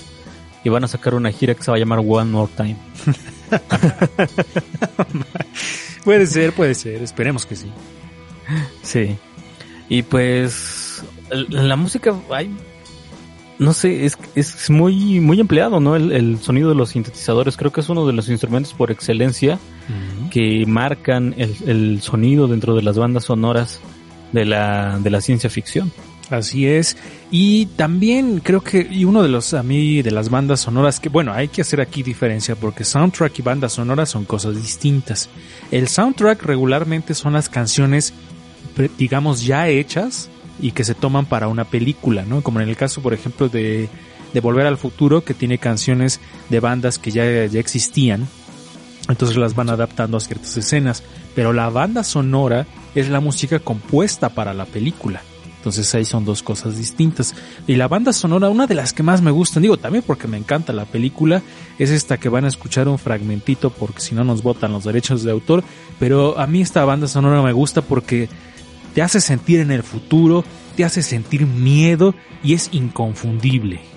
y 0.64 0.68
van 0.68 0.82
a 0.82 0.88
sacar 0.88 1.14
una 1.14 1.30
gira 1.30 1.54
que 1.54 1.62
se 1.62 1.70
va 1.70 1.76
a 1.76 1.80
llamar 1.80 2.00
One 2.00 2.32
More 2.32 2.50
Time. 2.56 2.76
puede 6.04 6.26
ser, 6.26 6.52
puede 6.52 6.74
ser, 6.74 7.02
esperemos 7.02 7.46
que 7.46 7.54
sí. 7.54 7.70
Sí. 8.82 9.16
Y 9.88 10.02
pues 10.02 11.04
la 11.48 11.76
música 11.76 12.12
hay 12.30 12.50
no 13.60 13.72
sé, 13.72 14.04
es, 14.04 14.18
es 14.34 14.68
muy, 14.68 15.20
muy 15.20 15.40
empleado, 15.40 15.78
¿no? 15.78 15.94
El, 15.94 16.38
sonido 16.40 16.68
de 16.68 16.74
los 16.74 16.90
sintetizadores 16.90 17.56
creo 17.56 17.72
que 17.72 17.80
es 17.80 17.88
uno 17.88 18.06
de 18.06 18.12
los 18.12 18.28
instrumentos 18.28 18.74
por 18.74 18.90
excelencia 18.90 19.58
que 20.30 20.64
marcan 20.66 21.32
el, 21.38 21.56
el, 21.64 22.02
sonido 22.02 22.48
dentro 22.48 22.74
de 22.74 22.82
las 22.82 22.98
bandas 22.98 23.24
sonoras 23.24 23.80
de 24.36 24.44
la, 24.44 24.98
de 25.02 25.08
la 25.08 25.22
ciencia 25.22 25.48
ficción. 25.48 25.90
Así 26.28 26.66
es. 26.66 26.96
Y 27.30 27.66
también 27.76 28.40
creo 28.40 28.60
que, 28.60 28.86
y 28.90 29.04
uno 29.04 29.22
de 29.22 29.28
los, 29.28 29.54
a 29.54 29.62
mí, 29.62 30.02
de 30.02 30.10
las 30.10 30.28
bandas 30.28 30.60
sonoras 30.60 31.00
que, 31.00 31.08
bueno, 31.08 31.32
hay 31.32 31.48
que 31.48 31.62
hacer 31.62 31.80
aquí 31.80 32.02
diferencia 32.02 32.54
porque 32.54 32.84
soundtrack 32.84 33.38
y 33.38 33.42
bandas 33.42 33.72
sonoras 33.72 34.10
son 34.10 34.24
cosas 34.24 34.56
distintas. 34.56 35.30
El 35.70 35.88
soundtrack 35.88 36.42
regularmente 36.42 37.14
son 37.14 37.32
las 37.32 37.48
canciones, 37.48 38.12
digamos, 38.98 39.44
ya 39.44 39.68
hechas 39.68 40.28
y 40.60 40.72
que 40.72 40.84
se 40.84 40.94
toman 40.94 41.26
para 41.26 41.48
una 41.48 41.64
película, 41.64 42.24
¿no? 42.26 42.42
Como 42.42 42.60
en 42.60 42.68
el 42.68 42.76
caso, 42.76 43.00
por 43.00 43.14
ejemplo, 43.14 43.48
de, 43.48 43.88
de 44.34 44.40
Volver 44.40 44.66
al 44.66 44.76
Futuro, 44.76 45.24
que 45.24 45.32
tiene 45.32 45.58
canciones 45.58 46.20
de 46.50 46.60
bandas 46.60 46.98
que 46.98 47.10
ya, 47.10 47.46
ya 47.46 47.60
existían. 47.60 48.28
Entonces 49.08 49.36
las 49.36 49.54
van 49.54 49.70
adaptando 49.70 50.16
a 50.16 50.20
ciertas 50.20 50.56
escenas. 50.56 51.02
Pero 51.34 51.52
la 51.52 51.70
banda 51.70 52.04
sonora 52.04 52.66
es 52.94 53.08
la 53.08 53.20
música 53.20 53.58
compuesta 53.58 54.30
para 54.30 54.54
la 54.54 54.64
película. 54.64 55.22
Entonces 55.66 55.92
ahí 55.96 56.04
son 56.04 56.24
dos 56.24 56.44
cosas 56.44 56.78
distintas. 56.78 57.34
Y 57.66 57.74
la 57.74 57.88
banda 57.88 58.12
sonora, 58.12 58.48
una 58.48 58.68
de 58.68 58.76
las 58.76 58.92
que 58.92 59.02
más 59.02 59.20
me 59.20 59.32
gustan, 59.32 59.62
digo 59.62 59.76
también 59.76 60.04
porque 60.06 60.28
me 60.28 60.36
encanta 60.36 60.72
la 60.72 60.84
película, 60.84 61.42
es 61.78 61.90
esta 61.90 62.18
que 62.18 62.28
van 62.28 62.44
a 62.44 62.48
escuchar 62.48 62.86
un 62.86 62.98
fragmentito 62.98 63.70
porque 63.70 64.00
si 64.00 64.14
no 64.14 64.22
nos 64.22 64.44
botan 64.44 64.72
los 64.72 64.84
derechos 64.84 65.24
de 65.24 65.32
autor. 65.32 65.64
Pero 65.98 66.38
a 66.38 66.46
mí 66.46 66.62
esta 66.62 66.84
banda 66.84 67.08
sonora 67.08 67.42
me 67.42 67.52
gusta 67.52 67.82
porque 67.82 68.28
te 68.94 69.02
hace 69.02 69.20
sentir 69.20 69.58
en 69.58 69.72
el 69.72 69.82
futuro, 69.82 70.44
te 70.76 70.84
hace 70.84 71.02
sentir 71.02 71.46
miedo 71.46 72.14
y 72.44 72.54
es 72.54 72.68
inconfundible. 72.72 73.95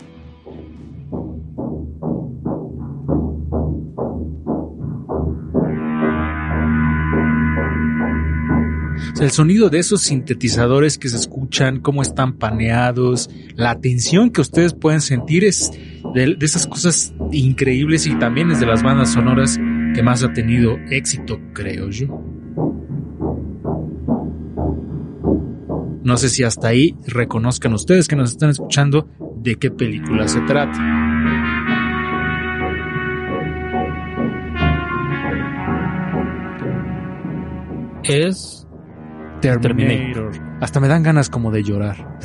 El 9.20 9.32
sonido 9.32 9.70
de 9.70 9.80
esos 9.80 10.01
sintetizadores 10.01 10.97
que 10.97 11.09
se 11.09 11.17
escuchan, 11.17 11.80
cómo 11.80 12.01
están 12.01 12.34
paneados, 12.34 13.30
la 13.55 13.80
tensión 13.80 14.30
que 14.30 14.41
ustedes 14.41 14.74
pueden 14.74 15.01
sentir 15.01 15.43
es 15.43 15.72
de, 16.13 16.38
esas 16.41 16.67
cosas 16.67 17.13
increíbles 17.32 18.07
y 18.07 18.17
también 18.17 18.51
es 18.51 18.59
de 18.59 18.65
las 18.65 18.82
bandas 18.82 19.11
sonoras 19.11 19.57
que 19.93 20.03
más 20.03 20.24
ha 20.24 20.32
tenido 20.32 20.78
éxito, 20.89 21.39
creo 21.53 21.89
yo. 21.89 22.07
No 26.03 26.17
sé 26.17 26.30
si 26.30 26.43
hasta 26.43 26.70
ahí 26.70 26.95
reconozcan 27.05 27.74
ustedes 27.74 28.07
que 28.07 28.15
nos 28.15 28.32
están 28.32 28.49
escuchando 28.49 29.09
de 29.38 29.55
qué 29.55 29.70
película 29.70 30.28
se 30.28 30.39
trata. 30.41 30.80
Es 38.03 38.59
Terminator. 39.41 40.31
Hasta 40.61 40.79
me 40.79 40.87
dan 40.87 41.03
ganas 41.03 41.29
como 41.29 41.51
de 41.51 41.63
llorar. 41.63 42.19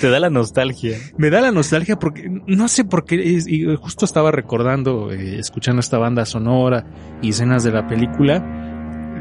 Te 0.00 0.10
da 0.10 0.20
la 0.20 0.30
nostalgia. 0.30 0.96
Me 1.16 1.30
da 1.30 1.40
la 1.40 1.50
nostalgia 1.50 1.98
porque 1.98 2.28
no 2.28 2.68
sé 2.68 2.84
por 2.84 3.04
qué. 3.04 3.16
Y 3.46 3.76
justo 3.76 4.04
estaba 4.04 4.30
recordando, 4.30 5.10
eh, 5.12 5.38
escuchando 5.38 5.80
esta 5.80 5.98
banda 5.98 6.24
sonora 6.24 6.86
y 7.22 7.30
escenas 7.30 7.64
de 7.64 7.72
la 7.72 7.86
película. 7.86 8.42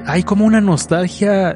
Hay 0.05 0.23
como 0.23 0.45
una 0.45 0.61
nostalgia 0.61 1.55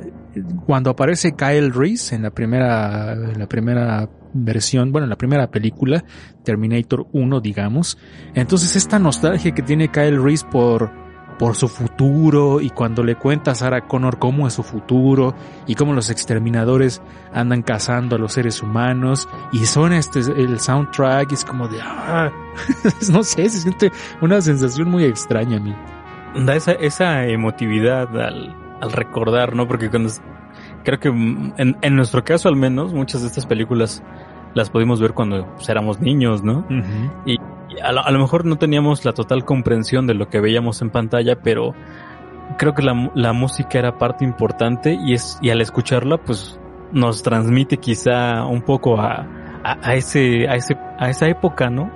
cuando 0.65 0.91
aparece 0.91 1.35
Kyle 1.35 1.73
Reese 1.73 2.15
en 2.15 2.23
la 2.23 2.31
primera, 2.31 3.13
en 3.13 3.39
la 3.39 3.47
primera 3.47 4.09
versión, 4.33 4.91
bueno, 4.91 5.05
en 5.05 5.09
la 5.09 5.17
primera 5.17 5.49
película, 5.49 6.03
Terminator 6.43 7.07
1, 7.11 7.39
digamos. 7.41 7.97
Entonces 8.35 8.75
esta 8.75 8.99
nostalgia 8.99 9.53
que 9.53 9.63
tiene 9.63 9.89
Kyle 9.89 10.21
Reese 10.21 10.45
por 10.51 11.06
por 11.37 11.55
su 11.55 11.67
futuro 11.67 12.61
y 12.61 12.69
cuando 12.69 13.03
le 13.03 13.15
cuenta 13.15 13.51
a 13.51 13.55
Sarah 13.55 13.87
Connor 13.87 14.17
cómo 14.17 14.47
es 14.47 14.53
su 14.53 14.63
futuro 14.63 15.35
y 15.67 15.75
cómo 15.75 15.93
los 15.93 16.09
exterminadores 16.09 17.01
andan 17.31 17.61
cazando 17.61 18.15
a 18.15 18.19
los 18.19 18.33
seres 18.33 18.61
humanos 18.61 19.29
y 19.51 19.65
son 19.65 19.93
este 19.93 20.19
el 20.19 20.59
soundtrack 20.59 21.31
es 21.31 21.45
como 21.45 21.67
de 21.67 21.79
ah, 21.81 22.31
no 23.11 23.23
sé 23.23 23.49
se 23.49 23.59
siente 23.59 23.91
una 24.21 24.41
sensación 24.41 24.89
muy 24.89 25.03
extraña 25.03 25.57
a 25.57 25.59
mí. 25.59 25.75
Da 26.45 26.55
esa, 26.55 26.73
esa 26.73 27.25
emotividad 27.25 28.09
al, 28.19 28.55
al 28.81 28.91
recordar 28.91 29.55
no 29.55 29.67
porque 29.67 29.89
cuando 29.89 30.09
creo 30.83 30.99
que 30.99 31.09
en, 31.09 31.77
en 31.81 31.95
nuestro 31.95 32.23
caso 32.23 32.49
al 32.49 32.55
menos 32.55 32.93
muchas 32.93 33.21
de 33.21 33.27
estas 33.27 33.45
películas 33.45 34.03
las 34.57 34.69
pudimos 34.69 34.99
ver 34.99 35.13
cuando 35.13 35.45
pues, 35.55 35.69
éramos 35.69 36.01
niños 36.01 36.43
no 36.43 36.65
y 37.25 37.37
a 37.81 37.91
lo, 38.11 38.19
mejor 38.19 38.45
no 38.45 38.57
teníamos 38.57 39.05
la 39.05 39.13
total 39.13 39.45
comprensión 39.45 40.07
de 40.07 40.13
lo 40.13 40.29
que 40.29 40.39
veíamos 40.39 40.81
en 40.81 40.89
pantalla, 40.89 41.41
pero 41.41 41.73
creo 42.57 42.73
que 42.73 42.81
la, 42.81 43.11
la 43.13 43.33
música 43.33 43.77
era 43.77 43.97
parte 43.97 44.25
importante 44.25 44.97
y 45.05 45.13
es 45.13 45.37
y 45.41 45.49
al 45.49 45.61
escucharla 45.61 46.17
pues 46.17 46.59
nos 46.91 47.23
transmite 47.23 47.77
quizá 47.77 48.45
un 48.45 48.61
poco 48.61 48.99
a, 48.99 49.27
a, 49.63 49.95
ese 49.95 50.47
a 50.47 50.55
ese 50.55 50.77
a 50.97 51.09
esa 51.09 51.27
época, 51.27 51.69
¿no? 51.69 51.91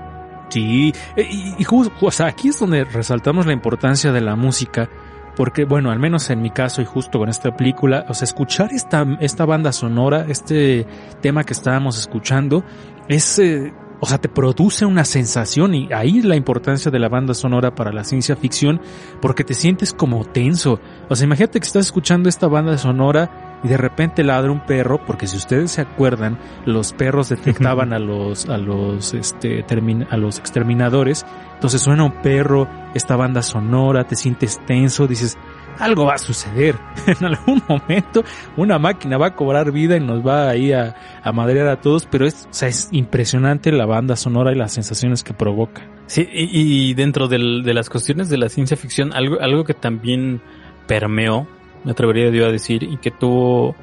Sí, 0.50 0.94
e, 1.16 1.28
y, 1.58 1.64
justo, 1.64 1.94
o 2.02 2.12
sea, 2.12 2.28
aquí 2.28 2.50
es 2.50 2.60
donde 2.60 2.84
resaltamos 2.84 3.46
la 3.46 3.54
importancia 3.54 4.12
de 4.12 4.20
la 4.20 4.36
música, 4.36 4.90
porque 5.36 5.66
bueno, 5.66 5.92
al 5.92 6.00
menos 6.00 6.30
en 6.30 6.42
mi 6.42 6.50
caso 6.50 6.82
y 6.82 6.86
justo 6.86 7.20
con 7.20 7.30
esta 7.30 7.56
película, 7.56 8.06
o 8.10 8.14
sea, 8.14 8.26
escuchar 8.26 8.74
esta, 8.74 9.06
esta 9.20 9.46
banda 9.46 9.72
sonora, 9.72 10.26
este 10.28 10.86
tema 11.22 11.44
que 11.44 11.54
estábamos 11.54 11.98
escuchando, 11.98 12.64
es, 13.08 13.40
eh, 13.40 13.74
o 14.00 14.06
sea, 14.06 14.18
te 14.18 14.30
produce 14.30 14.86
una 14.86 15.06
sensación 15.06 15.76
y 15.76 15.92
ahí 15.94 16.22
la 16.22 16.36
importancia 16.36 16.92
de 16.92 17.00
la 17.00 17.10
banda 17.10 17.34
sonora 17.34 17.76
para 17.76 17.92
la 17.92 18.04
ciencia 18.04 18.36
ficción 18.36 18.82
porque 19.22 19.44
te 19.44 19.54
sientes 19.54 19.94
como 19.94 20.26
tenso. 20.26 20.80
O 21.10 21.16
sea, 21.16 21.26
imagínate 21.26 21.60
que 21.60 21.68
estás 21.68 21.86
escuchando 21.86 22.30
esta 22.30 22.48
banda 22.48 22.78
sonora 22.78 23.51
y 23.64 23.68
de 23.68 23.78
repente 23.78 24.24
ladra 24.24 24.52
un 24.52 24.62
perro, 24.62 25.06
porque 25.06 25.28
si 25.28 25.38
ustedes 25.38 25.72
se 25.72 25.82
acuerdan, 25.82 26.38
los 26.66 26.94
perros 26.94 27.30
detectaban 27.30 27.94
a 27.94 28.00
los, 28.00 28.50
a 28.50 28.58
los, 28.58 29.14
este, 29.14 29.66
a 30.10 30.18
los 30.18 30.40
exterminadores, 30.40 31.26
entonces 31.54 31.82
suena 31.82 32.04
un 32.04 32.22
perro, 32.22 32.68
esta 32.94 33.16
banda 33.16 33.42
sonora, 33.42 34.06
te 34.06 34.16
sientes 34.16 34.60
tenso, 34.66 35.08
dices, 35.08 35.38
algo 35.80 36.06
va 36.06 36.16
a 36.16 36.18
suceder. 36.18 36.76
En 37.08 37.26
algún 37.26 37.62
momento 37.68 38.24
una 38.58 38.80
máquina 38.80 39.18
va 39.18 39.28
a 39.28 39.36
cobrar 39.36 39.72
vida 39.72 39.98
y 39.98 40.00
nos 40.00 40.26
va 40.26 40.50
ahí 40.50 40.72
a, 40.72 40.96
a 41.24 41.32
madrear 41.32 41.68
a 41.68 41.82
todos, 41.82 42.06
pero 42.06 42.26
es, 42.26 42.48
o 42.50 42.54
sea, 42.54 42.70
es 42.70 42.90
impresionante 42.92 43.72
la 43.72 43.86
banda 43.86 44.16
sonora 44.16 44.52
y 44.52 44.56
las 44.56 44.74
sensaciones 44.74 45.24
que 45.24 45.34
provoca. 45.34 45.88
Sí, 46.08 46.28
y, 46.32 46.94
dentro 46.94 47.28
del, 47.28 47.64
de 47.64 47.74
las 47.74 47.90
cuestiones 47.90 48.28
de 48.28 48.38
la 48.38 48.50
ciencia 48.50 48.76
ficción, 48.76 49.14
algo, 49.14 49.40
algo 49.40 49.64
que 49.64 49.74
también 49.74 50.42
permeó, 50.86 51.48
me 51.84 51.92
atrevería 51.92 52.30
yo 52.30 52.46
a 52.46 52.52
decir, 52.52 52.84
y 52.84 52.98
que 52.98 53.12
tuvo, 53.12 53.76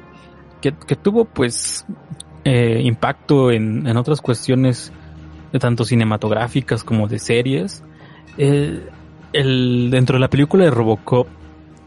que, 0.61 0.73
que 0.73 0.95
tuvo 0.95 1.25
pues 1.25 1.85
eh, 2.43 2.81
impacto 2.83 3.51
en, 3.51 3.87
en 3.87 3.97
otras 3.97 4.21
cuestiones, 4.21 4.91
tanto 5.59 5.83
cinematográficas 5.83 6.83
como 6.83 7.07
de 7.07 7.19
series. 7.19 7.83
Eh, 8.37 8.87
el, 9.33 9.89
dentro 9.91 10.15
de 10.15 10.21
la 10.21 10.29
película 10.29 10.65
de 10.65 10.71
Robocop, 10.71 11.27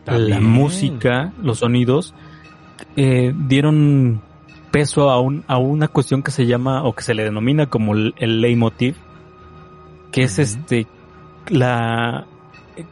la 0.06 0.40
música, 0.40 1.32
los 1.42 1.60
sonidos, 1.60 2.14
eh, 2.96 3.32
dieron 3.34 4.20
peso 4.70 5.10
a, 5.10 5.20
un, 5.20 5.44
a 5.46 5.58
una 5.58 5.88
cuestión 5.88 6.22
que 6.22 6.30
se 6.30 6.46
llama 6.46 6.82
o 6.82 6.94
que 6.94 7.02
se 7.02 7.14
le 7.14 7.24
denomina 7.24 7.66
como 7.66 7.94
el, 7.94 8.14
el 8.18 8.40
leitmotiv, 8.40 8.96
que 10.10 10.24
es 10.24 10.38
este, 10.38 10.86
la, 11.48 12.26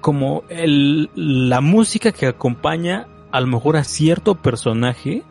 como 0.01 0.45
el, 0.49 1.11
la 1.15 1.61
música 1.61 2.13
que 2.13 2.27
acompaña 2.27 3.07
a 3.33 3.41
lo 3.41 3.47
mejor 3.47 3.77
a 3.77 3.85
cierto 3.85 4.35
personaje 4.35 5.23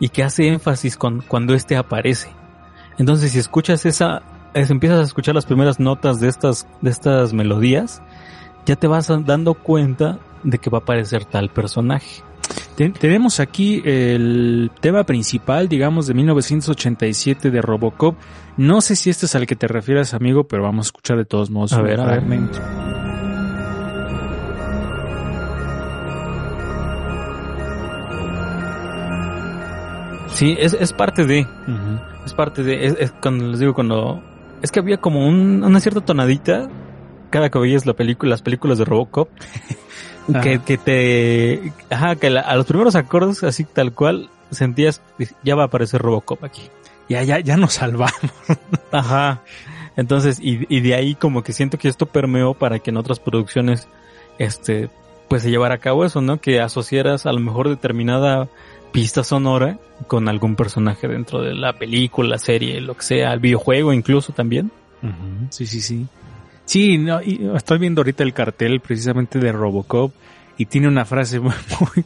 y 0.00 0.08
que 0.08 0.22
hace 0.22 0.48
énfasis 0.48 0.96
con, 0.96 1.22
cuando 1.22 1.54
éste 1.54 1.76
aparece. 1.76 2.30
Entonces, 2.98 3.32
si 3.32 3.38
escuchas 3.38 3.86
esa, 3.86 4.22
si 4.54 4.72
empiezas 4.72 5.00
a 5.00 5.02
escuchar 5.02 5.34
las 5.34 5.46
primeras 5.46 5.80
notas 5.80 6.20
de 6.20 6.28
estas, 6.28 6.66
de 6.80 6.90
estas 6.90 7.32
melodías, 7.32 8.02
ya 8.66 8.76
te 8.76 8.86
vas 8.86 9.08
dando 9.24 9.54
cuenta 9.54 10.18
de 10.42 10.58
que 10.58 10.70
va 10.70 10.78
a 10.78 10.80
aparecer 10.82 11.24
tal 11.24 11.48
personaje. 11.50 12.22
tenemos 12.76 13.40
aquí 13.40 13.82
el 13.84 14.70
tema 14.80 15.04
principal, 15.04 15.68
digamos, 15.68 16.06
de 16.06 16.14
1987 16.14 17.50
de 17.50 17.62
Robocop. 17.62 18.16
No 18.56 18.80
sé 18.80 18.96
si 18.96 19.10
este 19.10 19.26
es 19.26 19.34
al 19.34 19.46
que 19.46 19.56
te 19.56 19.68
refieres, 19.68 20.14
amigo, 20.14 20.44
pero 20.44 20.64
vamos 20.64 20.86
a 20.86 20.88
escuchar 20.88 21.16
de 21.16 21.24
todos 21.24 21.50
modos 21.50 21.72
a 21.72 21.78
un 21.78 21.84
ver, 21.84 22.00
fragmento. 22.00 22.58
Sí, 30.32 30.56
es, 30.58 30.74
es 30.74 30.92
parte 30.92 31.24
de. 31.24 31.46
Es 32.24 32.34
parte 32.34 32.62
de. 32.62 32.86
Es, 32.86 33.12
cuando 33.20 33.48
les 33.48 33.60
digo, 33.60 33.74
cuando. 33.74 34.22
Es 34.62 34.72
que 34.72 34.80
había 34.80 34.98
como 34.98 35.26
una 35.26 35.80
cierta 35.80 36.00
tonadita 36.00 36.68
cada 37.30 37.50
que 37.50 37.58
veías 37.58 37.86
la 37.86 37.94
película, 37.94 38.30
las 38.30 38.42
películas 38.42 38.78
de 38.78 38.84
Robocop. 38.84 39.28
que, 40.42 40.60
que 40.60 40.78
te. 40.78 41.72
Ajá, 41.90 42.16
que 42.16 42.26
a 42.26 42.56
los 42.56 42.66
primeros 42.66 42.94
acordes, 42.94 43.42
así 43.44 43.64
tal 43.64 43.92
cual, 43.92 44.30
sentías, 44.50 45.02
ya 45.42 45.54
va 45.54 45.64
a 45.64 45.66
aparecer 45.66 46.00
Robocop 46.00 46.44
aquí. 46.44 46.62
Ya, 47.08 47.22
ya, 47.22 47.40
ya 47.40 47.56
nos 47.56 47.74
salvamos. 47.74 48.12
Ajá. 48.92 49.40
Entonces, 49.96 50.38
y, 50.40 50.64
y 50.74 50.80
de 50.80 50.94
ahí 50.94 51.14
como 51.14 51.42
que 51.42 51.52
siento 51.52 51.78
que 51.78 51.88
esto 51.88 52.06
permeó 52.06 52.54
para 52.54 52.78
que 52.78 52.90
en 52.90 52.98
otras 52.98 53.18
producciones, 53.18 53.88
este, 54.38 54.90
pues 55.28 55.42
se 55.42 55.50
llevara 55.50 55.76
a 55.76 55.78
cabo 55.78 56.04
eso, 56.04 56.20
¿no? 56.20 56.40
Que 56.40 56.60
asociaras 56.60 57.26
a 57.26 57.32
lo 57.32 57.40
mejor 57.40 57.68
determinada 57.68 58.48
pista 58.92 59.24
sonora 59.24 59.78
con 60.06 60.28
algún 60.28 60.56
personaje 60.56 61.08
dentro 61.08 61.42
de 61.42 61.54
la 61.54 61.72
película, 61.72 62.30
la 62.30 62.38
serie, 62.38 62.80
lo 62.80 62.96
que 62.96 63.02
sea, 63.02 63.32
el 63.32 63.40
videojuego 63.40 63.92
incluso 63.92 64.32
también. 64.32 64.70
Sí, 65.50 65.66
sí, 65.66 65.80
sí. 65.80 66.06
Sí, 66.64 66.98
no, 66.98 67.20
estoy 67.20 67.78
viendo 67.78 68.00
ahorita 68.00 68.22
el 68.22 68.34
cartel 68.34 68.80
precisamente 68.80 69.38
de 69.38 69.52
Robocop 69.52 70.12
y 70.58 70.66
tiene 70.66 70.88
una 70.88 71.04
frase 71.04 71.40
muy, 71.40 71.52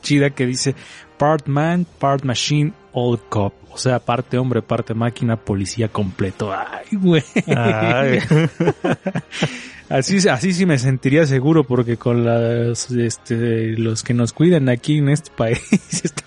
chida 0.01 0.31
que 0.31 0.47
dice 0.47 0.75
part 1.17 1.49
man, 1.49 1.87
part 1.99 2.25
machine, 2.25 2.73
old 2.93 3.21
cop. 3.29 3.53
O 3.73 3.79
sea, 3.79 3.99
parte 3.99 4.39
hombre, 4.39 4.63
parte 4.63 4.95
máquina, 4.95 5.37
policía 5.37 5.89
completo. 5.89 6.53
Ay, 6.53 6.87
güey. 6.93 7.23
así, 9.89 10.29
así 10.29 10.53
sí 10.53 10.67
me 10.67 10.79
sentiría 10.79 11.27
seguro 11.27 11.65
porque 11.65 11.97
con 11.97 12.25
las, 12.25 12.91
este, 12.91 13.79
los 13.79 14.03
que 14.03 14.15
nos 14.15 14.33
cuidan 14.33 14.69
aquí 14.69 14.99
en 14.99 15.09
este 15.09 15.31
país. 15.31 15.61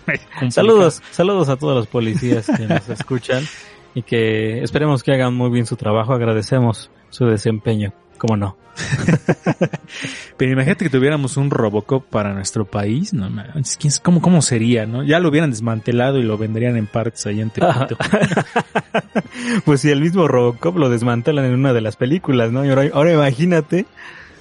saludos, 0.50 1.02
saludos 1.12 1.50
a 1.50 1.58
todos 1.58 1.76
los 1.76 1.88
policías 1.88 2.48
que 2.48 2.66
nos 2.66 2.90
escuchan 2.90 3.44
y 3.94 4.02
que 4.02 4.64
esperemos 4.64 5.04
que 5.04 5.14
hagan 5.14 5.36
muy 5.36 5.52
bien 5.52 5.66
su 5.66 5.76
trabajo. 5.76 6.14
Agradecemos 6.14 6.90
su 7.10 7.26
desempeño. 7.26 7.94
¿Cómo 8.18 8.38
no? 8.38 8.58
Pero 10.38 10.52
imagínate 10.52 10.86
que 10.86 10.90
tuviéramos 10.90 11.38
un 11.38 11.50
Robocop 11.50 12.06
para 12.06 12.34
nuestro 12.34 12.66
país, 12.66 13.14
no 13.14 13.30
¿cómo, 14.02 14.22
¿cómo 14.22 14.42
sería, 14.42 14.86
no? 14.86 15.04
Ya 15.04 15.20
lo 15.20 15.30
hubieran 15.30 15.52
desmantelado 15.52 16.20
y 16.20 16.24
lo 16.24 16.38
venderían 16.38 16.76
en 16.78 16.88
partes 16.88 17.26
ahí 17.26 17.42
en 17.42 17.50
Tepito. 17.52 17.98
pues 19.66 19.82
si 19.82 19.92
el 19.92 20.02
mismo 20.02 20.28
Robocop 20.28 20.78
lo 20.78 20.90
desmantelan 20.90 21.46
en 21.46 21.54
una 21.54 21.74
de 21.74 21.82
las 21.82 21.96
películas, 21.96 22.52
¿no? 22.52 22.66
Y 22.66 22.70
ahora, 22.70 23.14
imagínate. 23.14 23.86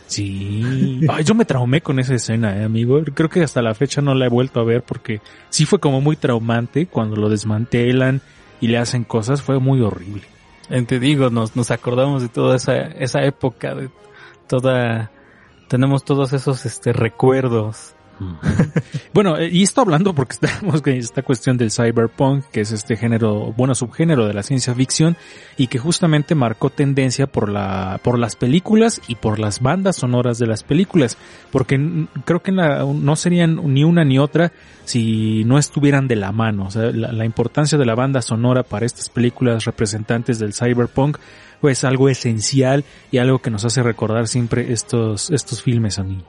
Sí. 0.06 1.00
yo 1.24 1.34
me 1.34 1.46
traumé 1.46 1.80
con 1.80 1.98
esa 1.98 2.14
escena, 2.14 2.58
eh, 2.58 2.64
amigo. 2.64 3.02
Creo 3.14 3.30
que 3.30 3.42
hasta 3.42 3.62
la 3.62 3.74
fecha 3.74 4.02
no 4.02 4.14
la 4.14 4.26
he 4.26 4.28
vuelto 4.28 4.60
a 4.60 4.64
ver 4.64 4.82
porque 4.82 5.20
sí 5.48 5.64
fue 5.64 5.80
como 5.80 6.00
muy 6.00 6.16
traumante 6.16 6.86
cuando 6.86 7.16
lo 7.16 7.28
desmantelan 7.30 8.20
y 8.60 8.68
le 8.68 8.78
hacen 8.78 9.04
cosas. 9.04 9.42
Fue 9.42 9.58
muy 9.58 9.80
horrible. 9.80 10.33
Te 10.68 10.98
digo, 10.98 11.30
nos, 11.30 11.56
nos 11.56 11.70
acordamos 11.70 12.22
de 12.22 12.28
toda 12.28 12.56
esa, 12.56 12.76
esa 12.76 13.22
época, 13.22 13.74
de 13.74 13.90
toda, 14.46 15.10
tenemos 15.68 16.04
todos 16.04 16.32
esos 16.32 16.64
este 16.64 16.92
recuerdos 16.92 17.93
bueno, 19.12 19.36
eh, 19.38 19.48
y 19.50 19.62
esto 19.62 19.80
hablando 19.80 20.14
porque 20.14 20.34
estamos 20.34 20.82
con 20.82 20.92
esta 20.92 21.22
cuestión 21.22 21.56
del 21.56 21.70
cyberpunk, 21.70 22.44
que 22.52 22.60
es 22.60 22.72
este 22.72 22.96
género, 22.96 23.52
bueno, 23.56 23.74
subgénero 23.74 24.26
de 24.26 24.34
la 24.34 24.42
ciencia 24.42 24.74
ficción, 24.74 25.16
y 25.56 25.66
que 25.66 25.78
justamente 25.78 26.34
marcó 26.34 26.70
tendencia 26.70 27.26
por 27.26 27.48
la, 27.48 28.00
por 28.02 28.18
las 28.18 28.36
películas 28.36 29.00
y 29.08 29.16
por 29.16 29.38
las 29.38 29.60
bandas 29.60 29.96
sonoras 29.96 30.38
de 30.38 30.46
las 30.46 30.62
películas, 30.62 31.16
porque 31.50 32.06
creo 32.24 32.42
que 32.42 32.52
no 32.52 33.16
serían 33.16 33.74
ni 33.74 33.84
una 33.84 34.04
ni 34.04 34.18
otra 34.18 34.52
si 34.84 35.44
no 35.44 35.58
estuvieran 35.58 36.08
de 36.08 36.16
la 36.16 36.32
mano. 36.32 36.66
O 36.66 36.70
sea, 36.70 36.90
la, 36.92 37.24
importancia 37.24 37.78
de 37.78 37.86
la 37.86 37.94
banda 37.94 38.22
sonora 38.22 38.62
para 38.62 38.86
estas 38.86 39.08
películas 39.08 39.64
representantes 39.64 40.38
del 40.38 40.54
cyberpunk, 40.54 41.18
pues 41.60 41.84
algo 41.84 42.08
esencial 42.08 42.84
y 43.10 43.18
algo 43.18 43.40
que 43.40 43.50
nos 43.50 43.64
hace 43.64 43.82
recordar 43.82 44.28
siempre 44.28 44.72
estos, 44.72 45.30
estos 45.30 45.62
filmes, 45.62 45.98
a 45.98 46.04
mí. 46.04 46.22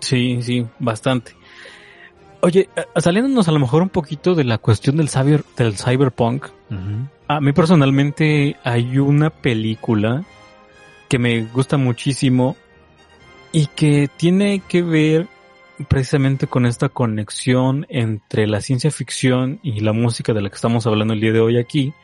Sí, 0.00 0.40
sí, 0.42 0.66
bastante. 0.78 1.34
Oye, 2.40 2.68
eh, 2.76 2.82
saliéndonos 3.00 3.48
a 3.48 3.52
lo 3.52 3.58
mejor 3.58 3.82
un 3.82 3.88
poquito 3.88 4.34
de 4.34 4.44
la 4.44 4.58
cuestión 4.58 4.96
del, 4.96 5.08
cyber, 5.08 5.44
del 5.56 5.78
cyberpunk, 5.78 6.46
a 7.28 7.40
mí 7.40 7.52
personalmente 7.52 8.56
hay 8.64 8.98
una 8.98 9.30
película 9.30 10.24
que 11.08 11.18
me 11.18 11.42
gusta 11.44 11.76
muchísimo 11.76 12.56
y 13.52 13.68
que 13.68 14.10
tiene 14.16 14.60
que 14.68 14.82
ver 14.82 15.28
precisamente 15.88 16.46
con 16.46 16.66
esta 16.66 16.88
conexión 16.88 17.86
entre 17.88 18.46
la 18.46 18.60
ciencia 18.60 18.90
ficción 18.90 19.58
y 19.62 19.80
la 19.80 19.92
música 19.92 20.32
de 20.32 20.42
la 20.42 20.48
que 20.48 20.56
estamos 20.56 20.86
hablando 20.86 21.14
el 21.14 21.20
día 21.20 21.32
de 21.32 21.40
hoy 21.40 21.58
aquí, 21.58 21.94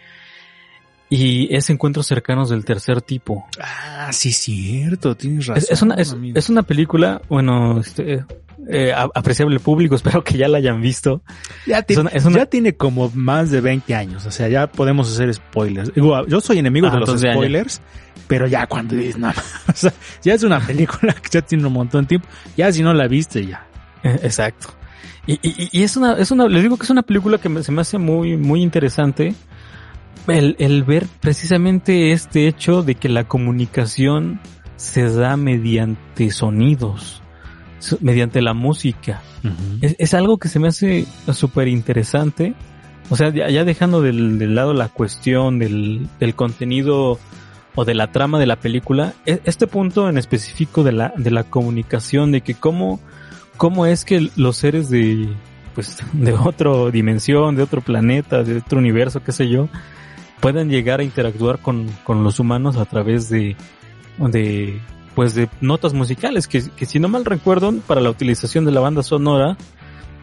y 1.13 1.53
es 1.55 1.69
encuentros 1.71 2.07
cercanos 2.07 2.51
del 2.51 2.65
tercer 2.65 3.03
tipo. 3.03 3.45
Ah, 3.61 4.11
sí, 4.13 4.31
cierto, 4.31 5.17
tienes 5.17 5.47
razón. 5.47 5.65
Es, 5.69 5.83
una, 5.83 5.95
es, 5.97 6.49
una 6.49 6.63
película, 6.63 7.21
bueno, 7.29 7.81
este, 7.81 8.25
eh, 8.69 8.95
apreciable 8.95 9.59
público, 9.59 9.95
espero 9.97 10.23
que 10.23 10.39
ya 10.39 10.47
la 10.47 10.59
hayan 10.59 10.81
visto. 10.81 11.21
Ya, 11.67 11.83
tiene, 11.83 12.11
ya 12.33 12.47
tiene 12.47 12.77
como 12.77 13.11
más 13.13 13.51
de 13.51 13.61
20 13.61 13.93
años, 13.93 14.25
o 14.25 14.31
sea, 14.31 14.47
ya 14.47 14.69
podemos 14.69 15.13
hacer 15.13 15.35
spoilers. 15.35 15.91
Yo 15.97 16.41
soy 16.41 16.59
enemigo 16.59 16.89
de 16.89 16.99
los 16.99 17.21
spoilers, 17.21 17.83
pero 18.29 18.47
ya 18.47 18.69
cuando 18.69 18.95
dices 18.95 19.19
nada, 19.19 19.43
o 19.69 19.75
sea, 19.75 19.93
ya 20.23 20.35
es 20.35 20.45
una 20.45 20.61
película 20.61 21.13
que 21.13 21.29
ya 21.29 21.43
tiene 21.43 21.67
un 21.67 21.73
montón 21.73 22.03
de 22.03 22.09
tiempo, 22.09 22.29
ya 22.57 22.73
si 22.73 22.85
no 22.85 22.95
la 22.95 23.09
viste 23.09 23.45
ya. 23.45 23.67
Eh, 24.05 24.21
exacto. 24.23 24.69
Y, 25.27 25.33
y, 25.43 25.69
y, 25.73 25.83
es 25.83 25.97
una, 25.97 26.15
es 26.15 26.31
una, 26.31 26.49
les 26.49 26.63
digo 26.63 26.77
que 26.77 26.85
es 26.85 26.91
una 26.91 27.03
película 27.03 27.39
que 27.39 27.63
se 27.63 27.73
me 27.73 27.81
hace 27.81 27.99
muy, 27.99 28.37
muy 28.37 28.63
interesante 28.63 29.35
el, 30.31 30.57
el 30.59 30.85
ver 30.85 31.07
precisamente 31.21 32.13
este 32.13 32.47
hecho 32.49 32.83
de 32.83 32.95
que 32.95 33.09
la 33.09 33.25
comunicación 33.25 34.41
se 34.77 35.11
da 35.11 35.37
mediante 35.37 36.31
sonidos, 36.31 37.23
mediante 38.01 38.41
la 38.41 38.55
música. 38.55 39.23
es, 39.83 40.15
algo 40.15 40.39
que 40.39 40.49
se 40.49 40.59
me 40.59 40.69
hace 40.69 41.07
súper 41.33 41.69
interesante. 41.69 42.55
O 43.11 43.17
sea, 43.17 43.31
ya, 43.31 43.65
dejando 43.65 44.01
del, 44.01 44.39
del, 44.39 44.55
lado 44.55 44.73
la 44.73 44.89
cuestión 44.89 45.59
del, 45.59 46.09
del, 46.19 46.35
contenido 46.35 47.19
o 47.75 47.85
de 47.85 47.95
la 47.95 48.13
trama 48.13 48.39
de 48.39 48.47
la 48.47 48.57
película, 48.57 49.15
e, 49.27 49.41
este 49.45 49.67
punto 49.67 50.09
en 50.09 50.17
específico 50.17 50.83
de 50.83 50.93
la, 50.93 51.13
de 51.17 51.31
la 51.31 51.45
comunicación, 51.45 52.33
de 52.33 52.41
que 52.41 52.55
cómo, 52.55 53.01
cómo 53.57 53.85
es 53.85 54.05
que 54.05 54.31
los 54.37 54.57
seres 54.57 54.89
de, 54.91 55.29
pues 55.75 55.99
de 56.13 56.33
otra 56.33 56.71
dimensión, 56.91 57.57
de 57.57 57.65
otro 57.65 57.81
planeta, 57.81 58.43
de 58.45 58.59
otro 58.59 58.79
universo, 58.79 59.23
qué 59.23 59.33
sé 59.33 59.49
yo, 59.49 59.69
puedan 60.41 60.69
llegar 60.69 61.01
a 61.01 61.05
interactuar 61.05 61.59
con, 61.59 61.89
con 62.05 62.25
los 62.25 62.41
humanos 62.41 62.77
a 62.77 62.85
través 62.85 63.29
de, 63.29 63.57
de 64.19 64.81
pues 65.15 65.35
de 65.35 65.49
notas 65.61 65.93
musicales, 65.93 66.49
que, 66.49 66.63
que 66.71 66.87
si 66.87 66.99
no 66.99 67.09
mal 67.09 67.25
recuerdo, 67.25 67.73
para 67.87 68.01
la 68.01 68.11
utilización 68.11 68.65
de 68.65 68.73
la 68.73 68.81
banda 68.81 69.03
sonora, 69.03 69.57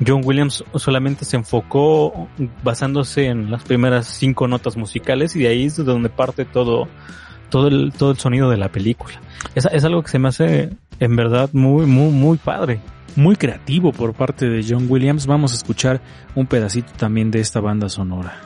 John 0.05 0.21
Williams 0.23 0.63
solamente 0.75 1.25
se 1.25 1.37
enfocó 1.37 2.27
basándose 2.63 3.27
en 3.27 3.49
las 3.51 3.63
primeras 3.63 4.07
cinco 4.07 4.47
notas 4.47 4.77
musicales 4.77 5.35
y 5.35 5.39
de 5.39 5.47
ahí 5.47 5.65
es 5.65 5.77
de 5.77 5.83
donde 5.83 6.09
parte 6.09 6.45
todo, 6.45 6.87
todo 7.49 7.67
el, 7.67 7.91
todo 7.97 8.11
el 8.11 8.17
sonido 8.17 8.49
de 8.49 8.57
la 8.57 8.69
película. 8.69 9.19
Es, 9.55 9.65
es 9.71 9.83
algo 9.83 10.03
que 10.03 10.09
se 10.09 10.19
me 10.19 10.29
hace 10.29 10.69
en 10.99 11.15
verdad 11.15 11.49
muy, 11.53 11.85
muy, 11.85 12.11
muy 12.11 12.37
padre. 12.37 12.79
Muy 13.15 13.35
creativo 13.35 13.91
por 13.91 14.13
parte 14.13 14.47
de 14.47 14.63
John 14.67 14.85
Williams. 14.87 15.25
Vamos 15.25 15.51
a 15.51 15.55
escuchar 15.55 16.01
un 16.35 16.45
pedacito 16.45 16.93
también 16.97 17.31
de 17.31 17.39
esta 17.39 17.59
banda 17.59 17.89
sonora. 17.89 18.39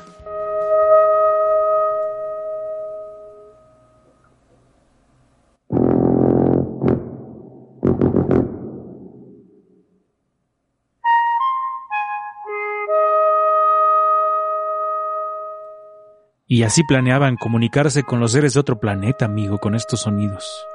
Y 16.53 16.63
así 16.63 16.83
planeaban 16.83 17.37
comunicarse 17.37 18.03
con 18.03 18.19
los 18.19 18.33
seres 18.33 18.55
de 18.55 18.59
otro 18.59 18.77
planeta, 18.77 19.23
amigo, 19.23 19.57
con 19.59 19.73
estos 19.73 20.01
sonidos. 20.01 20.67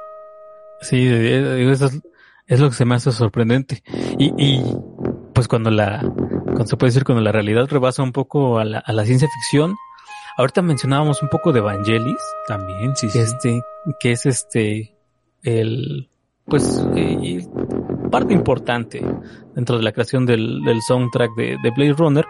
Sí, 0.81 1.07
eso 1.07 1.85
es, 1.85 2.01
es 2.47 2.59
lo 2.59 2.69
que 2.69 2.75
se 2.75 2.83
me 2.83 2.95
hace 2.95 3.11
sorprendente. 3.11 3.83
Y, 4.17 4.33
y 4.43 4.75
pues 5.35 5.47
cuando 5.47 5.69
la, 5.69 5.99
cuando 6.01 6.65
se 6.65 6.77
puede 6.77 6.89
decir, 6.89 7.03
cuando 7.03 7.21
la 7.21 7.31
realidad 7.31 7.67
rebasa 7.69 8.01
un 8.01 8.11
poco 8.11 8.57
a 8.57 8.65
la, 8.65 8.79
a 8.79 8.91
la 8.91 9.05
ciencia 9.05 9.27
ficción, 9.27 9.75
ahorita 10.39 10.63
mencionábamos 10.63 11.21
un 11.21 11.29
poco 11.29 11.53
de 11.53 11.59
Evangelis. 11.59 12.23
También, 12.47 12.95
sí, 12.95 13.05
que 13.05 13.13
sí. 13.13 13.19
Este, 13.19 13.61
que 13.99 14.11
es 14.13 14.25
este, 14.25 14.95
el, 15.43 16.09
pues, 16.45 16.83
eh, 16.95 17.47
parte 18.09 18.33
importante 18.33 19.05
dentro 19.53 19.77
de 19.77 19.83
la 19.83 19.91
creación 19.91 20.25
del, 20.25 20.63
del 20.63 20.81
soundtrack 20.81 21.35
de, 21.35 21.57
de 21.61 21.69
Blade 21.69 21.93
Runner 21.93 22.25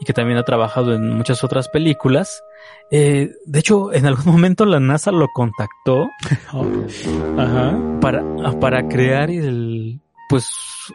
y 0.00 0.04
que 0.04 0.12
también 0.12 0.38
ha 0.38 0.44
trabajado 0.44 0.94
en 0.94 1.10
muchas 1.10 1.42
otras 1.44 1.68
películas. 1.68 2.42
Eh, 2.90 3.30
de 3.46 3.58
hecho, 3.58 3.92
en 3.92 4.06
algún 4.06 4.26
momento 4.32 4.64
la 4.64 4.80
NASA 4.80 5.12
lo 5.12 5.28
contactó 5.34 6.08
Ajá. 7.38 7.78
para, 8.00 8.22
para 8.60 8.88
crear 8.88 9.30
el, 9.30 10.00
pues, 10.28 10.48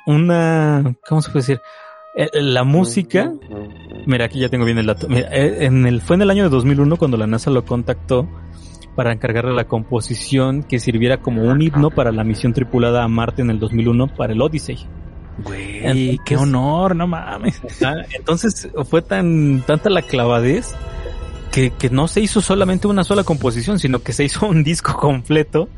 una, 0.06 0.96
¿cómo 1.08 1.22
se 1.22 1.32
puede 1.32 1.42
decir? 1.44 1.62
Eh, 2.16 2.30
La 2.42 2.64
música, 2.64 3.32
mira, 4.06 4.26
aquí 4.26 4.40
ya 4.40 4.50
tengo 4.50 4.66
bien 4.66 4.78
el 4.78 4.86
dato. 4.86 5.08
Mira, 5.08 5.30
eh, 5.32 5.66
en 5.66 5.86
el, 5.86 6.02
fue 6.02 6.16
en 6.18 6.24
el 6.24 6.30
año 6.30 6.44
de 6.44 6.50
2001 6.50 6.98
cuando 6.98 7.18
la 7.18 7.28
NASA 7.28 7.50
lo 7.52 7.64
contactó 7.66 8.28
para 8.96 9.14
encargarle 9.14 9.54
la 9.54 9.64
composición 9.70 10.64
que 10.64 10.80
sirviera 10.80 11.22
como 11.22 11.44
un 11.44 11.62
himno 11.62 11.90
para 11.92 12.12
la 12.12 12.26
misión 12.26 12.52
tripulada 12.52 13.04
a 13.04 13.08
Marte 13.08 13.42
en 13.42 13.50
el 13.50 13.60
2001 13.60 14.16
para 14.16 14.34
el 14.34 14.42
Odyssey. 14.42 14.78
Güey, 15.40 16.20
qué 16.26 16.38
honor, 16.38 16.96
no 16.96 17.08
mames. 17.08 17.62
Entonces 18.14 18.70
fue 18.90 19.02
tan 19.02 19.64
tanta 19.66 19.90
la 19.90 20.02
clavadez 20.02 20.76
que, 21.52 21.72
que 21.72 21.90
no 21.90 22.08
se 22.08 22.22
hizo 22.22 22.42
solamente 22.42 22.88
una 22.88 23.04
sola 23.04 23.24
composición, 23.24 23.80
sino 23.80 24.00
que 24.04 24.14
se 24.14 24.24
hizo 24.24 24.46
un 24.48 24.64
disco 24.64 24.96
completo 24.98 25.70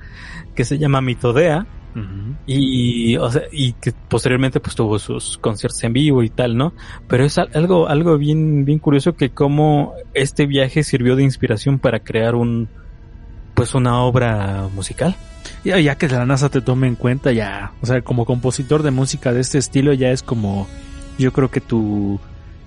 que 0.56 0.66
se 0.66 0.78
llama 0.78 1.02
Mitodea 1.02 1.66
Ujú. 1.96 2.36
y, 2.46 3.18
o 3.18 3.32
sea, 3.32 3.44
y 3.52 3.74
que 3.74 3.92
posteriormente 3.92 4.60
pues 4.60 4.76
tuvo 4.76 5.00
sus 5.00 5.38
conciertos 5.38 5.84
en 5.84 5.94
vivo 5.94 6.24
y 6.24 6.30
tal, 6.30 6.58
¿no? 6.58 6.74
Pero 7.08 7.24
es 7.26 7.38
al- 7.38 7.50
algo, 7.54 7.88
algo 7.88 8.18
bien, 8.18 8.66
bien 8.66 8.80
curioso 8.80 9.16
que 9.16 9.30
como 9.32 9.94
este 10.14 10.46
viaje 10.46 10.84
sirvió 10.84 11.16
de 11.16 11.24
inspiración 11.24 11.80
para 11.80 12.00
crear 12.00 12.36
un, 12.36 12.68
pues 13.54 13.74
una 13.76 14.02
obra 14.04 14.68
musical. 14.76 15.16
Ya, 15.64 15.80
ya 15.80 15.96
que 15.98 16.08
la 16.08 16.26
NASA 16.26 16.50
te 16.50 16.62
tome 16.62 16.88
en 16.88 16.96
cuenta, 16.96 17.32
ya, 17.32 17.72
o 17.82 17.86
sea, 17.86 18.02
como 18.02 18.26
compositor 18.26 18.84
de 18.84 18.92
música 18.92 19.32
de 19.34 19.42
este 19.42 19.58
estilo, 19.58 19.94
ya 19.94 20.12
es 20.12 20.24
como, 20.24 20.68
yo 21.18 21.32
creo 21.34 21.50
que 21.52 21.62
tu, 21.62 22.20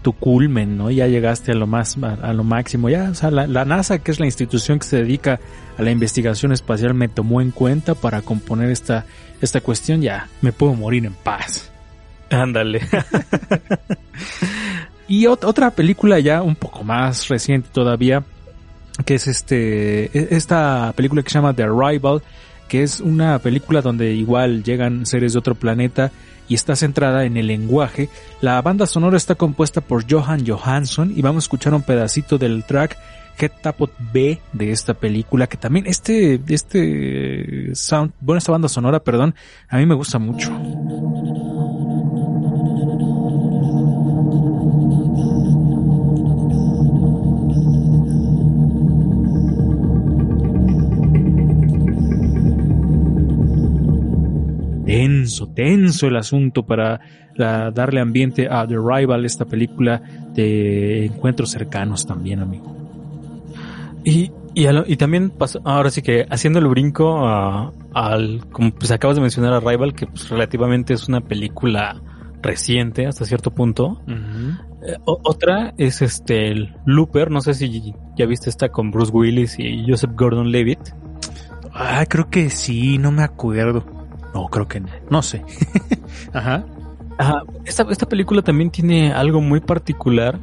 tu 0.03 0.13
culmen, 0.13 0.77
¿no? 0.77 0.91
Ya 0.91 1.07
llegaste 1.07 1.53
a 1.53 1.55
lo 1.55 1.67
más, 1.67 1.97
a, 2.03 2.15
a 2.15 2.33
lo 2.33 2.45
máximo, 2.45 2.89
ya, 2.89 3.09
o 3.11 3.15
sea, 3.15 3.31
la, 3.31 3.47
la 3.47 3.65
NASA, 3.65 3.99
que 3.99 4.11
es 4.11 4.21
la 4.21 4.27
institución 4.27 4.79
que 4.79 4.87
se 4.87 4.97
dedica 4.99 5.41
a 5.79 5.83
la 5.83 5.91
investigación 5.91 6.53
espacial, 6.53 6.95
me 6.95 7.09
tomó 7.09 7.41
en 7.41 7.51
cuenta 7.51 7.95
para 7.95 8.23
componer 8.23 8.71
esta, 8.71 9.05
esta 9.41 9.61
cuestión, 9.61 10.01
ya, 10.03 10.29
me 10.43 10.53
puedo 10.53 10.75
morir 10.75 11.05
en 11.07 11.15
paz. 11.15 11.71
Ándale. 12.31 12.81
Y 15.09 15.25
ot- 15.27 15.45
otra 15.45 15.71
película 15.71 16.19
ya 16.19 16.43
un 16.43 16.57
poco 16.57 16.83
más 16.83 17.29
reciente 17.29 17.69
todavía, 17.73 18.25
que 19.05 19.15
es 19.15 19.29
este, 19.29 20.07
e- 20.07 20.29
esta 20.35 20.93
película 20.97 21.23
que 21.23 21.31
se 21.31 21.35
llama 21.39 21.55
The 21.55 21.63
Arrival, 21.63 22.23
que 22.69 22.83
es 22.83 23.01
una 23.01 23.39
película 23.39 23.83
donde 23.83 24.13
igual 24.13 24.63
llegan 24.63 25.07
seres 25.07 25.33
de 25.33 25.39
otro 25.39 25.55
planeta 25.55 26.13
y 26.49 26.55
está 26.55 26.77
centrada 26.77 27.25
en 27.25 27.37
el 27.37 27.47
lenguaje. 27.47 28.09
La 28.41 28.61
banda 28.63 28.87
sonora 28.87 29.17
está 29.17 29.35
compuesta 29.35 29.81
por 29.81 30.11
Johan 30.11 30.47
Johansson 30.47 31.13
y 31.15 31.23
vamos 31.23 31.45
a 31.45 31.47
escuchar 31.47 31.75
un 31.75 31.83
pedacito 31.83 32.39
del 32.39 32.65
track 32.65 32.97
Head 33.39 33.53
Tapot 33.63 33.93
B 34.13 34.41
de 34.53 34.71
esta 34.71 34.95
película, 34.95 35.47
que 35.47 35.57
también 35.57 35.87
este, 35.87 36.41
este 36.49 37.75
sound, 37.75 38.13
bueno, 38.21 38.39
esta 38.39 38.53
banda 38.53 38.69
sonora, 38.69 39.01
perdón, 39.01 39.35
a 39.69 39.77
mí 39.77 39.87
me 39.87 39.95
gusta 39.95 40.19
mucho. 40.19 40.51
Tenso, 55.27 55.47
tenso 55.49 56.07
el 56.07 56.17
asunto 56.17 56.65
para 56.65 57.01
la- 57.35 57.71
darle 57.71 58.01
ambiente 58.01 58.49
a 58.51 58.67
The 58.67 58.77
Rival, 58.77 59.25
esta 59.25 59.45
película 59.45 60.01
de 60.35 61.07
encuentros 61.07 61.51
cercanos 61.51 62.07
también, 62.07 62.41
amigo. 62.41 62.75
Y, 64.05 64.31
y, 64.55 64.67
a 64.67 64.73
lo- 64.73 64.85
y 64.87 64.97
también 64.97 65.31
pasó- 65.31 65.61
ahora 65.65 65.91
sí 65.91 66.01
que 66.03 66.27
haciendo 66.31 66.59
el 66.61 66.69
brinco 66.69 67.27
a- 67.27 67.73
al, 67.93 68.47
como 68.53 68.71
pues 68.73 68.91
acabas 68.93 69.17
de 69.17 69.23
mencionar 69.23 69.53
a 69.53 69.61
Rival, 69.61 69.95
que 69.95 70.07
pues 70.07 70.29
relativamente 70.29 70.95
es 70.95 71.09
una 71.09 71.21
película 71.21 72.01
reciente 72.43 73.07
hasta 73.07 73.25
cierto 73.25 73.51
punto. 73.51 74.01
Eh, 74.07 74.97
otra 75.05 75.75
es 75.79 76.03
este 76.03 76.49
el 76.49 76.75
Looper, 76.85 77.31
no 77.31 77.41
sé 77.41 77.55
si 77.55 77.93
ya 78.17 78.27
viste 78.27 78.49
esta 78.51 78.69
con 78.69 78.91
Bruce 78.93 79.11
Willis 79.13 79.59
y 79.59 79.85
Joseph 79.89 80.13
Gordon-Levitt. 80.15 80.79
Ah, 81.75 82.05
creo 82.09 82.31
que 82.31 82.49
sí, 82.51 82.97
no 82.99 83.11
me 83.11 83.23
acuerdo. 83.25 83.85
No, 84.37 84.49
creo 84.49 84.69
que 84.69 84.81
no. 84.81 84.89
No 85.11 85.23
sé. 85.23 85.43
Ajá. 86.35 86.65
Ajá, 87.19 87.43
esta, 87.65 87.85
esta 87.91 88.07
película 88.07 88.43
también 88.43 88.71
tiene 88.71 89.13
algo 89.13 89.41
muy 89.41 89.61
particular 89.61 90.39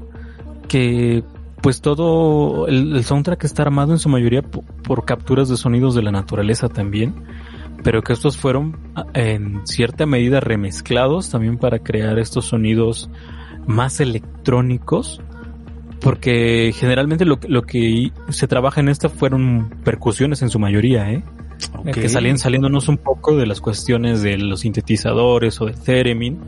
que 0.67 1.23
pues 1.61 1.79
todo 1.81 2.67
el, 2.67 2.95
el 2.95 3.03
soundtrack 3.03 3.43
está 3.43 3.61
armado 3.61 3.91
en 3.93 3.99
su 3.99 4.09
mayoría 4.09 4.41
po- 4.41 4.63
por, 4.83 5.05
capturas 5.05 5.47
de 5.49 5.55
sonidos 5.57 5.93
de 5.93 6.01
la 6.01 6.11
naturaleza 6.11 6.69
también, 6.69 7.13
pero 7.83 8.01
que 8.01 8.13
estos 8.13 8.37
fueron 8.37 8.75
ah, 8.95 9.05
en 9.13 9.61
cierta 9.67 10.05
medida 10.07 10.39
remezclados 10.39 11.29
también 11.29 11.57
para 11.59 11.79
crear 11.79 12.17
estos 12.17 12.45
sonidos 12.45 13.09
más 13.67 13.99
electrónicos, 14.01 15.21
porque 16.01 16.73
generalmente 16.75 17.23
lo, 17.23 17.39
que- 17.39 17.47
lo 17.49 17.61
que 17.61 18.11
se 18.29 18.47
trabaja 18.47 18.81
en 18.81 18.89
esta 18.89 19.09
fueron 19.09 19.69
percusiones 19.83 20.41
en 20.41 20.49
su 20.49 20.57
mayoría, 20.59 21.11
¿eh? 21.11 21.23
Ok. 21.75 21.91
que 21.91 22.09
salían 22.09 22.37
saliéndonos 22.37 22.87
un 22.87 22.97
poco 22.97 23.35
de 23.35 23.45
las 23.45 23.61
cuestiones 23.61 24.21
de 24.21 24.37
los 24.37 24.61
sintetizadores 24.61 25.59
o 25.61 25.65
del 25.65 25.79
theremin 25.79 26.39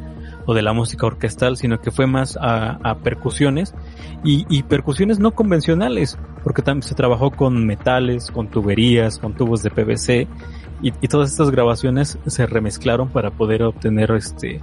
o 0.46 0.54
de 0.54 0.62
la 0.62 0.74
música 0.74 1.06
orquestal, 1.06 1.58
sino 1.58 1.82
que 1.82 1.92
fue 1.92 2.08
más 2.08 2.38
a, 2.40 2.98
percusiones 3.04 3.74
y, 4.24 4.64
percusiones 4.64 5.20
no 5.20 5.32
convencionales, 5.32 6.18
porque 6.44 6.62
también 6.62 6.84
se 6.84 6.96
trabajó 6.96 7.32
con 7.32 7.66
metales, 7.66 8.32
con 8.32 8.48
tuberías, 8.48 9.20
con 9.20 9.34
tubos 9.34 9.64
de 9.64 9.72
PVC 9.72 10.28
y, 10.82 10.92
todas 11.08 11.32
estas 11.32 11.52
grabaciones 11.52 12.18
se 12.26 12.46
remezclaron 12.46 13.10
para 13.10 13.32
poder 13.32 13.64
obtener 13.64 14.12
este 14.12 14.62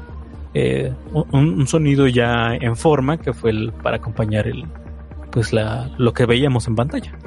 eh, 0.54 0.92
un, 1.12 1.54
un 1.60 1.66
sonido 1.66 2.06
ya 2.06 2.54
en 2.54 2.76
forma 2.76 3.16
que 3.16 3.32
fue 3.32 3.50
el 3.50 3.72
para 3.72 3.96
acompañar 3.96 4.46
el 4.46 4.64
pues 5.32 5.52
la 5.52 5.90
lo 5.98 6.12
que 6.12 6.26
veíamos 6.26 6.68
en 6.68 6.76
pantalla. 6.76 7.18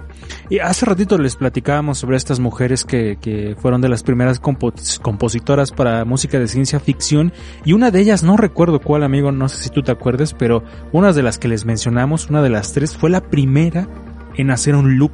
Y 0.49 0.59
hace 0.59 0.85
ratito 0.85 1.17
les 1.17 1.35
platicábamos 1.35 1.97
sobre 1.97 2.15
estas 2.15 2.39
mujeres 2.39 2.85
que, 2.85 3.17
que 3.19 3.55
fueron 3.59 3.81
de 3.81 3.89
las 3.89 4.03
primeras 4.03 4.41
compo- 4.41 4.73
compositoras 5.01 5.71
para 5.71 6.05
música 6.05 6.39
de 6.39 6.47
ciencia 6.47 6.79
ficción 6.79 7.33
y 7.65 7.73
una 7.73 7.91
de 7.91 7.99
ellas, 7.99 8.23
no 8.23 8.37
recuerdo 8.37 8.79
cuál 8.79 9.03
amigo, 9.03 9.31
no 9.31 9.49
sé 9.49 9.63
si 9.63 9.69
tú 9.69 9.81
te 9.81 9.91
acuerdes, 9.91 10.33
pero 10.33 10.63
una 10.93 11.11
de 11.11 11.23
las 11.23 11.37
que 11.37 11.47
les 11.49 11.65
mencionamos, 11.65 12.29
una 12.29 12.41
de 12.41 12.49
las 12.49 12.71
tres, 12.71 12.95
fue 12.95 13.09
la 13.09 13.21
primera 13.21 13.87
en 14.35 14.51
hacer 14.51 14.75
un 14.75 14.97
loop. 14.97 15.11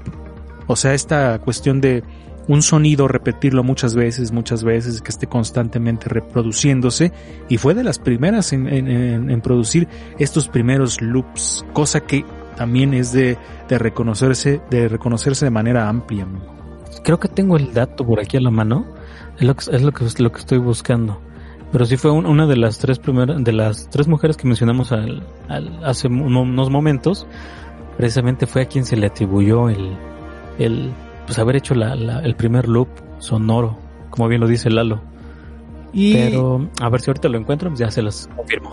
O 0.67 0.75
sea, 0.75 0.93
esta 0.93 1.39
cuestión 1.39 1.81
de 1.81 2.03
un 2.47 2.61
sonido, 2.61 3.07
repetirlo 3.07 3.63
muchas 3.63 3.95
veces, 3.95 4.31
muchas 4.31 4.63
veces, 4.63 5.01
que 5.01 5.09
esté 5.09 5.27
constantemente 5.27 6.09
reproduciéndose 6.09 7.11
y 7.49 7.57
fue 7.57 7.73
de 7.73 7.83
las 7.83 7.99
primeras 7.99 8.51
en, 8.51 8.67
en, 8.67 9.41
producir 9.41 9.87
estos 10.19 10.47
primeros 10.47 11.01
loops, 11.01 11.65
cosa 11.73 12.01
que 12.01 12.25
también 12.61 12.93
es 12.93 13.11
de, 13.11 13.39
de, 13.67 13.79
reconocerse, 13.79 14.61
de 14.69 14.87
reconocerse 14.87 15.45
de 15.45 15.49
manera 15.49 15.89
amplia. 15.89 16.27
Creo 17.03 17.19
que 17.19 17.27
tengo 17.27 17.57
el 17.57 17.73
dato 17.73 18.05
por 18.05 18.19
aquí 18.19 18.37
a 18.37 18.39
la 18.39 18.51
mano, 18.51 18.85
es 19.39 19.47
lo 19.47 19.55
que, 19.55 19.75
es 19.75 19.81
lo 19.81 19.91
que, 19.91 20.05
lo 20.19 20.31
que 20.31 20.39
estoy 20.39 20.59
buscando. 20.59 21.19
Pero 21.71 21.85
sí 21.85 21.97
fue 21.97 22.11
una 22.11 22.45
de 22.45 22.57
las 22.57 22.77
tres 22.77 22.99
primeras, 22.99 23.43
de 23.43 23.51
las 23.51 23.89
tres 23.89 24.07
mujeres 24.07 24.37
que 24.37 24.45
mencionamos 24.45 24.91
al, 24.91 25.25
hace 25.83 26.07
unos 26.07 26.69
momentos, 26.69 27.25
precisamente 27.97 28.45
fue 28.45 28.61
a 28.61 28.65
quien 28.65 28.85
se 28.85 28.95
le 28.95 29.07
atribuyó 29.07 29.67
el, 29.67 29.97
el 30.59 30.91
pues 31.25 31.39
haber 31.39 31.55
hecho 31.55 31.73
la, 31.73 31.93
el 32.19 32.35
primer 32.35 32.67
loop 32.67 32.89
sonoro, 33.17 33.75
como 34.11 34.27
bien 34.27 34.39
lo 34.39 34.47
dice 34.47 34.69
Lalo. 34.69 35.01
Y... 35.93 36.13
Pero 36.13 36.69
a 36.79 36.89
ver 36.89 37.01
si 37.01 37.09
ahorita 37.09 37.27
lo 37.27 37.39
encuentro, 37.39 37.73
ya 37.73 37.89
se 37.89 38.03
los 38.03 38.29
confirmo. 38.35 38.71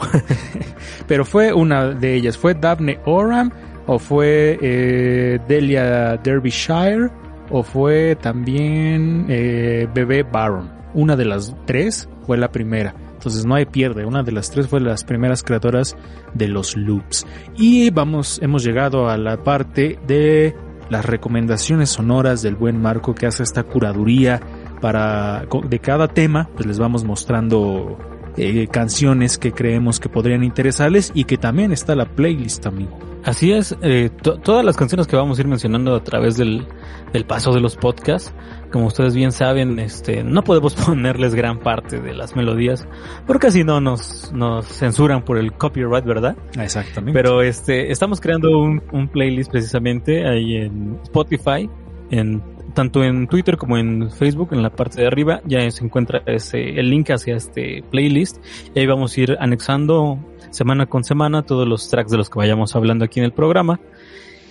Pero 1.06 1.24
fue 1.24 1.54
una 1.54 1.86
de 1.86 2.14
ellas, 2.14 2.36
fue 2.36 2.52
Daphne 2.52 3.00
Oram 3.06 3.50
o 3.88 3.98
fue 3.98 4.58
eh, 4.60 5.40
Delia 5.48 6.16
Derbyshire 6.18 7.10
o 7.50 7.62
fue 7.62 8.16
también 8.16 9.26
eh, 9.28 9.88
Bebé 9.92 10.22
Baron. 10.22 10.70
Una 10.94 11.16
de 11.16 11.24
las 11.24 11.56
tres 11.64 12.08
fue 12.26 12.36
la 12.36 12.52
primera. 12.52 12.94
Entonces 13.14 13.46
no 13.46 13.54
hay 13.54 13.64
pierde. 13.64 14.04
Una 14.04 14.22
de 14.22 14.32
las 14.32 14.50
tres 14.50 14.68
fue 14.68 14.80
las 14.80 15.04
primeras 15.04 15.42
creadoras 15.42 15.96
de 16.34 16.48
los 16.48 16.76
loops. 16.76 17.26
Y 17.56 17.90
vamos, 17.90 18.38
hemos 18.42 18.62
llegado 18.62 19.08
a 19.08 19.16
la 19.16 19.42
parte 19.42 19.98
de 20.06 20.54
las 20.90 21.04
recomendaciones 21.04 21.88
sonoras 21.88 22.42
del 22.42 22.56
buen 22.56 22.80
Marco 22.80 23.14
que 23.14 23.26
hace 23.26 23.42
esta 23.42 23.62
curaduría 23.62 24.40
para 24.80 25.46
de 25.68 25.78
cada 25.78 26.08
tema, 26.08 26.48
pues 26.54 26.66
les 26.66 26.78
vamos 26.78 27.04
mostrando 27.04 27.98
eh, 28.36 28.68
canciones 28.68 29.38
que 29.38 29.52
creemos 29.52 29.98
que 29.98 30.08
podrían 30.08 30.44
interesarles 30.44 31.10
y 31.14 31.24
que 31.24 31.38
también 31.38 31.72
está 31.72 31.96
la 31.96 32.04
playlist 32.04 32.62
también. 32.62 32.90
Así 33.28 33.52
es, 33.52 33.76
eh, 33.82 34.08
todas 34.42 34.64
las 34.64 34.74
canciones 34.74 35.06
que 35.06 35.14
vamos 35.14 35.36
a 35.36 35.42
ir 35.42 35.48
mencionando 35.48 35.94
a 35.94 36.02
través 36.02 36.38
del, 36.38 36.66
del 37.12 37.26
paso 37.26 37.52
de 37.52 37.60
los 37.60 37.76
podcasts, 37.76 38.32
como 38.72 38.86
ustedes 38.86 39.14
bien 39.14 39.32
saben, 39.32 39.78
este, 39.80 40.24
no 40.24 40.42
podemos 40.42 40.74
ponerles 40.86 41.34
gran 41.34 41.58
parte 41.58 42.00
de 42.00 42.14
las 42.14 42.34
melodías, 42.36 42.88
porque 43.26 43.50
si 43.50 43.64
no 43.64 43.82
nos, 43.82 44.32
nos 44.32 44.66
censuran 44.66 45.26
por 45.26 45.36
el 45.36 45.52
copyright, 45.52 46.06
¿verdad? 46.06 46.38
Exactamente. 46.58 47.12
Pero 47.12 47.42
este, 47.42 47.92
estamos 47.92 48.18
creando 48.18 48.58
un, 48.58 48.82
un 48.92 49.08
playlist 49.08 49.50
precisamente 49.50 50.26
ahí 50.26 50.56
en 50.56 50.98
Spotify, 51.02 51.68
en 52.10 52.42
tanto 52.78 53.02
en 53.02 53.26
Twitter 53.26 53.56
como 53.56 53.76
en 53.76 54.08
Facebook, 54.08 54.50
en 54.52 54.62
la 54.62 54.70
parte 54.70 55.00
de 55.00 55.08
arriba, 55.08 55.42
ya 55.44 55.68
se 55.68 55.84
encuentra 55.84 56.22
ese, 56.26 56.78
el 56.78 56.90
link 56.90 57.10
hacia 57.10 57.34
este 57.34 57.82
playlist. 57.90 58.36
Y 58.72 58.78
ahí 58.78 58.86
vamos 58.86 59.16
a 59.16 59.20
ir 59.20 59.36
anexando 59.40 60.16
semana 60.50 60.86
con 60.86 61.02
semana 61.02 61.42
todos 61.42 61.66
los 61.66 61.90
tracks 61.90 62.12
de 62.12 62.18
los 62.18 62.30
que 62.30 62.38
vayamos 62.38 62.76
hablando 62.76 63.04
aquí 63.04 63.18
en 63.18 63.24
el 63.24 63.32
programa. 63.32 63.80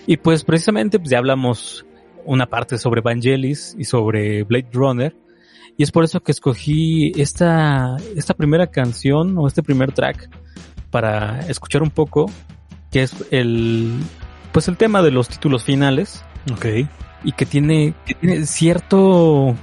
Y 0.06 0.18
pues 0.18 0.44
precisamente 0.44 0.98
pues 0.98 1.08
ya 1.08 1.16
hablamos 1.16 1.86
una 2.26 2.44
parte 2.44 2.76
sobre 2.76 3.00
Vangelis 3.00 3.74
y 3.78 3.84
sobre 3.84 4.42
Blade 4.42 4.68
Runner. 4.74 5.16
Y 5.78 5.82
es 5.82 5.90
por 5.90 6.04
eso 6.04 6.20
que 6.20 6.32
escogí 6.32 7.12
esta, 7.16 7.96
esta 8.14 8.34
primera 8.34 8.66
canción 8.66 9.38
o 9.38 9.46
este 9.46 9.62
primer 9.62 9.92
track 9.92 10.28
para 10.90 11.40
escuchar 11.48 11.82
un 11.82 11.90
poco, 11.90 12.30
que 12.92 13.04
es 13.04 13.24
el, 13.30 13.90
pues 14.52 14.68
el 14.68 14.76
tema 14.76 15.00
de 15.00 15.12
los 15.12 15.30
títulos 15.30 15.64
finales. 15.64 16.22
Okay 16.52 16.86
y 17.24 17.32
que 17.32 17.46
tiene, 17.46 17.94
que 18.06 18.14
tiene 18.14 18.46
cierto, 18.46 19.56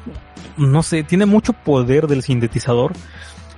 no 0.57 0.83
sé, 0.83 1.03
tiene 1.03 1.25
mucho 1.25 1.53
poder 1.53 2.07
del 2.07 2.23
sintetizador, 2.23 2.93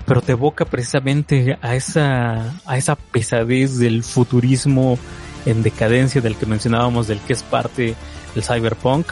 pero 0.06 0.22
te 0.22 0.34
evoca 0.34 0.66
precisamente 0.66 1.58
a 1.62 1.76
esa, 1.76 2.54
a 2.66 2.78
esa 2.78 2.96
pesadez 2.96 3.78
del 3.78 4.04
futurismo 4.04 4.98
en 5.46 5.64
decadencia 5.64 6.22
del 6.22 6.36
que 6.36 6.46
mencionábamos, 6.46 7.08
del 7.08 7.20
que 7.20 7.34
es 7.34 7.44
parte 7.44 7.96
del 8.34 8.44
cyberpunk. 8.44 9.08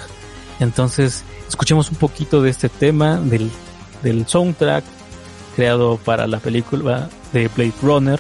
Entonces, 0.59 1.23
escuchemos 1.47 1.91
un 1.91 1.97
poquito 1.97 2.41
de 2.41 2.49
este 2.49 2.69
tema, 2.69 3.19
del, 3.19 3.51
del 4.03 4.27
soundtrack 4.27 4.83
creado 5.55 5.97
para 5.97 6.27
la 6.27 6.39
película 6.39 7.09
de 7.33 7.49
Blade 7.49 7.73
Runner 7.81 8.19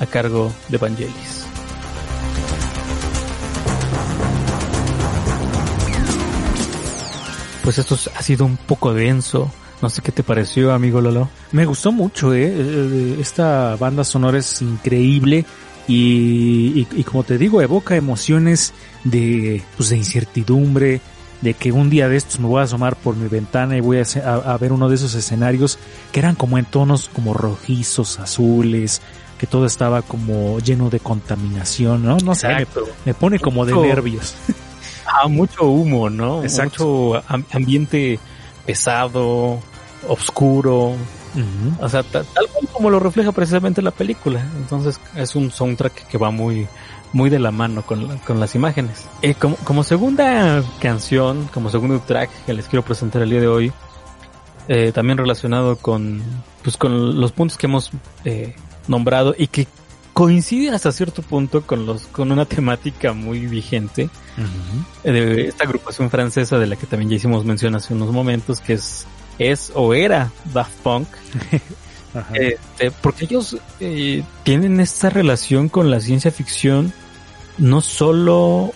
a 0.00 0.06
cargo 0.06 0.52
de 0.68 0.78
Vangelis. 0.78 1.37
Pues 7.68 7.76
esto 7.76 7.98
ha 8.16 8.22
sido 8.22 8.46
un 8.46 8.56
poco 8.56 8.94
denso. 8.94 9.52
No 9.82 9.90
sé 9.90 10.00
qué 10.00 10.10
te 10.10 10.22
pareció, 10.22 10.72
amigo 10.72 11.02
Lolo. 11.02 11.28
Me 11.52 11.66
gustó 11.66 11.92
mucho, 11.92 12.32
¿eh? 12.32 12.50
eh 12.50 13.18
esta 13.20 13.76
banda 13.76 14.04
sonora 14.04 14.38
es 14.38 14.62
increíble 14.62 15.44
y, 15.86 16.82
como 17.04 17.24
te 17.24 17.36
digo, 17.36 17.60
evoca 17.60 17.94
emociones 17.94 18.72
de, 19.04 19.62
pues 19.76 19.90
de 19.90 19.98
incertidumbre, 19.98 21.02
de 21.42 21.52
que 21.52 21.70
un 21.70 21.90
día 21.90 22.08
de 22.08 22.16
estos 22.16 22.40
me 22.40 22.46
voy 22.46 22.60
a 22.60 22.64
asomar 22.64 22.96
por 22.96 23.16
mi 23.16 23.28
ventana 23.28 23.76
y 23.76 23.82
voy 23.82 23.98
a, 23.98 24.56
ver 24.56 24.72
uno 24.72 24.88
de 24.88 24.94
esos 24.94 25.14
escenarios 25.14 25.78
que 26.10 26.20
eran 26.20 26.36
como 26.36 26.56
en 26.56 26.64
tonos 26.64 27.10
como 27.12 27.34
rojizos, 27.34 28.18
azules, 28.18 29.02
que 29.38 29.46
todo 29.46 29.66
estaba 29.66 30.00
como 30.00 30.58
lleno 30.60 30.88
de 30.88 31.00
contaminación, 31.00 32.02
¿no? 32.02 32.16
No 32.16 32.34
sé, 32.34 32.48
me, 33.04 33.12
pone 33.12 33.38
como 33.38 33.66
de 33.66 33.74
nervios. 33.76 34.36
Ah, 35.08 35.28
mucho 35.28 35.64
humo, 35.64 36.10
¿no? 36.10 36.42
Mucho 36.42 37.22
ambiente 37.50 38.18
pesado, 38.66 39.58
oscuro. 40.06 40.94
O 41.80 41.88
sea, 41.88 42.02
tal, 42.02 42.26
como 42.72 42.90
lo 42.90 43.00
refleja 43.00 43.32
precisamente 43.32 43.80
la 43.82 43.90
película. 43.90 44.44
Entonces 44.56 45.00
es 45.14 45.34
un 45.36 45.50
soundtrack 45.50 46.08
que 46.08 46.18
va 46.18 46.30
muy, 46.30 46.66
muy 47.12 47.30
de 47.30 47.38
la 47.38 47.50
mano 47.50 47.82
con, 47.82 48.18
con 48.18 48.40
las 48.40 48.54
imágenes. 48.54 49.06
Eh, 49.22 49.34
como, 49.34 49.56
como 49.56 49.82
segunda 49.84 50.62
canción, 50.80 51.48
como 51.52 51.70
segundo 51.70 52.00
track 52.00 52.30
que 52.44 52.54
les 52.54 52.66
quiero 52.66 52.84
presentar 52.84 53.22
el 53.22 53.30
día 53.30 53.40
de 53.40 53.48
hoy, 53.48 53.72
eh, 54.68 54.92
también 54.92 55.18
relacionado 55.18 55.76
con, 55.76 56.22
pues 56.62 56.76
con 56.76 57.20
los 57.20 57.32
puntos 57.32 57.56
que 57.56 57.66
hemos 57.66 57.90
eh, 58.24 58.54
nombrado 58.86 59.34
y 59.36 59.46
que 59.46 59.66
coincide 60.18 60.70
hasta 60.70 60.90
cierto 60.90 61.22
punto 61.22 61.62
con 61.62 61.86
los, 61.86 62.08
con 62.08 62.32
una 62.32 62.44
temática 62.44 63.12
muy 63.12 63.46
vigente 63.46 64.10
de 65.04 65.46
esta 65.46 65.62
agrupación 65.62 66.10
francesa 66.10 66.58
de 66.58 66.66
la 66.66 66.74
que 66.74 66.88
también 66.88 67.10
ya 67.10 67.14
hicimos 67.14 67.44
mención 67.44 67.76
hace 67.76 67.94
unos 67.94 68.10
momentos, 68.10 68.58
que 68.58 68.72
es, 68.72 69.06
es 69.38 69.70
o 69.76 69.94
era 69.94 70.32
Daft 70.52 70.76
Punk. 70.82 71.08
Este, 72.32 72.90
porque 72.90 73.26
ellos 73.26 73.58
eh, 73.78 74.24
tienen 74.42 74.80
esta 74.80 75.08
relación 75.08 75.68
con 75.68 75.88
la 75.90 76.00
ciencia 76.00 76.32
ficción, 76.32 76.92
no 77.58 77.80
solo, 77.80 78.72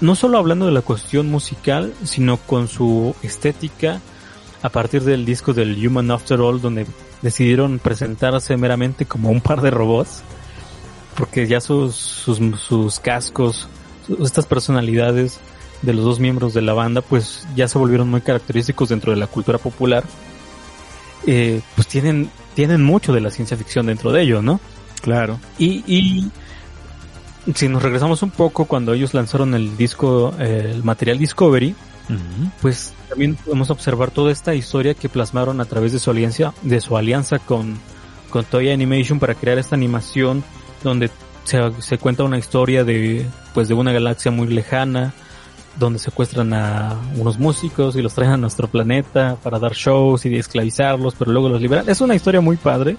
no 0.00 0.14
solo 0.14 0.38
hablando 0.38 0.64
de 0.64 0.72
la 0.72 0.80
cuestión 0.80 1.28
musical, 1.28 1.92
sino 2.04 2.38
con 2.38 2.66
su 2.66 3.14
estética 3.20 4.00
a 4.62 4.68
partir 4.70 5.02
del 5.02 5.26
disco 5.26 5.52
del 5.52 5.86
Human 5.86 6.10
After 6.12 6.40
All, 6.40 6.62
donde 6.62 6.86
decidieron 7.20 7.78
presentarse 7.78 8.56
meramente 8.56 9.04
como 9.04 9.28
un 9.28 9.42
par 9.42 9.60
de 9.60 9.70
robots, 9.70 10.22
porque 11.18 11.48
ya 11.48 11.60
sus, 11.60 11.96
sus, 11.96 12.38
sus 12.60 13.00
cascos, 13.00 13.68
estas 14.22 14.46
personalidades 14.46 15.40
de 15.82 15.92
los 15.92 16.04
dos 16.04 16.20
miembros 16.20 16.54
de 16.54 16.62
la 16.62 16.72
banda 16.72 17.00
pues 17.02 17.46
ya 17.56 17.66
se 17.66 17.76
volvieron 17.76 18.08
muy 18.08 18.20
característicos 18.20 18.88
dentro 18.88 19.10
de 19.10 19.18
la 19.18 19.26
cultura 19.26 19.58
popular. 19.58 20.04
Eh, 21.26 21.60
pues 21.74 21.88
tienen 21.88 22.30
tienen 22.54 22.82
mucho 22.82 23.12
de 23.12 23.20
la 23.20 23.30
ciencia 23.30 23.56
ficción 23.56 23.86
dentro 23.86 24.12
de 24.12 24.22
ellos 24.22 24.42
no 24.42 24.60
claro. 25.02 25.40
Y, 25.58 25.82
y 25.86 26.30
si 27.54 27.68
nos 27.68 27.82
regresamos 27.82 28.22
un 28.22 28.30
poco 28.30 28.66
cuando 28.66 28.94
ellos 28.94 29.14
lanzaron 29.14 29.54
el 29.54 29.76
disco 29.76 30.32
el 30.38 30.84
material 30.84 31.18
Discovery 31.18 31.74
pues 32.62 32.94
también 33.08 33.34
podemos 33.34 33.70
observar 33.70 34.10
toda 34.12 34.30
esta 34.30 34.54
historia 34.54 34.94
que 34.94 35.08
plasmaron 35.08 35.60
a 35.60 35.64
través 35.64 35.92
de 35.92 35.98
su 35.98 36.10
alianza 36.10 36.54
de 36.62 36.80
su 36.80 36.96
alianza 36.96 37.40
con 37.40 37.78
con 38.30 38.44
Toy 38.44 38.70
Animation 38.70 39.18
para 39.18 39.34
crear 39.34 39.58
esta 39.58 39.74
animación 39.74 40.44
donde 40.82 41.10
se, 41.44 41.98
cuenta 41.98 42.24
una 42.24 42.38
historia 42.38 42.84
de, 42.84 43.26
pues 43.54 43.68
de 43.68 43.74
una 43.74 43.92
galaxia 43.92 44.30
muy 44.30 44.48
lejana, 44.48 45.14
donde 45.78 45.98
secuestran 45.98 46.52
a 46.52 46.98
unos 47.16 47.38
músicos 47.38 47.96
y 47.96 48.02
los 48.02 48.14
traen 48.14 48.32
a 48.32 48.36
nuestro 48.36 48.68
planeta 48.68 49.36
para 49.42 49.58
dar 49.58 49.72
shows 49.72 50.26
y 50.26 50.34
esclavizarlos, 50.36 51.14
pero 51.14 51.32
luego 51.32 51.48
los 51.48 51.60
liberan. 51.60 51.88
Es 51.88 52.00
una 52.00 52.14
historia 52.14 52.40
muy 52.40 52.56
padre 52.56 52.96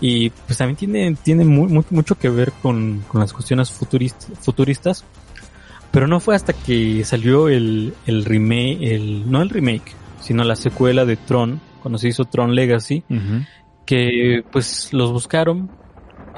y 0.00 0.30
pues 0.30 0.58
también 0.58 0.76
tiene, 0.76 1.16
tiene 1.22 1.44
muy, 1.44 1.84
mucho 1.90 2.14
que 2.16 2.28
ver 2.28 2.52
con, 2.62 3.04
con 3.08 3.20
las 3.20 3.32
cuestiones 3.32 3.70
futuristas, 3.70 5.04
pero 5.90 6.06
no 6.06 6.20
fue 6.20 6.34
hasta 6.34 6.52
que 6.52 7.04
salió 7.04 7.48
el, 7.48 7.94
el 8.06 8.24
remake, 8.24 8.78
el, 8.80 9.30
no 9.30 9.42
el 9.42 9.50
remake, 9.50 9.94
sino 10.20 10.44
la 10.44 10.56
secuela 10.56 11.04
de 11.04 11.16
Tron, 11.16 11.60
cuando 11.82 11.98
se 11.98 12.08
hizo 12.08 12.24
Tron 12.24 12.54
Legacy, 12.54 13.04
que 13.84 14.44
pues 14.50 14.92
los 14.92 15.12
buscaron 15.12 15.70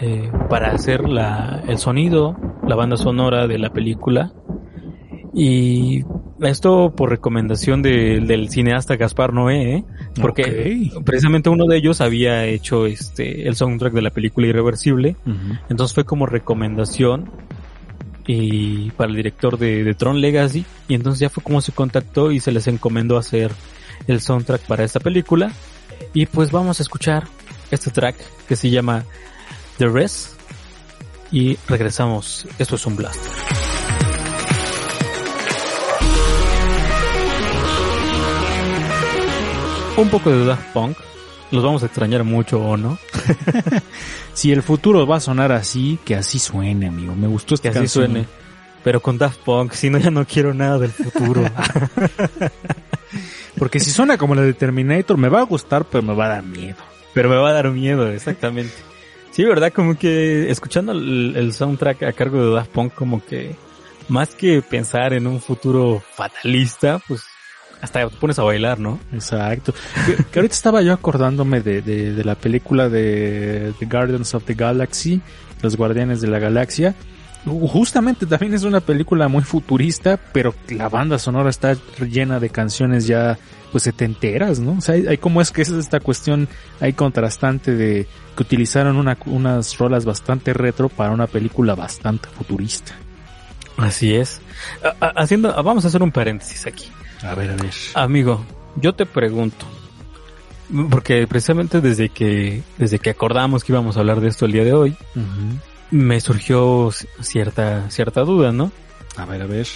eh, 0.01 0.30
para 0.49 0.72
hacer 0.72 1.09
la, 1.09 1.62
el 1.68 1.78
sonido, 1.78 2.36
la 2.66 2.74
banda 2.76 2.97
sonora 2.97 3.47
de 3.47 3.59
la 3.59 3.70
película. 3.70 4.32
Y 5.32 6.03
esto 6.41 6.93
por 6.97 7.11
recomendación 7.11 7.82
de- 7.82 8.20
del 8.20 8.49
cineasta 8.51 8.97
Gaspar 8.97 9.32
Noé, 9.32 9.76
¿eh? 9.76 9.84
porque 10.20 10.91
precisamente 11.05 11.51
uno 11.51 11.66
de 11.66 11.76
ellos 11.76 12.01
había 12.01 12.47
hecho 12.47 12.86
este 12.86 13.47
el 13.47 13.55
soundtrack 13.55 13.93
de 13.93 14.03
la 14.03 14.11
película 14.11 14.49
Irreversible, 14.49 15.16
entonces 15.68 15.95
fue 15.95 16.05
como 16.05 16.26
recomendación 16.26 17.30
y 18.26 18.91
para 18.93 19.11
el 19.11 19.16
director 19.16 19.59
de, 19.59 19.84
de 19.84 19.95
Tron 19.95 20.20
Legacy. 20.20 20.64
Y 20.88 20.95
entonces 20.95 21.20
ya 21.20 21.30
fue 21.30 21.43
como 21.43 21.61
se 21.61 21.72
contactó 21.72 22.32
y 22.32 22.41
se 22.41 22.53
les 22.53 22.66
encomendó 22.66 23.16
hacer 23.16 23.53
el 24.09 24.20
soundtrack 24.20 24.62
para 24.62 24.84
esta 24.84 24.99
película. 25.01 25.53
Y 26.14 26.26
pues 26.26 26.51
vamos 26.51 26.80
a 26.80 26.82
escuchar 26.82 27.24
este 27.70 27.91
track 27.91 28.16
que 28.49 28.57
se 28.57 28.70
llama 28.70 29.05
The 29.80 29.88
Rest 29.88 30.34
y 31.32 31.56
regresamos. 31.66 32.46
Esto 32.58 32.76
es 32.76 32.84
un 32.84 32.96
blast. 32.96 33.18
Un 39.96 40.08
poco 40.10 40.30
de 40.30 40.44
Daft 40.44 40.72
Punk. 40.74 40.98
Los 41.50 41.64
vamos 41.64 41.82
a 41.82 41.86
extrañar 41.86 42.24
mucho 42.24 42.60
o 42.60 42.76
no. 42.76 42.98
Si 44.34 44.52
el 44.52 44.62
futuro 44.62 45.06
va 45.06 45.16
a 45.16 45.20
sonar 45.20 45.50
así, 45.50 45.98
que 46.04 46.14
así 46.14 46.38
suene, 46.38 46.88
amigo. 46.88 47.14
Me 47.14 47.26
gustó 47.26 47.48
Que 47.48 47.54
esta 47.54 47.68
así 47.70 47.78
canción. 47.78 48.04
suene. 48.12 48.26
Pero 48.84 49.00
con 49.00 49.16
Daft 49.16 49.38
Punk, 49.40 49.72
si 49.72 49.88
no 49.90 49.98
ya 49.98 50.10
no 50.10 50.26
quiero 50.26 50.52
nada 50.54 50.78
del 50.78 50.92
futuro. 50.92 51.42
Porque 53.58 53.80
si 53.80 53.90
suena 53.90 54.18
como 54.18 54.34
la 54.34 54.42
de 54.42 54.52
Terminator, 54.54 55.16
me 55.16 55.28
va 55.28 55.40
a 55.40 55.44
gustar, 55.44 55.84
pero 55.86 56.02
me 56.02 56.14
va 56.14 56.26
a 56.26 56.28
dar 56.28 56.42
miedo. 56.44 56.76
Pero 57.14 57.28
me 57.30 57.36
va 57.36 57.50
a 57.50 57.52
dar 57.52 57.70
miedo, 57.70 58.10
exactamente. 58.12 58.72
Sí, 59.30 59.44
verdad, 59.44 59.72
como 59.72 59.96
que 59.96 60.50
escuchando 60.50 60.92
el, 60.92 61.34
el 61.36 61.52
soundtrack 61.52 62.02
a 62.02 62.12
cargo 62.12 62.44
de 62.44 62.54
Daft 62.54 62.70
Punk, 62.70 62.94
como 62.94 63.24
que 63.24 63.54
más 64.08 64.34
que 64.34 64.60
pensar 64.60 65.12
en 65.12 65.26
un 65.26 65.40
futuro 65.40 66.02
fatalista, 66.14 67.00
pues 67.06 67.22
hasta 67.80 68.08
te 68.08 68.16
pones 68.16 68.38
a 68.38 68.42
bailar, 68.42 68.78
¿no? 68.78 68.98
Exacto. 69.12 69.72
Que, 70.04 70.38
ahorita 70.38 70.54
estaba 70.54 70.82
yo 70.82 70.92
acordándome 70.92 71.60
de, 71.60 71.80
de, 71.80 72.12
de 72.12 72.24
la 72.24 72.34
película 72.34 72.88
de 72.88 73.72
The 73.78 73.86
Guardians 73.86 74.34
of 74.34 74.44
the 74.44 74.54
Galaxy, 74.54 75.20
Los 75.62 75.76
Guardianes 75.76 76.20
de 76.20 76.28
la 76.28 76.38
Galaxia. 76.38 76.94
Ju- 77.47 77.68
Justamente 77.68 78.26
también 78.26 78.55
es 78.55 78.64
una 78.64 78.80
película 78.80 79.28
muy 79.28 79.43
futurista, 79.43 80.18
pero 80.32 80.55
la 80.68 80.88
banda 80.88 81.18
sonora 81.18 81.51
está 81.51 81.74
llena 82.01 82.38
de 82.41 82.51
canciones 82.51 83.07
ya 83.07 83.38
pues 83.72 83.84
setenteras, 83.84 84.59
¿no? 84.59 84.72
O 84.72 84.80
sea, 84.80 84.97
hay, 84.97 85.07
hay 85.07 85.16
como 85.18 85.41
es 85.41 85.53
que 85.53 85.62
es 85.62 85.68
esta 85.70 86.01
cuestión 86.01 86.49
hay 86.80 86.93
contrastante 86.93 87.74
de 87.74 88.07
que 88.36 88.43
utilizaron 88.43 88.97
una, 88.97 89.16
unas 89.26 89.78
rolas 89.78 90.05
bastante 90.05 90.53
retro 90.53 90.88
para 90.88 91.12
una 91.12 91.26
película 91.28 91.74
bastante 91.76 92.28
futurista. 92.28 92.93
Así 93.76 94.14
es. 94.14 94.41
Haciendo, 95.16 95.51
vamos 95.62 95.84
a 95.84 95.88
hacer 95.88 96.03
un 96.03 96.11
paréntesis 96.11 96.66
aquí. 96.66 96.91
A 97.22 97.34
ver, 97.34 97.51
a 97.53 97.57
ver. 97.57 97.70
Amigo, 97.95 98.45
yo 98.76 98.93
te 98.95 99.07
pregunto, 99.07 99.64
porque 100.91 101.26
precisamente 101.26 101.80
desde 101.80 102.09
que, 102.09 102.62
desde 102.76 102.99
que 102.99 103.11
acordamos 103.11 103.64
que 103.64 103.72
íbamos 103.72 103.97
a 103.97 104.01
hablar 104.01 104.20
de 104.20 104.28
esto 104.28 104.47
el 104.47 104.53
día 104.53 104.64
de 104.64 104.72
hoy. 104.72 104.97
Me 105.91 106.20
surgió 106.20 106.91
cierta, 107.20 107.91
cierta 107.91 108.22
duda, 108.22 108.53
¿no? 108.53 108.70
A 109.16 109.24
ver, 109.24 109.43
a 109.43 109.47
ver. 109.47 109.66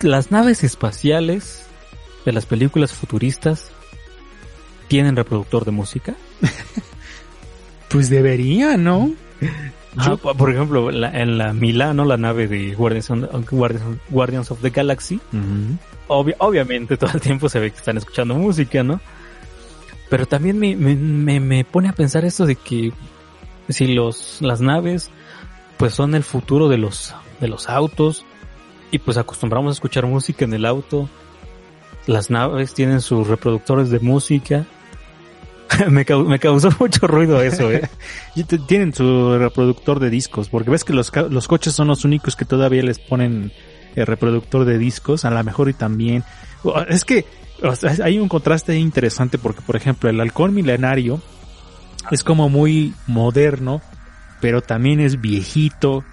Las 0.00 0.30
naves 0.30 0.64
espaciales 0.64 1.64
de 2.24 2.32
las 2.32 2.46
películas 2.46 2.92
futuristas 2.92 3.70
tienen 4.88 5.16
reproductor 5.16 5.64
de 5.64 5.70
música. 5.70 6.14
Pues 7.88 8.08
debería, 8.08 8.76
¿no? 8.76 9.12
Ah, 9.94 10.16
po- 10.16 10.34
por 10.34 10.50
ejemplo, 10.50 10.90
la- 10.90 11.10
en 11.20 11.36
la 11.36 11.52
Milano, 11.52 12.06
la 12.06 12.16
nave 12.16 12.48
de 12.48 12.72
Guardians, 12.74 13.10
on- 13.10 13.28
Guardians, 13.50 13.98
Guardians 14.08 14.50
of 14.50 14.62
the 14.62 14.70
Galaxy, 14.70 15.20
obvi- 16.08 16.34
obviamente 16.38 16.96
todo 16.96 17.10
el 17.12 17.20
tiempo 17.20 17.50
se 17.50 17.60
ve 17.60 17.70
que 17.70 17.76
están 17.76 17.98
escuchando 17.98 18.34
música, 18.34 18.82
¿no? 18.82 19.02
Pero 20.08 20.24
también 20.24 20.58
me, 20.58 20.74
me, 20.76 20.96
me, 20.96 21.40
me 21.40 21.64
pone 21.66 21.90
a 21.90 21.92
pensar 21.92 22.24
esto 22.24 22.46
de 22.46 22.56
que 22.56 22.90
si 23.68 23.88
los, 23.88 24.38
las 24.40 24.60
naves 24.60 25.10
pues 25.76 25.94
son 25.94 26.14
el 26.14 26.22
futuro 26.22 26.68
de 26.68 26.78
los, 26.78 27.14
de 27.40 27.48
los 27.48 27.68
autos 27.68 28.24
y 28.90 28.98
pues 28.98 29.16
acostumbramos 29.16 29.70
a 29.70 29.74
escuchar 29.74 30.06
música 30.06 30.44
en 30.44 30.54
el 30.54 30.64
auto, 30.66 31.08
las 32.06 32.30
naves 32.30 32.74
tienen 32.74 33.00
sus 33.00 33.26
reproductores 33.26 33.90
de 33.90 33.98
música. 34.00 34.66
me, 35.88 36.04
cau- 36.04 36.26
me 36.26 36.38
causó 36.38 36.68
mucho 36.78 37.06
ruido 37.06 37.40
eso, 37.42 37.70
eh. 37.72 37.88
Tienen 38.66 38.92
su 38.94 39.38
reproductor 39.38 39.98
de 40.00 40.10
discos, 40.10 40.48
porque 40.48 40.70
ves 40.70 40.84
que 40.84 40.92
los, 40.92 41.10
los 41.30 41.48
coches 41.48 41.74
son 41.74 41.88
los 41.88 42.04
únicos 42.04 42.36
que 42.36 42.44
todavía 42.44 42.82
les 42.82 42.98
ponen 42.98 43.52
el 43.96 44.06
reproductor 44.06 44.64
de 44.64 44.78
discos, 44.78 45.24
a 45.24 45.30
lo 45.30 45.42
mejor 45.44 45.68
y 45.68 45.74
también. 45.74 46.24
Es 46.88 47.04
que 47.04 47.24
hay 48.02 48.18
un 48.18 48.28
contraste 48.28 48.76
interesante 48.76 49.38
porque, 49.38 49.60
por 49.62 49.76
ejemplo, 49.76 50.08
el 50.10 50.20
halcón 50.20 50.52
milenario 50.54 51.20
es 52.10 52.24
como 52.24 52.48
muy 52.48 52.94
moderno, 53.06 53.80
pero 54.40 54.60
también 54.62 55.00
es 55.00 55.20
viejito, 55.20 56.04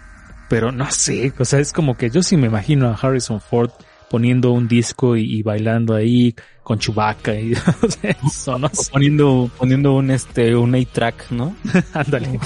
pero 0.48 0.72
no 0.72 0.90
sé, 0.92 1.34
o 1.38 1.46
sea, 1.46 1.60
es 1.60 1.74
como 1.74 1.98
que 1.98 2.10
yo 2.10 2.24
sí 2.24 2.38
me 2.38 2.48
imagino 2.48 2.88
a 2.90 2.94
Harrison 2.96 3.42
Ford 3.42 3.72
poniendo 4.10 4.52
un 4.52 4.68
disco 4.68 5.16
y, 5.16 5.38
y 5.38 5.44
bailando 5.44 5.94
ahí 5.96 6.36
con 6.64 6.78
Chewbacca 6.78 7.34
y 7.34 7.54
o 7.82 7.90
sea, 7.90 8.16
eso, 8.26 8.60
no 8.60 8.70
O 8.76 8.84
sé. 8.84 8.92
poniendo, 8.92 9.50
poniendo 9.58 9.94
un 9.94 10.12
este, 10.12 10.56
un 10.56 10.74
8-track, 10.74 11.32
¿no? 11.32 11.56
Ándale. 11.94 12.40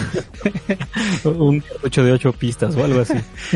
un 1.26 1.60
cartucho 1.62 2.04
de 2.04 2.12
8 2.14 2.34
pistas 2.34 2.76
o 2.76 2.84
algo 2.84 3.02
así. 3.02 3.16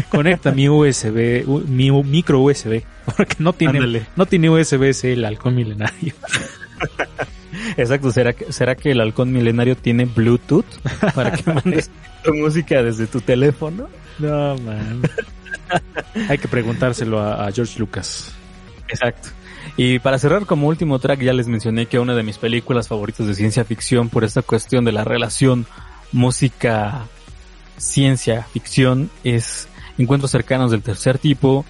Conecta 0.09 0.51
mi 0.51 0.67
USB, 0.67 1.45
mi 1.67 1.91
micro 2.03 2.41
USB, 2.41 2.83
porque 3.05 3.35
no 3.39 3.53
tiene, 3.53 4.07
no 4.15 4.25
tiene 4.25 4.49
USB-C 4.49 5.13
el 5.13 5.25
halcón 5.25 5.55
milenario. 5.55 6.13
Exacto, 7.75 8.11
¿será 8.11 8.33
que, 8.33 8.51
¿será 8.53 8.75
que 8.75 8.91
el 8.91 9.01
halcón 9.01 9.31
milenario 9.31 9.75
tiene 9.75 10.05
Bluetooth 10.05 10.65
para 11.13 11.31
que 11.31 11.51
mandes 11.51 11.89
tu 12.23 12.33
música 12.33 12.81
desde 12.81 13.07
tu 13.07 13.19
teléfono? 13.21 13.89
No, 14.19 14.55
man. 14.57 15.01
Hay 16.29 16.37
que 16.37 16.47
preguntárselo 16.47 17.19
a, 17.19 17.45
a 17.45 17.51
George 17.51 17.77
Lucas. 17.79 18.33
Exacto. 18.87 19.29
Y 19.75 19.99
para 19.99 20.17
cerrar 20.17 20.45
como 20.45 20.67
último 20.67 20.97
track 20.99 21.21
ya 21.21 21.33
les 21.33 21.47
mencioné 21.47 21.87
que 21.87 21.99
una 21.99 22.15
de 22.15 22.23
mis 22.23 22.37
películas 22.37 22.87
favoritas 22.87 23.27
de 23.27 23.35
ciencia 23.35 23.65
ficción 23.65 24.09
por 24.09 24.23
esta 24.23 24.41
cuestión 24.41 24.85
de 24.85 24.93
la 24.93 25.03
relación 25.03 25.65
música 26.11 27.05
ciencia 27.77 28.43
ficción 28.43 29.09
es 29.23 29.67
Encuentros 29.97 30.31
cercanos 30.31 30.71
del 30.71 30.83
tercer 30.83 31.17
tipo. 31.17 31.65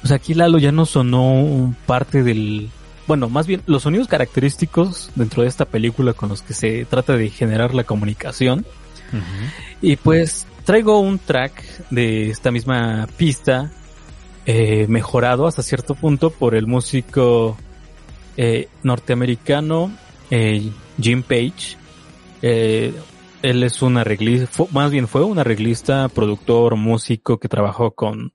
Pues 0.00 0.12
aquí 0.12 0.34
Lalo 0.34 0.58
ya 0.58 0.72
no 0.72 0.84
sonó 0.84 1.74
parte 1.86 2.22
del 2.22 2.70
bueno, 3.08 3.30
más 3.30 3.46
bien 3.46 3.62
los 3.66 3.84
sonidos 3.84 4.06
característicos 4.06 5.10
dentro 5.14 5.42
de 5.42 5.48
esta 5.48 5.64
película 5.64 6.12
con 6.12 6.28
los 6.28 6.42
que 6.42 6.52
se 6.52 6.84
trata 6.84 7.16
de 7.16 7.30
generar 7.30 7.74
la 7.74 7.84
comunicación. 7.84 8.66
Y 9.80 9.96
pues 9.96 10.46
traigo 10.64 11.00
un 11.00 11.18
track 11.18 11.64
de 11.88 12.28
esta 12.28 12.50
misma 12.50 13.08
pista 13.16 13.72
eh, 14.44 14.86
mejorado 14.88 15.46
hasta 15.46 15.62
cierto 15.62 15.94
punto 15.94 16.28
por 16.28 16.54
el 16.54 16.66
músico 16.66 17.56
eh, 18.36 18.68
norteamericano 18.82 19.90
eh, 20.30 20.70
Jim 21.00 21.22
Page. 21.22 21.78
Él 22.42 23.62
es 23.62 23.80
un 23.80 23.96
arreglista, 23.96 24.64
más 24.72 24.90
bien 24.90 25.08
fue 25.08 25.24
un 25.24 25.38
arreglista, 25.38 26.08
productor, 26.08 26.76
músico 26.76 27.38
que 27.38 27.48
trabajó 27.48 27.92
con 27.92 28.34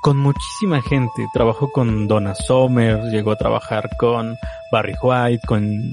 con 0.00 0.18
muchísima 0.18 0.80
gente. 0.82 1.26
Trabajó 1.32 1.70
con 1.70 2.08
Donna 2.08 2.34
Summer, 2.34 3.02
llegó 3.10 3.32
a 3.32 3.36
trabajar 3.36 3.88
con 3.98 4.36
Barry 4.72 4.94
White, 5.02 5.46
con 5.46 5.92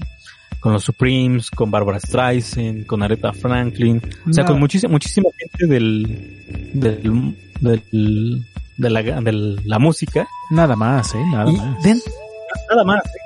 con 0.59 0.73
los 0.73 0.83
Supremes, 0.83 1.51
con 1.51 1.69
Barbara 1.69 1.99
Streisand, 1.99 2.85
con 2.87 3.03
Aretha 3.03 3.31
Franklin, 3.31 4.01
o 4.27 4.33
sea, 4.33 4.43
con 4.43 4.59
muchísima, 4.59 4.91
muchísima 4.91 5.29
gente 5.37 5.67
del, 5.67 6.71
del, 6.73 7.35
del, 7.61 8.43
de, 8.77 8.89
la, 8.89 9.03
de 9.03 9.57
la 9.63 9.79
música. 9.79 10.27
Nada 10.49 10.75
más, 10.75 11.13
¿eh? 11.13 11.23
Nada 11.31 11.51
Y 11.51 11.55
más. 11.57 11.77
nada 12.69 12.83
más. 12.83 13.05
¿eh? 13.05 13.19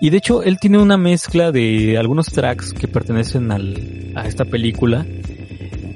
Y 0.00 0.10
de 0.10 0.16
hecho, 0.16 0.42
él 0.42 0.58
tiene 0.58 0.78
una 0.78 0.96
mezcla 0.96 1.52
de 1.52 1.96
algunos 1.96 2.26
tracks 2.26 2.72
que 2.72 2.88
pertenecen 2.88 3.52
al, 3.52 4.12
a 4.16 4.26
esta 4.26 4.44
película 4.44 5.06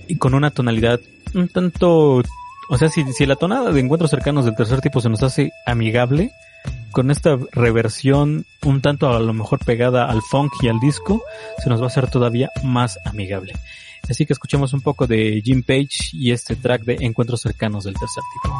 y 0.07 0.16
con 0.16 0.34
una 0.34 0.51
tonalidad 0.53 1.01
un 1.34 1.49
tanto, 1.49 2.22
o 2.68 2.78
sea, 2.78 2.88
si, 2.88 3.04
si 3.12 3.26
la 3.26 3.36
tonada 3.36 3.70
de 3.72 3.80
encuentros 3.80 4.10
cercanos 4.10 4.44
del 4.44 4.56
tercer 4.56 4.80
tipo 4.80 5.00
se 5.00 5.08
nos 5.08 5.22
hace 5.22 5.52
amigable, 5.66 6.32
con 6.90 7.10
esta 7.10 7.38
reversión 7.52 8.46
un 8.64 8.80
tanto 8.80 9.12
a 9.12 9.20
lo 9.20 9.32
mejor 9.32 9.58
pegada 9.64 10.06
al 10.06 10.22
funk 10.22 10.52
y 10.62 10.68
al 10.68 10.80
disco, 10.80 11.22
se 11.62 11.68
nos 11.68 11.80
va 11.80 11.84
a 11.84 11.88
hacer 11.88 12.10
todavía 12.10 12.50
más 12.62 12.98
amigable. 13.04 13.52
Así 14.08 14.24
que 14.24 14.32
escuchemos 14.32 14.72
un 14.72 14.80
poco 14.80 15.06
de 15.06 15.42
Jim 15.44 15.62
Page 15.62 16.10
y 16.12 16.30
este 16.30 16.56
track 16.56 16.84
de 16.84 16.96
encuentros 17.00 17.40
cercanos 17.40 17.84
del 17.84 17.94
tercer 17.94 18.22
tipo. 18.32 18.56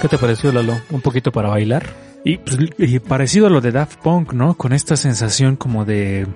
¿Qué 0.00 0.08
te 0.08 0.18
pareció, 0.18 0.52
Lalo? 0.52 0.80
¿Un 0.90 1.00
poquito 1.00 1.32
para 1.32 1.48
bailar? 1.48 2.07
Y, 2.24 2.38
pues, 2.38 2.58
y 2.78 2.98
parecido 2.98 3.46
a 3.46 3.50
lo 3.50 3.60
de 3.60 3.72
Daft 3.72 4.00
Punk, 4.02 4.32
¿no? 4.32 4.54
Con 4.54 4.72
esta 4.72 4.96
sensación 4.96 5.56
como 5.56 5.84
de 5.84 6.26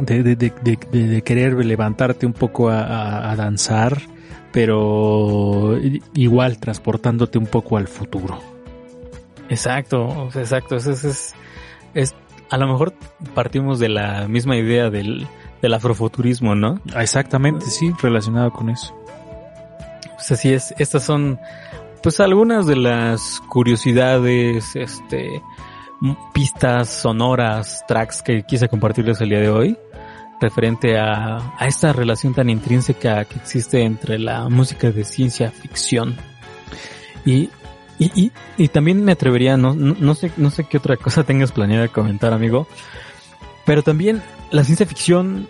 de, 0.00 0.22
de, 0.22 0.36
de, 0.36 0.76
de 0.76 1.22
querer 1.22 1.54
levantarte 1.64 2.26
un 2.26 2.32
poco 2.32 2.70
a, 2.70 3.30
a, 3.30 3.36
danzar, 3.36 4.00
pero 4.52 5.78
igual 6.14 6.58
transportándote 6.58 7.38
un 7.38 7.46
poco 7.46 7.76
al 7.76 7.88
futuro. 7.88 8.38
Exacto, 9.48 10.28
exacto. 10.34 10.76
Es, 10.76 10.86
es, 10.86 11.34
es, 11.94 12.14
a 12.50 12.56
lo 12.58 12.68
mejor 12.68 12.94
partimos 13.34 13.78
de 13.78 13.88
la 13.88 14.28
misma 14.28 14.56
idea 14.56 14.90
del, 14.90 15.26
del 15.62 15.74
afrofuturismo, 15.74 16.54
¿no? 16.54 16.80
Exactamente, 16.96 17.66
sí, 17.66 17.92
relacionado 18.00 18.52
con 18.52 18.70
eso. 18.70 18.94
Pues 20.14 20.32
así 20.32 20.52
es, 20.52 20.74
estas 20.78 21.04
son 21.04 21.38
pues 22.02 22.20
algunas 22.20 22.66
de 22.66 22.76
las 22.76 23.40
curiosidades, 23.48 24.76
este, 24.76 25.42
pistas 26.32 26.88
sonoras, 26.88 27.84
tracks 27.86 28.22
que 28.22 28.42
quise 28.42 28.68
compartirles 28.68 29.20
el 29.20 29.30
día 29.30 29.40
de 29.40 29.50
hoy 29.50 29.78
referente 30.40 30.98
a, 30.98 31.56
esta 31.60 31.92
relación 31.92 32.34
tan 32.34 32.48
intrínseca 32.50 33.24
que 33.24 33.38
existe 33.38 33.82
entre 33.82 34.18
la 34.18 34.48
música 34.48 34.90
de 34.90 35.04
ciencia 35.04 35.50
ficción. 35.50 36.16
Y, 37.24 37.50
y, 37.98 38.30
y, 38.56 38.68
también 38.68 39.04
me 39.04 39.12
atrevería, 39.12 39.56
no, 39.56 39.74
no, 39.74 40.14
sé, 40.14 40.30
no 40.36 40.50
sé 40.50 40.64
qué 40.64 40.78
otra 40.78 40.96
cosa 40.96 41.22
tengas 41.24 41.52
planeada 41.52 41.88
comentar, 41.88 42.32
amigo, 42.32 42.68
pero 43.66 43.82
también 43.82 44.22
la 44.50 44.64
ciencia 44.64 44.86
ficción 44.86 45.48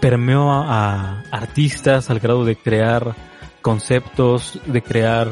permeó 0.00 0.52
a 0.52 1.22
artistas 1.30 2.10
al 2.10 2.20
grado 2.20 2.44
de 2.44 2.56
crear 2.56 3.16
conceptos, 3.62 4.60
de 4.66 4.82
crear 4.82 5.28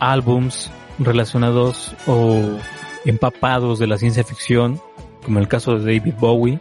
álbums 0.00 0.70
relacionados 0.98 1.94
o 2.06 2.58
empapados 3.04 3.78
de 3.78 3.86
la 3.86 3.98
ciencia 3.98 4.24
ficción, 4.24 4.80
como 5.24 5.38
el 5.38 5.48
caso 5.48 5.78
de 5.78 5.98
David 5.98 6.14
Bowie. 6.18 6.60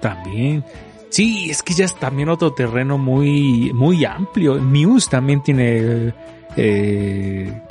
También. 0.00 0.64
Sí, 1.08 1.48
es 1.50 1.62
que 1.62 1.72
ya 1.72 1.84
es 1.84 1.94
también 1.94 2.28
otro 2.28 2.52
terreno 2.52 2.98
muy, 2.98 3.72
muy 3.72 4.04
amplio. 4.04 4.56
Muse 4.56 5.08
también 5.08 5.42
tiene, 5.42 6.12
eh, 6.56 7.62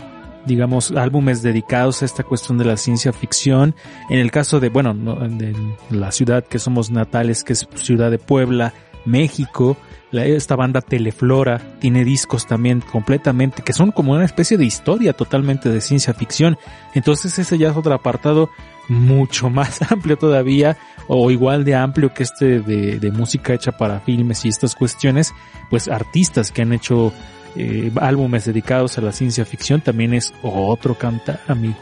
digamos, 0.45 0.91
álbumes 0.91 1.43
dedicados 1.43 2.01
a 2.01 2.05
esta 2.05 2.24
cuestión 2.24 2.57
de 2.57 2.66
la 2.66 2.78
ciencia 2.78 3.13
ficción. 3.13 3.76
En 4.09 4.20
el 4.20 4.32
caso 4.32 4.59
de, 4.59 4.70
bueno, 4.70 4.93
de 4.93 5.55
la 5.91 6.11
ciudad 6.11 6.43
que 6.43 6.57
somos 6.57 6.89
natales, 6.89 7.43
que 7.43 7.53
es 7.53 7.68
Ciudad 7.76 8.09
de 8.09 8.18
Puebla, 8.18 8.74
México, 9.06 9.78
esta 10.12 10.56
banda 10.56 10.82
Teleflora 10.82 11.60
tiene 11.80 12.03
discos 12.03 12.47
también 12.47 12.82
completamente 12.82 13.64
que 13.64 13.74
son 13.74 13.91
como 13.91 14.14
una 14.14 14.26
especie 14.26 14.58
de 14.58 14.66
historia 14.66 15.14
totalmente 15.14 15.70
de 15.70 15.82
ciencia 15.82 16.14
ficción. 16.14 16.58
Entonces 16.93 17.38
ese 17.38 17.58
ya 17.58 17.70
es 17.70 17.78
otro 17.78 17.93
apartado 17.93 18.49
mucho 18.88 19.49
más 19.51 19.82
amplio 19.91 20.18
todavía 20.18 20.78
o 21.08 21.30
igual 21.32 21.66
de 21.66 21.76
amplio 21.76 22.14
que 22.14 22.24
este 22.24 22.60
de, 22.62 23.12
música 23.12 23.53
hecha 23.53 23.72
para 23.74 23.99
filmes 23.99 24.45
y 24.45 24.49
estas 24.49 24.76
cuestiones, 24.76 25.34
pues 25.70 25.88
artistas 25.88 26.51
que 26.51 26.62
han 26.64 26.74
hecho 26.74 27.14
eh, 27.56 27.91
álbumes 28.01 28.45
dedicados 28.45 28.97
a 28.97 29.01
la 29.01 29.12
ciencia 29.12 29.45
ficción 29.45 29.82
también 29.82 30.14
es 30.14 30.34
otro 30.41 30.95
cantar, 30.95 31.39
amigo. 31.47 31.78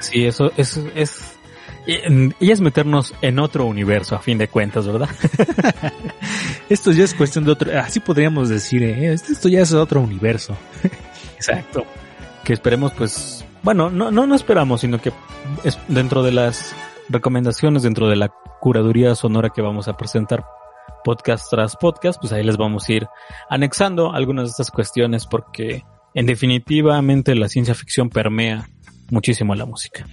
Sí, 0.00 0.24
eso 0.24 0.50
es, 0.56 0.80
es 0.96 1.31
y 1.86 2.50
es 2.50 2.60
meternos 2.60 3.14
en 3.22 3.38
otro 3.38 3.66
universo, 3.66 4.14
a 4.14 4.20
fin 4.20 4.38
de 4.38 4.48
cuentas, 4.48 4.86
¿verdad? 4.86 5.08
esto 6.68 6.92
ya 6.92 7.04
es 7.04 7.14
cuestión 7.14 7.44
de 7.44 7.52
otro, 7.52 7.78
así 7.78 8.00
podríamos 8.00 8.48
decir, 8.48 8.82
¿eh? 8.82 9.12
esto 9.12 9.48
ya 9.48 9.60
es 9.60 9.72
otro 9.72 10.00
universo. 10.00 10.56
Exacto. 11.36 11.84
Que 12.44 12.52
esperemos, 12.52 12.92
pues, 12.92 13.44
bueno, 13.62 13.90
no, 13.90 14.10
no, 14.10 14.26
no 14.26 14.34
esperamos, 14.34 14.80
sino 14.80 15.00
que 15.00 15.12
es 15.64 15.78
dentro 15.88 16.22
de 16.22 16.32
las 16.32 16.74
recomendaciones, 17.08 17.82
dentro 17.82 18.08
de 18.08 18.16
la 18.16 18.32
curaduría 18.60 19.14
sonora 19.14 19.50
que 19.50 19.62
vamos 19.62 19.88
a 19.88 19.96
presentar 19.96 20.44
podcast 21.04 21.50
tras 21.50 21.76
podcast, 21.76 22.20
pues 22.20 22.32
ahí 22.32 22.44
les 22.44 22.56
vamos 22.56 22.88
a 22.88 22.92
ir 22.92 23.06
anexando 23.50 24.12
algunas 24.12 24.44
de 24.44 24.50
estas 24.50 24.70
cuestiones 24.70 25.26
porque 25.26 25.84
en 26.14 26.26
definitivamente 26.26 27.34
la 27.34 27.48
ciencia 27.48 27.74
ficción 27.74 28.08
permea 28.08 28.68
muchísimo 29.12 29.54
la 29.54 29.66
música. 29.66 30.06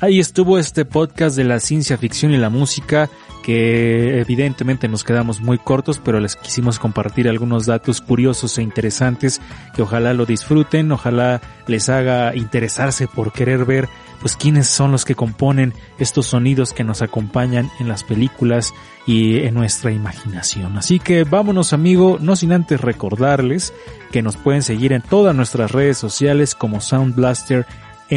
Ahí 0.00 0.18
estuvo 0.18 0.58
este 0.58 0.84
podcast 0.84 1.36
de 1.36 1.44
la 1.44 1.60
ciencia 1.60 1.98
ficción 1.98 2.32
y 2.32 2.36
la 2.36 2.50
música, 2.50 3.08
que 3.42 4.20
evidentemente 4.20 4.88
nos 4.88 5.04
quedamos 5.04 5.40
muy 5.40 5.58
cortos, 5.58 6.00
pero 6.02 6.18
les 6.18 6.36
quisimos 6.36 6.78
compartir 6.78 7.28
algunos 7.28 7.66
datos 7.66 8.00
curiosos 8.00 8.56
e 8.58 8.62
interesantes 8.62 9.40
que 9.74 9.82
ojalá 9.82 10.14
lo 10.14 10.26
disfruten, 10.26 10.90
ojalá 10.92 11.40
les 11.66 11.88
haga 11.88 12.34
interesarse 12.34 13.06
por 13.06 13.32
querer 13.32 13.64
ver 13.64 13.88
pues 14.20 14.36
quiénes 14.36 14.68
son 14.68 14.90
los 14.90 15.04
que 15.04 15.14
componen 15.14 15.74
estos 15.98 16.26
sonidos 16.28 16.72
que 16.72 16.82
nos 16.82 17.02
acompañan 17.02 17.70
en 17.78 17.88
las 17.88 18.04
películas 18.04 18.72
y 19.06 19.40
en 19.40 19.52
nuestra 19.52 19.92
imaginación. 19.92 20.78
Así 20.78 20.98
que 20.98 21.24
vámonos 21.24 21.74
amigo, 21.74 22.16
no 22.20 22.34
sin 22.34 22.52
antes 22.52 22.80
recordarles 22.80 23.74
que 24.12 24.22
nos 24.22 24.36
pueden 24.36 24.62
seguir 24.62 24.94
en 24.94 25.02
todas 25.02 25.36
nuestras 25.36 25.72
redes 25.72 25.98
sociales 25.98 26.54
como 26.54 26.80
Sound 26.80 27.14
Blaster 27.14 27.66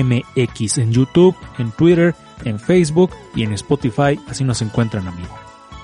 MX 0.03 0.77
en 0.79 0.91
YouTube, 0.91 1.35
en 1.57 1.71
Twitter, 1.71 2.15
en 2.45 2.59
Facebook 2.59 3.11
y 3.35 3.43
en 3.43 3.53
Spotify, 3.53 4.19
así 4.27 4.43
nos 4.43 4.61
encuentran 4.61 5.07
amigo. 5.07 5.35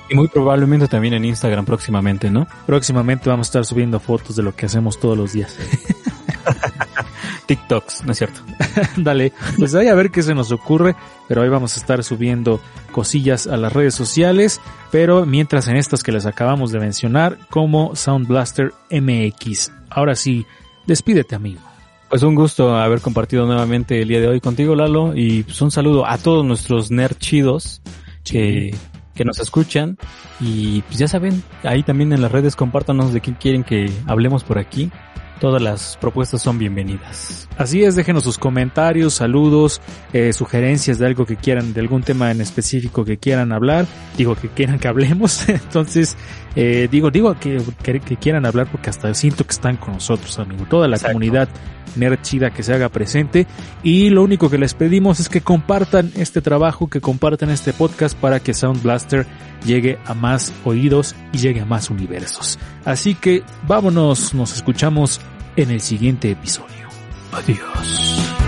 Y 0.09 0.15
muy 0.15 0.27
probablemente 0.27 0.87
también 0.87 1.13
en 1.13 1.25
Instagram 1.25 1.65
próximamente, 1.65 2.29
¿no? 2.29 2.47
Próximamente 2.65 3.29
vamos 3.29 3.47
a 3.47 3.49
estar 3.49 3.65
subiendo 3.65 3.99
fotos 3.99 4.35
de 4.35 4.43
lo 4.43 4.55
que 4.55 4.65
hacemos 4.65 4.99
todos 4.99 5.17
los 5.17 5.33
días. 5.33 5.57
TikToks, 7.45 8.03
¿no 8.05 8.11
es 8.11 8.17
cierto? 8.17 8.41
Dale, 8.97 9.33
pues 9.57 9.73
vaya 9.73 9.91
a 9.91 9.95
ver 9.95 10.11
qué 10.11 10.23
se 10.23 10.33
nos 10.33 10.51
ocurre, 10.51 10.95
pero 11.27 11.41
hoy 11.41 11.49
vamos 11.49 11.75
a 11.75 11.79
estar 11.79 12.03
subiendo 12.03 12.61
cosillas 12.91 13.47
a 13.47 13.57
las 13.57 13.73
redes 13.73 13.95
sociales, 13.95 14.61
pero 14.91 15.25
mientras 15.25 15.67
en 15.67 15.77
estas 15.77 16.03
que 16.03 16.11
les 16.11 16.25
acabamos 16.25 16.71
de 16.71 16.79
mencionar 16.79 17.37
como 17.49 17.95
Sound 17.95 18.27
Blaster 18.27 18.73
MX. 18.91 19.71
Ahora 19.89 20.15
sí, 20.15 20.45
despídete 20.85 21.35
amigo. 21.35 21.72
Pues 22.13 22.21
un 22.21 22.35
gusto 22.35 22.75
haber 22.75 23.01
compartido 23.01 23.47
nuevamente 23.47 23.99
el 23.99 24.07
día 24.07 24.21
de 24.21 24.27
hoy 24.27 24.39
contigo, 24.39 24.75
Lalo, 24.75 25.13
y 25.15 25.41
pues 25.41 25.59
un 25.63 25.71
saludo 25.71 26.05
a 26.05 26.19
todos 26.19 26.45
nuestros 26.45 26.91
nerd 26.91 27.17
chidos 27.17 27.81
que, 28.23 28.75
que 29.15 29.25
nos 29.25 29.39
escuchan. 29.39 29.97
Y 30.39 30.83
pues 30.83 30.99
ya 30.99 31.07
saben, 31.07 31.41
ahí 31.63 31.81
también 31.81 32.13
en 32.13 32.21
las 32.21 32.31
redes 32.31 32.55
compártanos 32.55 33.13
de 33.13 33.21
qué 33.21 33.33
quieren 33.33 33.63
que 33.63 33.91
hablemos 34.05 34.43
por 34.43 34.59
aquí. 34.59 34.91
Todas 35.39 35.59
las 35.59 35.97
propuestas 35.99 36.43
son 36.43 36.59
bienvenidas. 36.59 37.49
Así 37.57 37.83
es, 37.83 37.95
déjenos 37.95 38.23
sus 38.23 38.37
comentarios, 38.37 39.15
saludos, 39.15 39.81
eh, 40.13 40.33
sugerencias 40.33 40.99
de 40.99 41.07
algo 41.07 41.25
que 41.25 41.35
quieran, 41.35 41.73
de 41.73 41.81
algún 41.81 42.03
tema 42.03 42.29
en 42.29 42.41
específico 42.41 43.03
que 43.03 43.17
quieran 43.17 43.51
hablar, 43.51 43.87
digo 44.15 44.35
que 44.35 44.49
quieran 44.49 44.77
que 44.77 44.87
hablemos, 44.87 45.49
entonces 45.49 46.15
eh, 46.55 46.87
digo, 46.91 47.09
digo 47.09 47.33
que, 47.39 47.61
que, 47.81 47.99
que, 47.99 48.17
quieran 48.17 48.45
hablar 48.45 48.67
porque 48.71 48.89
hasta 48.89 49.13
siento 49.13 49.43
que 49.43 49.51
están 49.51 49.77
con 49.77 49.93
nosotros, 49.93 50.37
amigo, 50.39 50.65
toda 50.69 50.87
la 50.87 50.97
Exacto. 50.97 51.13
comunidad 51.13 51.49
nerd 51.95 52.21
chida 52.21 52.51
que 52.51 52.63
se 52.63 52.73
haga 52.73 52.89
presente 52.89 53.47
y 53.83 54.09
lo 54.09 54.23
único 54.23 54.49
que 54.49 54.57
les 54.57 54.73
pedimos 54.73 55.19
es 55.19 55.29
que 55.29 55.41
compartan 55.41 56.11
este 56.15 56.41
trabajo, 56.41 56.87
que 56.87 57.01
compartan 57.01 57.49
este 57.49 57.73
podcast 57.73 58.17
para 58.17 58.39
que 58.39 58.53
Sound 58.53 58.81
Blaster 58.83 59.25
llegue 59.65 59.97
a 60.05 60.13
más 60.13 60.53
oídos 60.63 61.15
y 61.31 61.37
llegue 61.37 61.61
a 61.61 61.65
más 61.65 61.89
universos. 61.89 62.59
Así 62.85 63.15
que 63.15 63.43
vámonos, 63.67 64.33
nos 64.33 64.55
escuchamos 64.55 65.21
en 65.55 65.71
el 65.71 65.81
siguiente 65.81 66.31
episodio. 66.31 66.87
Adiós. 67.31 68.42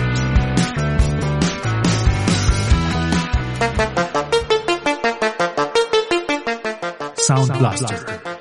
Sound 7.26 7.58
Blaster. 7.58 8.35